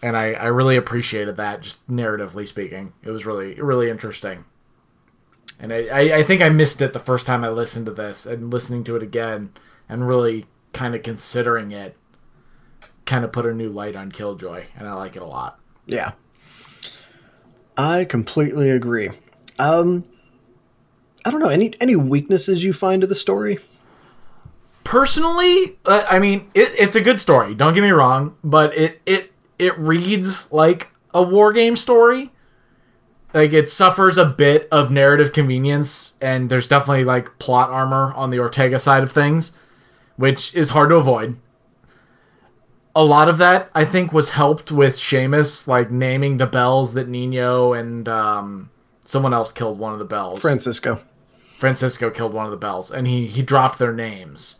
And 0.01 0.15
I, 0.15 0.33
I 0.33 0.45
really 0.45 0.75
appreciated 0.75 1.37
that, 1.37 1.61
just 1.61 1.87
narratively 1.89 2.47
speaking. 2.47 2.93
It 3.03 3.11
was 3.11 3.25
really 3.25 3.55
really 3.61 3.89
interesting. 3.89 4.45
And 5.59 5.73
I, 5.73 6.17
I, 6.17 6.23
think 6.23 6.43
I 6.43 6.49
missed 6.49 6.81
it 6.81 6.93
the 6.93 6.99
first 6.99 7.25
time 7.25 7.43
I 7.43 7.49
listened 7.49 7.87
to 7.87 7.91
this 7.91 8.27
and 8.27 8.51
listening 8.51 8.83
to 8.83 8.95
it 8.95 9.01
again 9.01 9.53
and 9.89 10.07
really 10.07 10.45
kind 10.71 10.93
of 10.93 11.01
considering 11.01 11.71
it. 11.71 11.97
kind 13.05 13.25
of 13.25 13.31
put 13.31 13.47
a 13.47 13.53
new 13.53 13.69
light 13.69 13.95
on 13.95 14.11
Killjoy, 14.11 14.65
and 14.77 14.87
I 14.87 14.93
like 14.93 15.15
it 15.15 15.23
a 15.23 15.25
lot. 15.25 15.59
Yeah. 15.87 16.11
I 17.75 18.05
completely 18.05 18.69
agree. 18.69 19.09
Um 19.57 20.03
I 21.25 21.31
don't 21.31 21.39
know 21.39 21.49
any 21.49 21.73
any 21.81 21.95
weaknesses 21.95 22.63
you 22.63 22.71
find 22.71 23.01
to 23.01 23.07
the 23.07 23.15
story? 23.15 23.57
Personally, 24.83 25.77
uh, 25.85 26.05
I 26.09 26.19
mean, 26.19 26.49
it, 26.53 26.71
it's 26.77 26.95
a 26.95 27.01
good 27.01 27.19
story. 27.19 27.53
Don't 27.53 27.73
get 27.73 27.81
me 27.81 27.91
wrong, 27.91 28.37
but 28.43 28.77
it 28.77 29.01
it 29.05 29.31
it 29.59 29.77
reads 29.77 30.51
like 30.51 30.89
a 31.13 31.21
war 31.21 31.53
game 31.53 31.75
story. 31.75 32.31
Like 33.33 33.53
it 33.53 33.69
suffers 33.69 34.17
a 34.17 34.25
bit 34.25 34.67
of 34.71 34.89
narrative 34.89 35.33
convenience, 35.33 36.13
and 36.21 36.49
there's 36.49 36.67
definitely 36.67 37.03
like 37.03 37.37
plot 37.39 37.69
armor 37.69 38.13
on 38.13 38.29
the 38.29 38.39
Ortega 38.39 38.79
side 38.79 39.03
of 39.03 39.11
things, 39.11 39.51
which 40.15 40.55
is 40.55 40.69
hard 40.69 40.89
to 40.89 40.95
avoid. 40.95 41.37
A 42.95 43.03
lot 43.03 43.29
of 43.29 43.37
that, 43.37 43.69
I 43.75 43.85
think, 43.85 44.11
was 44.11 44.29
helped 44.29 44.71
with 44.71 44.95
Seamus 44.95 45.67
like 45.67 45.91
naming 45.91 46.37
the 46.37 46.47
Belles 46.47 46.93
that 46.93 47.07
Nino 47.07 47.73
and 47.73 48.07
um, 48.07 48.71
someone 49.05 49.33
else 49.33 49.51
killed 49.51 49.77
one 49.77 49.93
of 49.93 49.99
the 49.99 50.05
Belles. 50.05 50.39
Francisco. 50.39 51.01
Francisco 51.35 52.09
killed 52.09 52.33
one 52.33 52.45
of 52.45 52.51
the 52.51 52.57
Belles, 52.57 52.89
and 52.89 53.05
he 53.05 53.27
he 53.27 53.41
dropped 53.41 53.77
their 53.77 53.93
names. 53.93 54.57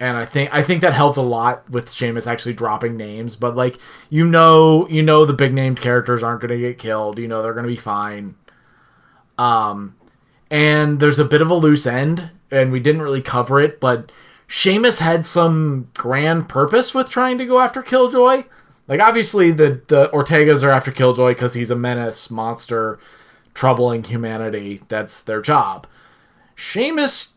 And 0.00 0.16
I 0.16 0.24
think 0.24 0.50
I 0.52 0.62
think 0.62 0.80
that 0.82 0.92
helped 0.92 1.18
a 1.18 1.22
lot 1.22 1.68
with 1.70 1.86
Seamus 1.86 2.26
actually 2.26 2.54
dropping 2.54 2.96
names. 2.96 3.36
But 3.36 3.56
like 3.56 3.78
you 4.10 4.26
know, 4.26 4.88
you 4.88 5.02
know 5.02 5.24
the 5.24 5.32
big 5.32 5.54
named 5.54 5.80
characters 5.80 6.22
aren't 6.22 6.40
going 6.40 6.50
to 6.50 6.58
get 6.58 6.78
killed. 6.78 7.18
You 7.18 7.28
know 7.28 7.42
they're 7.42 7.54
going 7.54 7.64
to 7.64 7.68
be 7.68 7.76
fine. 7.76 8.34
Um, 9.38 9.96
and 10.50 11.00
there's 11.00 11.18
a 11.18 11.24
bit 11.24 11.42
of 11.42 11.50
a 11.50 11.54
loose 11.54 11.86
end, 11.86 12.30
and 12.50 12.70
we 12.70 12.80
didn't 12.80 13.02
really 13.02 13.22
cover 13.22 13.60
it, 13.60 13.80
but 13.80 14.12
Seamus 14.48 15.00
had 15.00 15.26
some 15.26 15.88
grand 15.94 16.48
purpose 16.48 16.94
with 16.94 17.08
trying 17.08 17.38
to 17.38 17.46
go 17.46 17.58
after 17.58 17.82
Killjoy. 17.82 18.44
Like 18.86 19.00
obviously 19.00 19.50
the 19.50 19.80
the 19.88 20.08
Ortegas 20.10 20.62
are 20.62 20.70
after 20.70 20.92
Killjoy 20.92 21.30
because 21.32 21.54
he's 21.54 21.70
a 21.70 21.76
menace, 21.76 22.30
monster, 22.30 22.98
troubling 23.54 24.04
humanity. 24.04 24.82
That's 24.88 25.22
their 25.22 25.40
job. 25.40 25.86
Seamus 26.56 27.33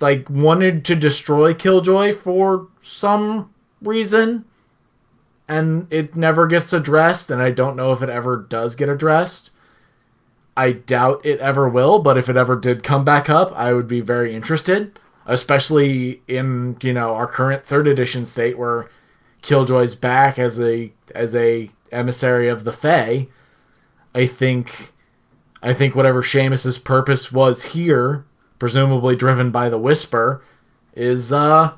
like 0.00 0.28
wanted 0.28 0.84
to 0.84 0.94
destroy 0.94 1.54
Killjoy 1.54 2.14
for 2.14 2.68
some 2.82 3.52
reason 3.80 4.44
and 5.48 5.92
it 5.92 6.14
never 6.14 6.46
gets 6.46 6.72
addressed 6.72 7.30
and 7.30 7.42
I 7.42 7.50
don't 7.50 7.76
know 7.76 7.92
if 7.92 8.02
it 8.02 8.08
ever 8.08 8.36
does 8.36 8.74
get 8.74 8.88
addressed. 8.88 9.50
I 10.56 10.72
doubt 10.72 11.24
it 11.24 11.40
ever 11.40 11.68
will, 11.68 11.98
but 11.98 12.18
if 12.18 12.28
it 12.28 12.36
ever 12.36 12.56
did 12.56 12.82
come 12.82 13.04
back 13.04 13.30
up, 13.30 13.52
I 13.52 13.72
would 13.72 13.88
be 13.88 14.00
very 14.00 14.34
interested, 14.34 14.98
especially 15.24 16.20
in, 16.28 16.76
you 16.82 16.92
know, 16.92 17.14
our 17.14 17.26
current 17.26 17.66
3rd 17.66 17.90
edition 17.90 18.26
state 18.26 18.58
where 18.58 18.90
Killjoy's 19.40 19.94
back 19.94 20.38
as 20.38 20.60
a 20.60 20.92
as 21.14 21.34
a 21.34 21.70
emissary 21.90 22.48
of 22.48 22.64
the 22.64 22.72
Fae. 22.72 23.28
I 24.14 24.26
think 24.26 24.92
I 25.62 25.72
think 25.72 25.94
whatever 25.94 26.22
Seamus's 26.22 26.78
purpose 26.78 27.32
was 27.32 27.62
here 27.64 28.26
presumably 28.62 29.16
driven 29.16 29.50
by 29.50 29.68
the 29.68 29.76
whisper, 29.76 30.40
is 30.94 31.32
uh 31.32 31.72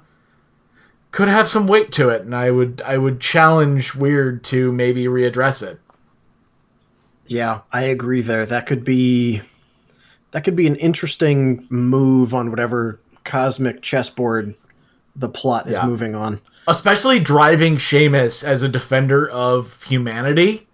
could 1.12 1.28
have 1.28 1.48
some 1.48 1.66
weight 1.66 1.90
to 1.92 2.10
it, 2.10 2.20
and 2.20 2.34
I 2.34 2.50
would 2.50 2.82
I 2.84 2.98
would 2.98 3.20
challenge 3.20 3.92
Wyrd 3.92 4.42
to 4.44 4.70
maybe 4.70 5.06
readdress 5.06 5.62
it. 5.62 5.80
Yeah, 7.24 7.60
I 7.72 7.84
agree 7.84 8.20
there. 8.20 8.44
That 8.44 8.66
could 8.66 8.84
be 8.84 9.40
that 10.32 10.44
could 10.44 10.56
be 10.56 10.66
an 10.66 10.76
interesting 10.76 11.66
move 11.70 12.34
on 12.34 12.50
whatever 12.50 13.00
cosmic 13.24 13.80
chessboard 13.80 14.54
the 15.16 15.30
plot 15.30 15.66
is 15.66 15.76
Yeah. 15.76 15.86
moving 15.86 16.14
on. 16.14 16.42
Especially 16.68 17.18
driving 17.18 17.76
Seamus 17.76 18.44
as 18.44 18.62
a 18.62 18.68
defender 18.68 19.26
of 19.26 19.82
humanity 19.84 20.66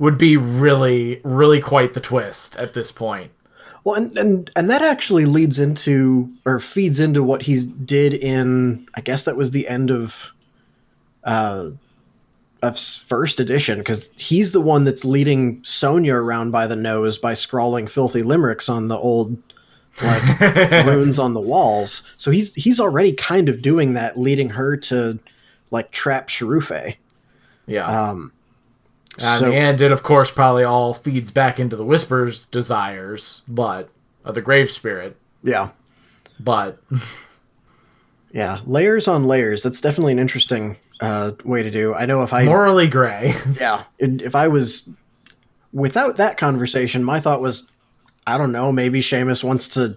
would 0.00 0.18
be 0.18 0.36
really, 0.36 1.20
really 1.22 1.60
quite 1.60 1.94
the 1.94 2.00
twist 2.00 2.56
at 2.56 2.72
this 2.72 2.90
point. 2.90 3.30
Well, 3.84 3.96
and, 3.96 4.16
and 4.16 4.50
and 4.56 4.70
that 4.70 4.82
actually 4.82 5.26
leads 5.26 5.58
into 5.58 6.30
or 6.46 6.58
feeds 6.58 7.00
into 7.00 7.22
what 7.22 7.42
he 7.42 7.64
did 7.66 8.14
in 8.14 8.88
I 8.94 9.02
guess 9.02 9.24
that 9.24 9.36
was 9.36 9.50
the 9.50 9.68
end 9.68 9.90
of 9.90 10.32
uh 11.24 11.70
of 12.62 12.78
first 12.78 13.40
edition 13.40 13.78
because 13.78 14.10
he's 14.16 14.52
the 14.52 14.60
one 14.60 14.84
that's 14.84 15.04
leading 15.04 15.60
Sonnia 15.62 16.14
around 16.14 16.50
by 16.50 16.66
the 16.66 16.76
nose 16.76 17.18
by 17.18 17.34
scrawling 17.34 17.86
filthy 17.86 18.22
limericks 18.22 18.70
on 18.70 18.88
the 18.88 18.96
old 18.96 19.36
like 20.02 20.40
runes 20.86 21.18
on 21.18 21.34
the 21.34 21.40
walls. 21.40 22.02
So 22.16 22.30
he's 22.30 22.54
he's 22.54 22.80
already 22.80 23.12
kind 23.12 23.48
of 23.48 23.62
doing 23.62 23.92
that, 23.92 24.18
leading 24.18 24.48
her 24.50 24.76
to 24.78 25.18
like 25.70 25.90
trap 25.90 26.28
Cherufe. 26.28 26.96
Yeah. 27.66 27.86
Um, 27.86 28.32
so- 29.18 29.52
and 29.52 29.80
it, 29.80 29.92
of 29.92 30.02
course, 30.02 30.30
probably 30.30 30.64
all 30.64 30.94
feeds 30.94 31.30
back 31.30 31.58
into 31.60 31.76
the 31.76 31.84
Whisper's 31.84 32.46
desires, 32.46 33.42
but 33.48 33.88
of 34.24 34.34
the 34.34 34.40
Grave 34.42 34.70
Spirit. 34.70 35.16
yeah, 35.42 35.70
But 36.40 36.78
yeah, 38.32 38.58
layers 38.66 39.06
on 39.08 39.24
layers. 39.26 39.62
That's 39.62 39.80
definitely 39.80 40.12
an 40.12 40.18
interesting 40.18 40.76
uh, 41.00 41.32
way 41.44 41.62
to 41.62 41.70
do. 41.70 41.94
I 41.94 42.06
know 42.06 42.22
if 42.22 42.32
I 42.32 42.44
morally 42.46 42.88
gray. 42.88 43.34
yeah, 43.60 43.84
it, 43.98 44.22
if 44.22 44.34
I 44.34 44.48
was 44.48 44.88
without 45.72 46.16
that 46.16 46.36
conversation, 46.36 47.04
my 47.04 47.20
thought 47.20 47.40
was, 47.40 47.70
I 48.26 48.38
don't 48.38 48.52
know, 48.52 48.72
maybe 48.72 49.00
Seamus 49.00 49.44
wants 49.44 49.68
to 49.68 49.96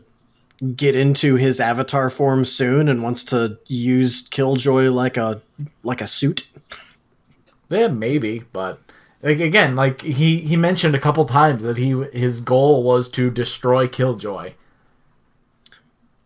get 0.76 0.96
into 0.96 1.36
his 1.36 1.60
avatar 1.60 2.10
form 2.10 2.44
soon 2.44 2.90
and 2.90 3.04
wants 3.04 3.24
to 3.26 3.58
use 3.68 4.28
Killjoy 4.28 4.90
like 4.90 5.16
a 5.18 5.42
like 5.84 6.02
a 6.02 6.08
suit. 6.08 6.48
Yeah, 7.70 7.88
maybe, 7.88 8.44
but 8.54 8.80
like 9.24 9.40
again, 9.40 9.76
like 9.76 10.02
he 10.02 10.40
he 10.42 10.56
mentioned 10.58 10.96
a 10.96 11.00
couple 11.00 11.26
times 11.26 11.64
that 11.64 11.78
he 11.78 11.92
his 12.14 12.40
goal 12.40 12.84
was 12.84 13.10
to 13.10 13.30
destroy 13.32 13.88
Killjoy, 13.88 14.54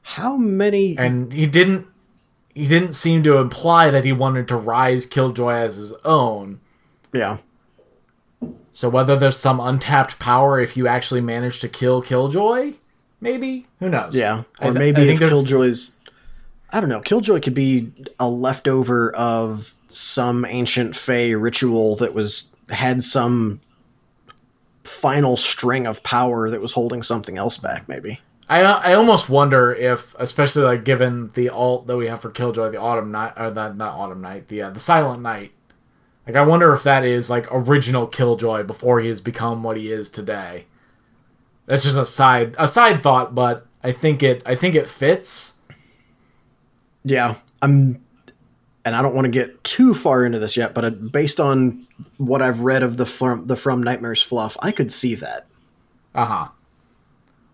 How 0.04 0.36
many? 0.36 0.98
and 0.98 1.32
he 1.32 1.46
didn't 1.46 1.88
he 2.54 2.68
didn't 2.68 2.94
seem 2.94 3.24
to 3.24 3.38
imply 3.38 3.90
that 3.90 4.04
he 4.04 4.12
wanted 4.12 4.48
to 4.50 4.58
rise 4.58 5.06
Killjoy 5.06 5.54
as 5.54 5.78
his 5.78 5.94
own. 6.04 6.60
yeah, 7.14 7.38
So 8.74 8.90
whether 8.90 9.16
there's 9.16 9.38
some 9.38 9.62
untapped 9.62 10.20
power 10.20 10.60
if 10.60 10.76
you 10.76 10.86
actually 10.86 11.22
manage 11.22 11.62
to 11.62 11.70
kill 11.70 12.02
Killjoy, 12.02 12.74
maybe 13.22 13.68
who 13.80 13.88
knows? 13.88 14.14
yeah, 14.16 14.44
or 14.60 14.72
th- 14.72 14.74
maybe 14.74 15.10
if 15.10 15.20
Killjoy's. 15.20 15.98
I 16.74 16.80
don't 16.80 16.90
know. 16.90 17.02
Killjoy 17.02 17.42
could 17.42 17.54
be 17.54 17.92
a 18.20 18.30
leftover 18.30 19.14
of 19.16 19.74
some 19.88 20.46
ancient 20.46 20.96
Fey 20.96 21.36
ritual 21.36 21.98
that 21.98 22.14
was 22.14 22.54
had 22.72 23.04
some 23.04 23.62
final 24.84 25.38
string 25.38 25.86
of 25.86 26.04
power 26.04 26.50
that 26.50 26.62
was 26.62 26.74
holding 26.74 27.04
something 27.04 27.38
else 27.38 27.58
back. 27.58 27.88
Maybe. 27.88 28.20
I 28.50 28.62
I 28.62 28.94
almost 28.96 29.30
wonder 29.30 29.74
if, 29.74 30.16
especially 30.20 30.64
like 30.64 30.84
given 30.84 31.32
the 31.36 31.50
alt 31.50 31.88
that 31.88 31.98
we 31.98 32.08
have 32.08 32.22
for 32.22 32.32
Killjoy, 32.32 32.70
the 32.70 32.82
Autumn 32.82 33.12
Night, 33.12 33.34
or 33.38 33.52
the, 33.52 33.74
not 33.74 33.98
Autumn 33.98 34.22
Night, 34.22 34.48
the 34.50 34.64
uh, 34.64 34.70
the 34.72 34.80
Silent 34.80 35.22
Night. 35.22 35.52
Like 36.28 36.36
I 36.36 36.42
wonder 36.42 36.74
if 36.74 36.84
that 36.84 37.04
is 37.04 37.30
like 37.30 37.48
original 37.52 38.08
Killjoy 38.08 38.64
before 38.64 39.00
he 39.00 39.08
has 39.08 39.22
become 39.22 39.64
what 39.64 39.78
he 39.78 39.92
is 39.92 40.10
today. 40.10 40.66
That's 41.66 41.84
just 41.84 41.98
a 41.98 42.06
side 42.06 42.56
a 42.60 42.68
side 42.68 43.02
thought, 43.02 43.34
but 43.34 43.66
I 43.84 43.92
think 43.92 44.22
it 44.22 44.44
I 44.46 44.56
think 44.56 44.76
it 44.76 44.90
fits. 44.90 45.54
Yeah, 47.04 47.36
I'm, 47.62 48.04
and 48.84 48.96
I 48.96 49.02
don't 49.02 49.16
want 49.16 49.26
to 49.26 49.32
get 49.32 49.64
too 49.64 49.94
far 49.94 50.26
into 50.26 50.40
this 50.40 50.58
yet, 50.58 50.74
but 50.74 50.86
uh, 50.86 50.90
based 50.90 51.40
on 51.40 51.86
what 52.18 52.42
I've 52.42 52.62
read 52.62 52.84
of 52.84 52.98
the 52.98 53.06
from 53.06 53.46
the 53.46 53.56
From 53.56 53.84
Nightmares 53.84 54.22
fluff, 54.22 54.58
I 54.62 54.72
could 54.72 54.92
see 54.92 55.16
that. 55.16 55.48
Uh 56.16 56.26
huh. 56.26 56.48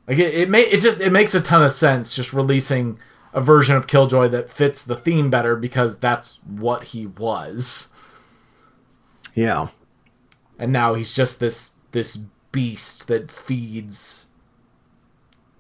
Like 0.07 0.19
it, 0.19 0.34
it 0.34 0.49
may 0.49 0.61
it 0.61 0.80
just 0.80 1.01
it 1.01 1.11
makes 1.11 1.36
a 1.36 1.41
ton 1.41 1.63
of 1.63 1.73
sense 1.73 2.15
just 2.15 2.32
releasing 2.32 2.97
a 3.34 3.41
version 3.41 3.75
of 3.75 3.88
Killjoy 3.88 4.30
that 4.30 4.49
fits 4.49 4.84
the 4.84 4.95
theme 4.95 5.30
better 5.30 5.55
because 5.55 5.99
that's 5.99 6.39
what 6.45 6.86
he 6.86 7.07
was. 7.07 7.89
Yeah, 9.36 9.67
and 10.57 10.71
now 10.71 10.93
he's 10.93 11.13
just 11.13 11.39
this 11.39 11.73
this 11.91 12.17
beast 12.51 13.07
that 13.07 13.30
feeds 13.30 14.26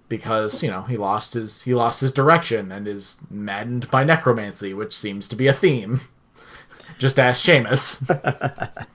because 0.09 0.63
you 0.63 0.69
know 0.69 0.83
he 0.83 0.97
lost 0.97 1.33
his 1.33 1.61
he 1.61 1.73
lost 1.73 2.01
his 2.01 2.11
direction 2.11 2.71
and 2.71 2.87
is 2.87 3.17
maddened 3.29 3.89
by 3.91 4.03
necromancy 4.03 4.73
which 4.73 4.95
seems 4.95 5.27
to 5.27 5.35
be 5.35 5.47
a 5.47 5.53
theme 5.53 6.01
just 6.99 7.19
ask 7.19 7.45
Seamus 7.45 8.03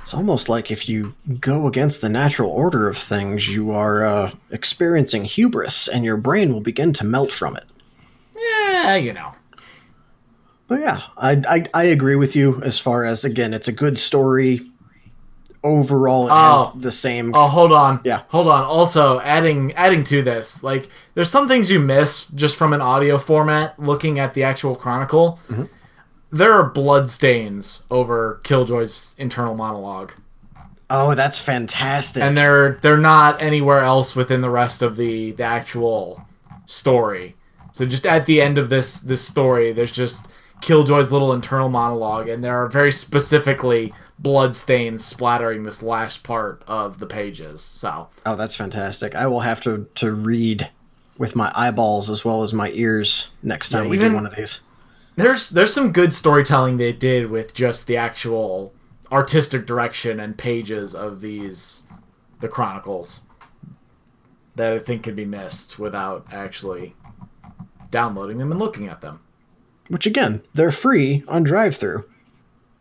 it's 0.00 0.14
almost 0.14 0.48
like 0.48 0.70
if 0.70 0.88
you 0.88 1.14
go 1.38 1.66
against 1.66 2.00
the 2.00 2.08
natural 2.08 2.50
order 2.50 2.88
of 2.88 2.96
things, 2.96 3.48
you 3.54 3.70
are 3.70 4.04
uh, 4.04 4.32
experiencing 4.50 5.24
hubris, 5.24 5.88
and 5.88 6.04
your 6.04 6.16
brain 6.16 6.52
will 6.52 6.60
begin 6.62 6.92
to 6.94 7.04
melt 7.04 7.30
from 7.30 7.56
it. 7.56 7.64
yeah 8.34 8.96
you 8.96 9.12
know 9.12 9.32
But 10.68 10.80
yeah, 10.80 11.02
I, 11.16 11.42
I 11.48 11.66
I 11.74 11.84
agree 11.84 12.16
with 12.16 12.34
you 12.34 12.62
as 12.62 12.78
far 12.78 13.04
as 13.04 13.24
again, 13.24 13.52
it's 13.52 13.68
a 13.68 13.72
good 13.72 13.98
story. 13.98 14.69
Overall, 15.62 16.26
it 16.28 16.30
Oh. 16.32 16.72
has 16.72 16.82
the 16.82 16.90
same. 16.92 17.34
oh 17.34 17.46
hold 17.46 17.70
on 17.72 18.00
Yeah. 18.04 18.22
hold 18.28 18.48
on 18.48 18.64
also 18.64 19.20
adding 19.20 19.72
adding 19.74 20.02
to 20.04 20.22
this 20.22 20.62
like 20.64 20.88
there's 21.14 21.30
some 21.30 21.48
things 21.48 21.70
you 21.70 21.78
miss 21.80 22.26
just 22.34 22.56
from 22.56 22.72
an 22.72 22.80
audio 22.80 23.18
format 23.18 23.78
looking 23.78 24.18
at 24.18 24.32
the 24.32 24.42
actual 24.42 24.74
chronicle 24.74 25.38
mm-hmm. 25.50 25.64
there 26.32 26.52
are 26.54 26.64
blood 26.64 27.10
stains 27.10 27.82
over 27.90 28.40
Killjoy's 28.42 29.14
internal 29.18 29.54
monologue, 29.54 30.12
Oh, 30.88 31.14
that's 31.14 31.38
fantastic. 31.38 32.22
and 32.22 32.36
they're 32.38 32.78
they're 32.82 32.96
not 32.96 33.40
anywhere 33.42 33.80
else 33.80 34.16
within 34.16 34.40
the 34.40 34.50
rest 34.50 34.80
of 34.82 34.96
the 34.96 35.32
the 35.32 35.44
actual 35.44 36.22
story. 36.66 37.36
So 37.72 37.84
just 37.86 38.06
at 38.06 38.26
the 38.26 38.40
end 38.40 38.58
of 38.58 38.70
this 38.70 38.98
this 39.00 39.20
story, 39.22 39.72
there's 39.72 39.92
just 39.92 40.26
Killjoy's 40.60 41.10
little 41.10 41.32
internal 41.32 41.68
monologue, 41.68 42.28
and 42.28 42.44
there 42.44 42.56
are 42.62 42.68
very 42.68 42.92
specifically 42.92 43.92
blood 44.18 44.54
stains 44.54 45.04
splattering 45.04 45.62
this 45.62 45.82
last 45.82 46.22
part 46.22 46.62
of 46.66 46.98
the 46.98 47.06
pages. 47.06 47.62
So 47.62 48.08
oh, 48.26 48.36
that's 48.36 48.54
fantastic. 48.54 49.14
I 49.14 49.26
will 49.26 49.40
have 49.40 49.60
to 49.62 49.88
to 49.96 50.12
read 50.12 50.70
with 51.18 51.36
my 51.36 51.50
eyeballs 51.54 52.08
as 52.10 52.24
well 52.24 52.42
as 52.42 52.52
my 52.54 52.70
ears 52.70 53.30
next 53.42 53.70
time 53.70 53.84
Yeah, 53.84 53.90
we 53.90 53.98
do 53.98 54.14
one 54.14 54.26
of 54.26 54.34
these. 54.34 54.60
there's 55.16 55.50
there's 55.50 55.72
some 55.72 55.92
good 55.92 56.14
storytelling 56.14 56.76
they 56.76 56.92
did 56.92 57.30
with 57.30 57.54
just 57.54 57.86
the 57.86 57.96
actual 57.96 58.72
artistic 59.12 59.66
direction 59.66 60.20
and 60.20 60.38
pages 60.38 60.94
of 60.94 61.20
these 61.20 61.82
the 62.40 62.48
chronicles 62.48 63.20
that 64.54 64.72
I 64.72 64.78
think 64.78 65.02
could 65.02 65.16
be 65.16 65.24
missed 65.24 65.78
without 65.78 66.26
actually 66.32 66.94
downloading 67.90 68.38
them 68.38 68.50
and 68.50 68.60
looking 68.60 68.88
at 68.88 69.00
them. 69.00 69.20
Which 69.90 70.06
again, 70.06 70.42
they're 70.54 70.70
free 70.70 71.24
on 71.26 71.42
drive-through. 71.42 72.04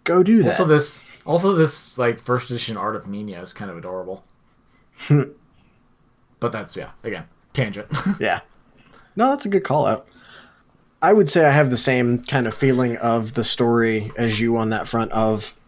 Go 0.03 0.21
do 0.21 0.43
that. 0.43 0.51
Also 0.51 0.65
this 0.65 1.03
also 1.25 1.55
this 1.55 1.97
like 1.97 2.19
first 2.21 2.49
edition 2.49 2.77
art 2.77 2.95
of 2.95 3.07
Nina 3.07 3.41
is 3.41 3.51
kind 3.51 3.69
of 3.71 3.77
adorable. 3.77 4.23
but 5.09 6.51
that's 6.51 6.75
yeah, 6.75 6.91
again, 7.03 7.25
tangent. 7.53 7.87
Yeah. 8.19 8.41
No, 9.15 9.31
that's 9.31 9.45
a 9.45 9.49
good 9.49 9.63
call 9.63 9.85
out. 9.87 10.07
I 11.01 11.11
would 11.13 11.27
say 11.27 11.45
I 11.45 11.51
have 11.51 11.71
the 11.71 11.77
same 11.77 12.23
kind 12.23 12.45
of 12.45 12.53
feeling 12.53 12.95
of 12.97 13.33
the 13.33 13.43
story 13.43 14.11
as 14.15 14.39
you 14.39 14.55
on 14.57 14.69
that 14.69 14.87
front 14.87 15.11
of 15.11 15.59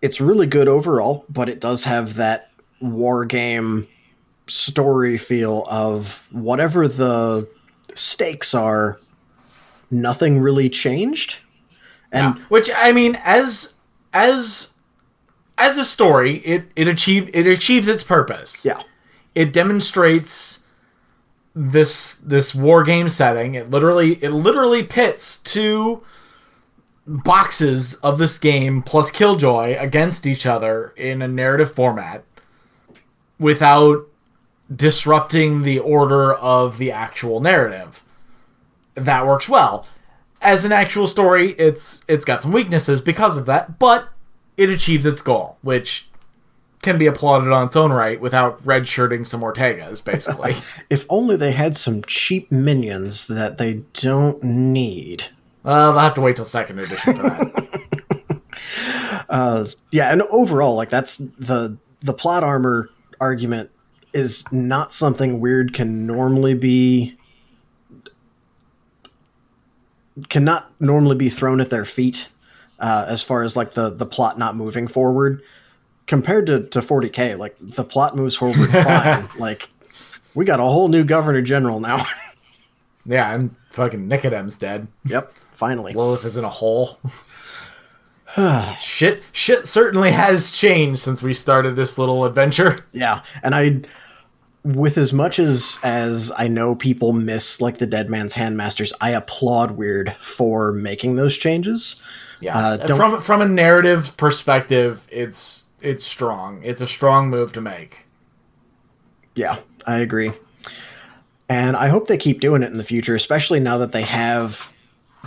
it's 0.00 0.20
really 0.20 0.46
good 0.46 0.68
overall, 0.68 1.24
but 1.28 1.48
it 1.48 1.60
does 1.60 1.84
have 1.84 2.14
that 2.14 2.50
war 2.80 3.24
game 3.24 3.88
story 4.46 5.18
feel 5.18 5.66
of 5.68 6.26
whatever 6.30 6.88
the 6.88 7.48
stakes 7.94 8.54
are, 8.54 8.98
nothing 9.90 10.40
really 10.40 10.68
changed. 10.68 11.36
And 12.12 12.36
Yeah. 12.36 12.44
Which 12.48 12.70
I 12.74 12.92
mean, 12.92 13.18
as 13.24 13.74
as 14.12 14.70
as 15.58 15.76
a 15.76 15.84
story, 15.84 16.36
it 16.38 16.64
it 16.76 16.88
achieved 16.88 17.30
it 17.34 17.46
achieves 17.46 17.88
its 17.88 18.02
purpose. 18.02 18.64
yeah. 18.64 18.82
It 19.34 19.52
demonstrates 19.52 20.58
this 21.54 22.16
this 22.16 22.54
war 22.54 22.82
game 22.82 23.08
setting. 23.08 23.54
It 23.54 23.70
literally 23.70 24.14
it 24.22 24.30
literally 24.30 24.82
pits 24.82 25.38
two 25.38 26.02
boxes 27.06 27.94
of 27.94 28.18
this 28.18 28.38
game 28.38 28.82
plus 28.82 29.10
Killjoy 29.10 29.76
against 29.78 30.26
each 30.26 30.46
other 30.46 30.92
in 30.96 31.22
a 31.22 31.28
narrative 31.28 31.72
format 31.72 32.24
without 33.38 34.06
disrupting 34.74 35.62
the 35.62 35.78
order 35.78 36.34
of 36.34 36.78
the 36.78 36.92
actual 36.92 37.40
narrative. 37.40 38.04
That 39.04 39.26
works 39.26 39.48
well. 39.48 39.86
As 40.42 40.64
an 40.64 40.72
actual 40.72 41.06
story, 41.06 41.52
it's 41.52 42.02
it's 42.08 42.24
got 42.24 42.42
some 42.42 42.52
weaknesses 42.52 43.00
because 43.00 43.36
of 43.36 43.46
that, 43.46 43.78
but 43.78 44.08
it 44.56 44.70
achieves 44.70 45.04
its 45.06 45.20
goal, 45.22 45.58
which 45.62 46.08
can 46.82 46.96
be 46.96 47.06
applauded 47.06 47.52
on 47.52 47.66
its 47.66 47.76
own 47.76 47.92
right 47.92 48.18
without 48.20 48.64
redshirting 48.64 49.26
some 49.26 49.42
Ortegas, 49.42 50.02
basically. 50.12 50.54
If 50.88 51.04
only 51.10 51.36
they 51.36 51.52
had 51.52 51.76
some 51.76 52.02
cheap 52.04 52.50
minions 52.50 53.26
that 53.26 53.58
they 53.58 53.82
don't 53.92 54.42
need. 54.42 55.24
uh, 55.64 55.92
they'll 55.92 56.00
have 56.00 56.14
to 56.14 56.20
wait 56.22 56.36
till 56.36 56.44
second 56.46 56.78
edition 56.78 57.16
for 57.16 57.22
that. 57.22 58.40
uh 59.28 59.64
yeah 59.92 60.12
and 60.12 60.22
overall 60.30 60.74
like 60.74 60.90
that's 60.90 61.18
the 61.18 61.76
the 62.02 62.12
plot 62.12 62.42
armor 62.42 62.90
argument 63.20 63.70
is 64.12 64.44
not 64.52 64.92
something 64.92 65.40
Wyrd 65.40 65.72
can 65.72 66.04
normally 66.06 66.54
be 66.54 67.16
cannot 70.28 70.70
normally 70.80 71.16
be 71.16 71.28
thrown 71.28 71.60
at 71.60 71.70
their 71.70 71.84
feet 71.84 72.28
uh, 72.78 73.06
as 73.08 73.22
far 73.22 73.42
as 73.42 73.56
like 73.56 73.72
the 73.74 73.90
the 73.90 74.06
plot 74.06 74.38
not 74.38 74.56
moving 74.56 74.88
forward 74.88 75.42
compared 76.06 76.46
to, 76.46 76.64
to 76.64 76.80
40k 76.80 77.38
like 77.38 77.56
the 77.60 77.84
plot 77.84 78.16
moves 78.16 78.34
forward 78.34 78.70
fine 78.84 79.28
like 79.38 79.68
we 80.34 80.44
got 80.44 80.60
a 80.60 80.64
whole 80.64 80.88
new 80.88 81.04
governor 81.04 81.42
general 81.42 81.80
now 81.80 82.04
yeah, 83.06 83.32
and 83.32 83.54
fucking 83.70 84.08
Nicodem's 84.08 84.56
dead. 84.56 84.88
yep 85.04 85.32
finally 85.50 85.92
Lilith 85.92 86.24
is 86.24 86.36
in 86.36 86.44
a 86.44 86.50
hole. 86.50 86.98
shit, 88.80 89.22
shit 89.32 89.66
certainly 89.66 90.12
has 90.12 90.52
changed 90.52 91.00
since 91.00 91.22
we 91.22 91.34
started 91.34 91.76
this 91.76 91.98
little 91.98 92.24
adventure. 92.24 92.84
Yeah, 92.92 93.22
and 93.42 93.54
I, 93.54 93.82
with 94.64 94.98
as 94.98 95.12
much 95.12 95.38
as 95.38 95.78
as 95.82 96.32
I 96.36 96.48
know 96.48 96.74
people 96.74 97.12
miss 97.12 97.60
like 97.60 97.78
the 97.78 97.86
Dead 97.86 98.10
Man's 98.10 98.34
Handmasters, 98.34 98.92
I 99.00 99.10
applaud 99.10 99.78
Wyrd 99.78 100.14
for 100.16 100.72
making 100.72 101.16
those 101.16 101.36
changes. 101.36 102.00
Yeah, 102.40 102.56
Uh, 102.56 102.96
from 102.96 103.20
from 103.20 103.42
a 103.42 103.48
narrative 103.48 104.16
perspective, 104.16 105.06
it's 105.10 105.64
it's 105.80 106.04
strong. 106.04 106.60
It's 106.62 106.80
a 106.80 106.86
strong 106.86 107.30
move 107.30 107.52
to 107.52 107.60
make. 107.60 108.06
Yeah, 109.34 109.58
I 109.86 109.98
agree, 109.98 110.32
and 111.48 111.76
I 111.76 111.88
hope 111.88 112.08
they 112.08 112.18
keep 112.18 112.40
doing 112.40 112.62
it 112.62 112.70
in 112.70 112.78
the 112.78 112.84
future, 112.84 113.14
especially 113.14 113.60
now 113.60 113.78
that 113.78 113.92
they 113.92 114.02
have. 114.02 114.72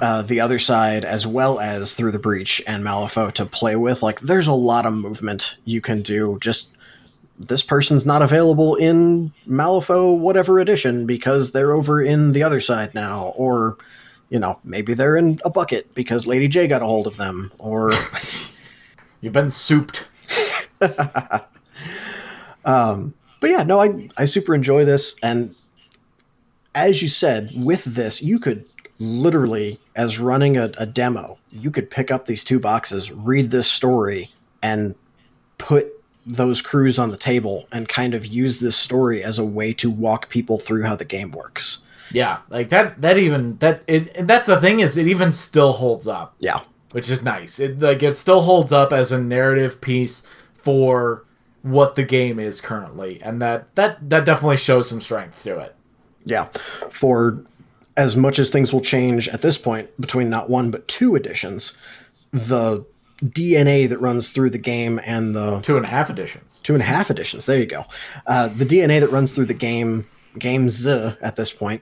Uh, 0.01 0.23
the 0.23 0.39
other 0.39 0.57
side, 0.57 1.05
as 1.05 1.27
well 1.27 1.59
as 1.59 1.93
through 1.93 2.09
the 2.09 2.17
breach 2.17 2.59
and 2.65 2.83
Malifaux 2.83 3.31
to 3.33 3.45
play 3.45 3.75
with, 3.75 4.01
like 4.01 4.21
there's 4.21 4.47
a 4.47 4.53
lot 4.53 4.87
of 4.87 4.93
movement 4.95 5.55
you 5.65 5.81
can 5.81 6.01
do. 6.01 6.39
Just 6.41 6.73
this 7.39 7.63
person's 7.63 8.05
not 8.05 8.21
available 8.21 8.75
in 8.75 9.33
Malifaux 9.47 10.17
whatever 10.17 10.59
edition 10.59 11.05
because 11.05 11.51
they're 11.51 11.73
over 11.73 12.01
in 12.01 12.31
the 12.31 12.43
other 12.43 12.61
side 12.61 12.93
now, 12.93 13.33
or 13.35 13.77
you 14.29 14.39
know 14.39 14.59
maybe 14.63 14.93
they're 14.93 15.17
in 15.17 15.39
a 15.43 15.49
bucket 15.49 15.93
because 15.95 16.27
Lady 16.27 16.47
J 16.47 16.67
got 16.67 16.81
a 16.81 16.85
hold 16.85 17.07
of 17.07 17.17
them, 17.17 17.51
or 17.57 17.91
You've 19.23 19.33
been 19.33 19.51
souped. 19.51 20.05
Um, 22.65 23.13
but 23.41 23.49
yeah, 23.49 23.63
no, 23.63 23.81
I 23.81 24.07
I 24.17 24.23
super 24.23 24.55
enjoy 24.55 24.85
this, 24.85 25.15
and 25.21 25.53
as 26.73 27.01
you 27.01 27.09
said, 27.09 27.51
with 27.53 27.83
this, 27.83 28.23
you 28.23 28.39
could 28.39 28.65
literally, 28.99 29.81
as 29.97 30.17
running 30.17 30.55
a, 30.55 30.71
a 30.77 30.85
demo, 30.85 31.37
you 31.51 31.69
could 31.69 31.91
pick 31.91 32.09
up 32.09 32.25
these 32.25 32.41
two 32.41 32.61
boxes, 32.61 33.11
read 33.11 33.51
this 33.51 33.69
story, 33.69 34.29
and 34.61 34.95
put 35.57 35.92
those 36.25 36.61
crews 36.61 36.97
on 36.99 37.11
the 37.11 37.17
table, 37.17 37.67
and 37.71 37.87
kind 37.89 38.13
of 38.13 38.25
use 38.25 38.59
this 38.59 38.75
story 38.75 39.23
as 39.23 39.37
a 39.39 39.45
way 39.45 39.73
to 39.73 39.89
walk 39.91 40.29
people 40.29 40.57
through 40.57 40.83
how 40.83 40.95
the 40.95 41.05
game 41.05 41.31
works. 41.31 41.79
Yeah, 42.11 42.39
like 42.49 42.69
that. 42.69 43.01
That 43.01 43.17
even 43.17 43.57
that. 43.57 43.83
It. 43.87 44.27
That's 44.27 44.45
the 44.45 44.59
thing 44.61 44.79
is, 44.79 44.97
it 44.97 45.07
even 45.07 45.31
still 45.31 45.73
holds 45.73 46.07
up. 46.07 46.35
Yeah, 46.39 46.61
which 46.91 47.09
is 47.09 47.23
nice. 47.23 47.59
It 47.59 47.79
like 47.79 48.03
it 48.03 48.17
still 48.17 48.41
holds 48.41 48.71
up 48.71 48.93
as 48.93 49.11
a 49.11 49.19
narrative 49.19 49.81
piece 49.81 50.23
for 50.55 51.25
what 51.63 51.95
the 51.95 52.03
game 52.03 52.39
is 52.39 52.61
currently, 52.61 53.21
and 53.21 53.41
that 53.41 53.73
that 53.75 54.09
that 54.09 54.25
definitely 54.25 54.57
shows 54.57 54.89
some 54.89 55.01
strength 55.01 55.41
to 55.43 55.57
it. 55.59 55.75
yeah. 56.25 56.45
For 56.91 57.43
as 57.95 58.15
much 58.15 58.39
as 58.39 58.49
things 58.49 58.73
will 58.73 58.81
change 58.81 59.29
at 59.29 59.41
this 59.41 59.57
point 59.57 59.89
between 60.01 60.29
not 60.29 60.49
one 60.49 60.71
but 60.71 60.87
two 60.87 61.15
editions, 61.15 61.77
the 62.31 62.85
DNA 63.21 63.87
that 63.89 63.99
runs 63.99 64.31
through 64.31 64.49
the 64.49 64.57
game 64.57 64.99
and 65.05 65.35
the 65.35 65.59
Two 65.61 65.77
and 65.77 65.85
a 65.85 65.89
half 65.89 66.09
editions. 66.09 66.59
two 66.63 66.73
and 66.73 66.81
a 66.81 66.85
half 66.85 67.09
editions. 67.09 67.45
There 67.45 67.59
you 67.59 67.65
go. 67.65 67.85
Uh, 68.27 68.47
the 68.49 68.65
DNA 68.65 68.99
that 68.99 69.09
runs 69.11 69.33
through 69.33 69.45
the 69.45 69.53
game, 69.53 70.05
games 70.39 70.85
at 70.87 71.35
this 71.35 71.51
point, 71.51 71.81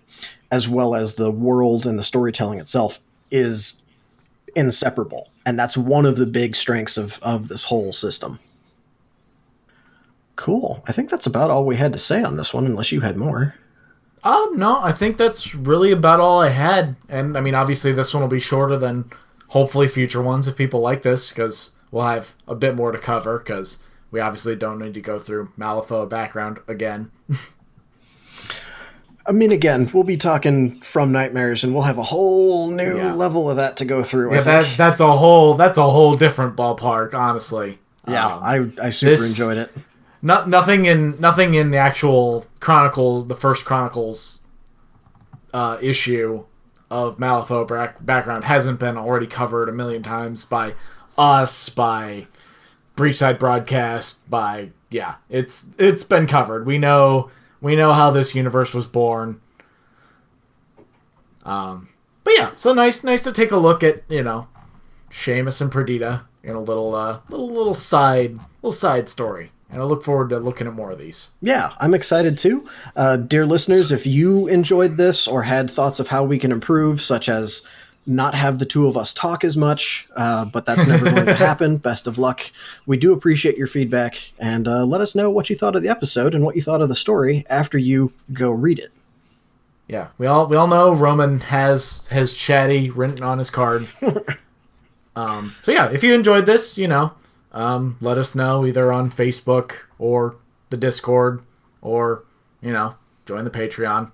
as 0.52 0.68
well 0.70 0.94
as 0.96 1.16
the 1.16 1.32
world 1.32 1.86
and 1.88 1.98
the 1.98 2.04
storytelling 2.04 2.60
itself, 2.60 3.00
is 3.32 3.84
inseparable, 4.56 5.30
and 5.46 5.58
that's 5.58 5.78
one 5.78 6.06
of 6.06 6.18
the 6.18 6.26
big 6.26 6.56
strengths 6.56 6.98
of 6.98 7.20
of 7.24 7.48
this 7.48 7.64
whole 7.64 7.94
system. 7.94 8.38
Cool. 10.36 10.84
I 10.88 10.92
think 10.92 11.10
that's 11.10 11.26
about 11.26 11.52
all 11.52 11.66
we 11.66 11.76
had 11.76 11.94
to 11.94 12.00
say 12.00 12.24
on 12.24 12.36
this 12.36 12.54
one, 12.54 12.66
unless 12.66 12.92
you 12.92 13.02
had 13.02 13.16
more. 13.18 13.54
Um, 14.24 14.54
no, 14.56 14.80
I 14.82 14.92
think 14.92 15.18
that's 15.18 15.54
really 15.56 15.92
about 15.92 16.20
all 16.20 16.40
I 16.40 16.50
had. 16.50 16.96
And 17.10 17.38
I 17.38 17.42
mean, 17.42 17.56
obviously, 17.56 17.92
this 17.92 18.14
one 18.14 18.22
will 18.22 18.30
be 18.30 18.40
shorter 18.40 18.78
than 18.78 19.10
hopefully 19.52 19.88
future 19.88 20.22
ones 20.22 20.48
if 20.48 20.56
people 20.56 20.82
like 20.82 21.02
this, 21.04 21.30
because 21.30 21.72
we'll 21.92 22.04
have 22.06 22.36
a 22.48 22.56
bit 22.56 22.76
more 22.76 22.92
to 22.92 22.98
cover. 22.98 23.38
Because 23.40 23.78
we 24.12 24.20
obviously 24.20 24.56
don't 24.56 24.80
need 24.80 24.94
to 24.96 25.02
go 25.02 25.20
through 25.20 25.50
Malifaux 25.58 26.10
background 26.10 26.60
again. 26.68 27.12
I 29.26 29.34
mean, 29.34 29.52
again, 29.52 29.90
we'll 29.94 30.04
be 30.04 30.18
talking 30.18 30.82
from 30.82 31.12
nightmares, 31.12 31.64
and 31.64 31.74
we'll 31.74 31.84
have 31.84 32.00
a 32.00 32.04
whole 32.04 32.72
new 32.72 32.98
Yeah. 32.98 33.14
level 33.14 33.50
of 33.52 33.58
that 33.58 33.78
to 33.78 33.86
go 33.86 34.04
through. 34.04 34.34
Yeah, 34.34 34.42
that 34.42 34.74
that's 34.78 35.00
a 35.00 35.16
whole 35.16 35.54
that's 35.54 35.78
a 35.78 35.90
whole 35.90 36.16
different 36.16 36.56
ballpark, 36.56 37.14
honestly. 37.14 37.78
yeah, 38.08 38.26
Um, 38.38 38.42
I 38.82 38.88
I 38.88 38.90
super 38.90 39.12
this- 39.12 39.30
enjoyed 39.30 39.58
it. 39.58 39.72
not 40.24 40.50
nothing 40.50 40.86
in 40.86 41.16
nothing 41.20 41.54
in 41.54 41.70
the 41.70 41.78
actual 41.78 42.48
chronicles 42.60 43.28
the 43.28 43.36
first 43.36 43.64
chronicles 43.64 44.42
uh 45.54 45.78
issue 45.82 46.44
of 46.92 47.18
Malifaux 47.18 47.66
back- 47.68 48.06
background 48.06 48.44
hasn't 48.44 48.78
been 48.78 48.98
already 48.98 49.26
covered 49.26 49.70
a 49.70 49.72
million 49.72 50.04
times 50.04 50.44
by 50.44 50.76
us, 51.18 51.70
by 51.70 52.28
Breachside 52.98 53.40
Broadcast, 53.40 54.30
by 54.30 54.72
yeah, 54.90 55.16
it's 55.30 55.66
it's 55.80 56.04
been 56.04 56.28
covered. 56.28 56.66
We 56.66 56.78
know 56.78 57.32
we 57.62 57.78
know 57.78 57.94
how 57.94 58.12
this 58.12 58.36
universe 58.36 58.74
was 58.74 58.86
born. 58.86 59.40
Um, 61.44 61.90
but 62.26 62.34
yeah, 62.38 62.52
so 62.52 62.74
nice 62.74 63.04
nice 63.06 63.24
to 63.24 63.32
take 63.32 63.52
a 63.52 63.58
look 63.58 63.84
at 63.84 64.04
you 64.10 64.22
know 64.22 64.48
Seamus 65.10 65.62
and 65.62 65.72
Perdita 65.72 66.24
in 66.44 66.56
a 66.56 66.62
little 66.62 66.94
uh 66.94 67.22
little 67.30 67.50
little 67.50 67.74
side 67.74 68.38
little 68.62 68.74
side 68.74 69.08
story. 69.08 69.52
And 69.72 69.82
I 69.82 69.86
look 69.86 70.04
forward 70.04 70.30
to 70.30 70.40
looking 70.40 70.68
at 70.68 70.74
more 70.74 70.92
of 70.92 71.00
these. 71.00 71.30
Yeah, 71.42 71.72
I'm 71.80 71.94
excited 71.94 72.38
too. 72.38 72.68
Uh, 72.96 73.18
dear 73.18 73.46
listeners, 73.46 73.92
if 73.92 74.06
you 74.06 74.48
enjoyed 74.48 74.98
this 74.98 75.28
or 75.28 75.44
had 75.44 75.72
thoughts 75.72 76.00
of 76.00 76.10
how 76.10 76.24
we 76.24 76.38
can 76.38 76.52
improve, 76.52 77.02
such 77.02 77.30
as 77.30 77.66
not 78.06 78.34
have 78.36 78.60
the 78.60 78.66
two 78.66 78.88
of 78.88 78.98
us 78.98 79.14
talk 79.14 79.44
as 79.44 79.56
much, 79.56 80.08
uh, 80.16 80.44
but 80.46 80.66
that's 80.66 80.88
never 80.88 81.10
going 81.10 81.26
to 81.26 81.36
happen. 81.48 81.78
Best 81.78 82.08
of 82.08 82.18
luck. 82.18 82.42
We 82.86 82.98
do 82.98 83.14
appreciate 83.14 83.58
your 83.58 83.68
feedback, 83.68 84.34
and 84.40 84.68
uh, 84.68 84.86
let 84.86 85.02
us 85.02 85.16
know 85.16 85.30
what 85.30 85.50
you 85.50 85.56
thought 85.56 85.76
of 85.76 85.84
the 85.84 85.90
episode 85.90 86.36
and 86.36 86.44
what 86.44 86.56
you 86.56 86.62
thought 86.62 86.82
of 86.82 86.90
the 86.90 86.96
story 86.96 87.46
after 87.50 87.78
you 87.78 88.12
go 88.34 88.52
read 88.52 88.80
it. 88.80 88.92
Yeah, 89.88 90.08
we 90.18 90.26
all 90.26 90.48
we 90.48 90.56
all 90.58 90.68
know 90.68 90.94
Roman 90.94 91.40
has 91.42 92.08
has 92.08 92.34
chatty 92.34 92.90
written 92.90 93.24
on 93.24 93.38
his 93.38 93.50
card. 93.50 93.88
um, 95.16 95.56
so 95.64 95.72
yeah, 95.72 95.90
if 95.92 96.04
you 96.04 96.14
enjoyed 96.14 96.46
this, 96.46 96.78
you 96.78 96.88
know, 96.88 97.14
um, 97.54 97.98
let 98.02 98.18
us 98.18 98.36
know 98.36 98.66
either 98.66 98.92
on 98.92 99.12
Facebook 99.12 99.74
or 100.00 100.36
the 100.70 100.78
Discord, 100.78 101.42
or 101.82 102.24
you 102.62 102.72
know, 102.72 102.96
join 103.26 103.44
the 103.44 103.50
Patreon. 103.52 104.12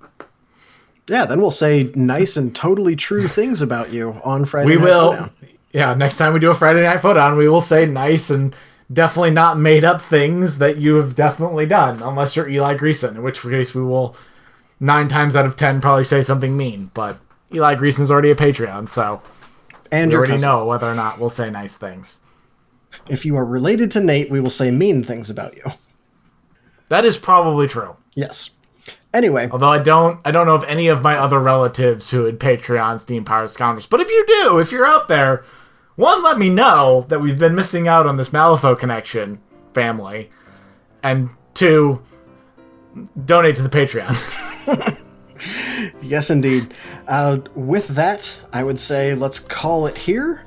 Yeah, 1.08 1.26
then 1.26 1.40
we'll 1.40 1.52
say 1.52 1.92
nice 1.96 2.36
and 2.36 2.54
totally 2.56 2.96
true 2.96 3.28
things 3.28 3.62
about 3.62 3.92
you 3.92 4.20
on 4.24 4.46
Friday. 4.46 4.70
We 4.70 4.78
will. 4.78 5.30
Yeah, 5.74 5.94
next 5.94 6.18
time 6.18 6.34
we 6.34 6.40
do 6.40 6.50
a 6.50 6.56
Friday 6.56 6.84
Night 6.84 7.02
Down, 7.02 7.38
we 7.38 7.48
will 7.48 7.62
say 7.62 7.86
nice 7.86 8.30
and 8.30 8.56
definitely 8.92 9.32
not 9.32 9.60
made 9.60 9.84
up 9.84 10.02
things 10.02 10.58
that 10.60 10.78
you 10.78 10.96
have 10.96 11.14
definitely 11.14 11.66
done, 11.66 12.02
unless 12.02 12.36
you're 12.36 12.50
Eli 12.50 12.76
Greason, 12.76 13.12
in 13.12 13.24
which 13.24 13.42
case 13.42 13.76
we 13.76 13.84
will 13.84 14.16
nine 14.80 15.08
times 15.08 15.36
out 15.36 15.46
of 15.46 15.56
ten 15.56 15.82
probably 15.82 16.04
say 16.04 16.24
something 16.24 16.56
mean. 16.58 16.90
But 16.94 17.20
Eli 17.54 17.76
Greason's 17.76 18.10
already 18.10 18.32
a 18.32 18.36
Patreon, 18.36 18.90
so 18.90 19.22
And 19.92 20.10
we 20.12 20.18
already 20.18 20.34
cousin. 20.34 20.48
know 20.50 20.66
whether 20.66 20.88
or 20.88 20.96
not 20.96 21.20
we'll 21.20 21.30
say 21.30 21.50
nice 21.50 21.76
things. 21.76 22.20
If 23.10 23.26
you 23.26 23.36
are 23.38 23.46
related 23.46 23.92
to 23.92 24.02
Nate, 24.02 24.30
we 24.30 24.40
will 24.40 24.50
say 24.50 24.72
mean 24.72 25.04
things 25.04 25.30
about 25.30 25.56
you. 25.56 25.64
That 26.90 27.06
is 27.06 27.18
probably 27.18 27.68
true. 27.68 27.96
Yes. 28.16 28.52
Anyway, 29.14 29.50
Although 29.52 29.70
I 29.70 29.80
don't, 29.80 30.20
I 30.26 30.32
don't 30.32 30.46
know 30.46 30.56
of 30.56 30.64
any 30.66 30.90
of 30.90 31.02
my 31.02 31.18
other 31.18 31.40
relatives 31.40 32.10
who 32.12 32.26
had 32.26 32.40
Patreon 32.40 33.00
Steam 33.00 33.26
Power 33.26 33.48
Scoundrels. 33.48 33.88
But 33.88 34.00
if 34.00 34.10
you 34.10 34.26
do, 34.28 34.60
if 34.60 34.72
you're 34.72 34.86
out 34.86 35.08
there, 35.08 35.44
one, 35.96 36.22
let 36.24 36.38
me 36.38 36.50
know 36.50 37.06
that 37.10 37.20
we've 37.20 37.40
been 37.40 37.56
missing 37.56 37.88
out 37.88 38.06
on 38.06 38.18
this 38.18 38.30
Malifaux 38.30 38.78
connection 38.78 39.42
family, 39.74 40.30
and 41.04 41.30
two, 41.54 42.02
donate 43.26 43.56
to 43.56 43.64
the 43.64 43.70
Patreon. 43.70 44.16
yes, 46.02 46.30
indeed. 46.30 46.74
Uh, 47.08 47.40
with 47.56 47.88
that, 47.90 48.36
I 48.54 48.64
would 48.64 48.80
say 48.80 49.16
let's 49.16 49.40
call 49.40 49.88
it 49.88 49.98
here. 49.98 50.44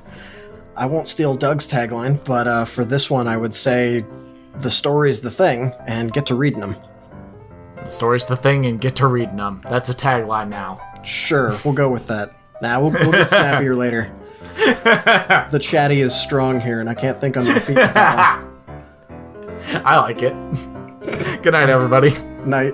I 0.75 0.85
won't 0.85 1.07
steal 1.07 1.35
Doug's 1.35 1.67
tagline, 1.67 2.23
but 2.25 2.47
uh, 2.47 2.65
for 2.65 2.85
this 2.85 3.09
one, 3.09 3.27
I 3.27 3.37
would 3.37 3.53
say 3.53 4.05
the 4.59 4.69
story's 4.71 5.21
the 5.21 5.31
thing, 5.31 5.71
and 5.87 6.11
get 6.13 6.25
to 6.27 6.35
reading 6.35 6.59
them. 6.59 6.75
the 7.75 7.89
story's 7.89 8.25
the 8.25 8.37
thing, 8.37 8.65
and 8.65 8.79
get 8.79 8.95
to 8.97 9.07
reading 9.07 9.37
them. 9.37 9.61
That's 9.69 9.89
a 9.89 9.93
tagline 9.93 10.49
now. 10.49 10.79
Sure, 11.03 11.55
we'll 11.65 11.73
go 11.73 11.89
with 11.89 12.07
that. 12.07 12.35
Nah, 12.61 12.79
we'll, 12.79 12.91
we'll 12.91 13.11
get 13.11 13.29
snappier 13.29 13.75
later. 13.77 14.13
The 14.55 15.59
chatty 15.61 16.01
is 16.01 16.13
strong 16.15 16.59
here, 16.59 16.79
and 16.79 16.89
I 16.89 16.93
can't 16.93 17.19
think 17.19 17.37
on 17.37 17.45
my 17.45 17.59
feet. 17.59 17.77
I 19.83 19.97
like 19.97 20.21
it. 20.21 20.33
Good 21.41 21.53
night, 21.53 21.69
everybody. 21.69 22.11
Night. 22.45 22.73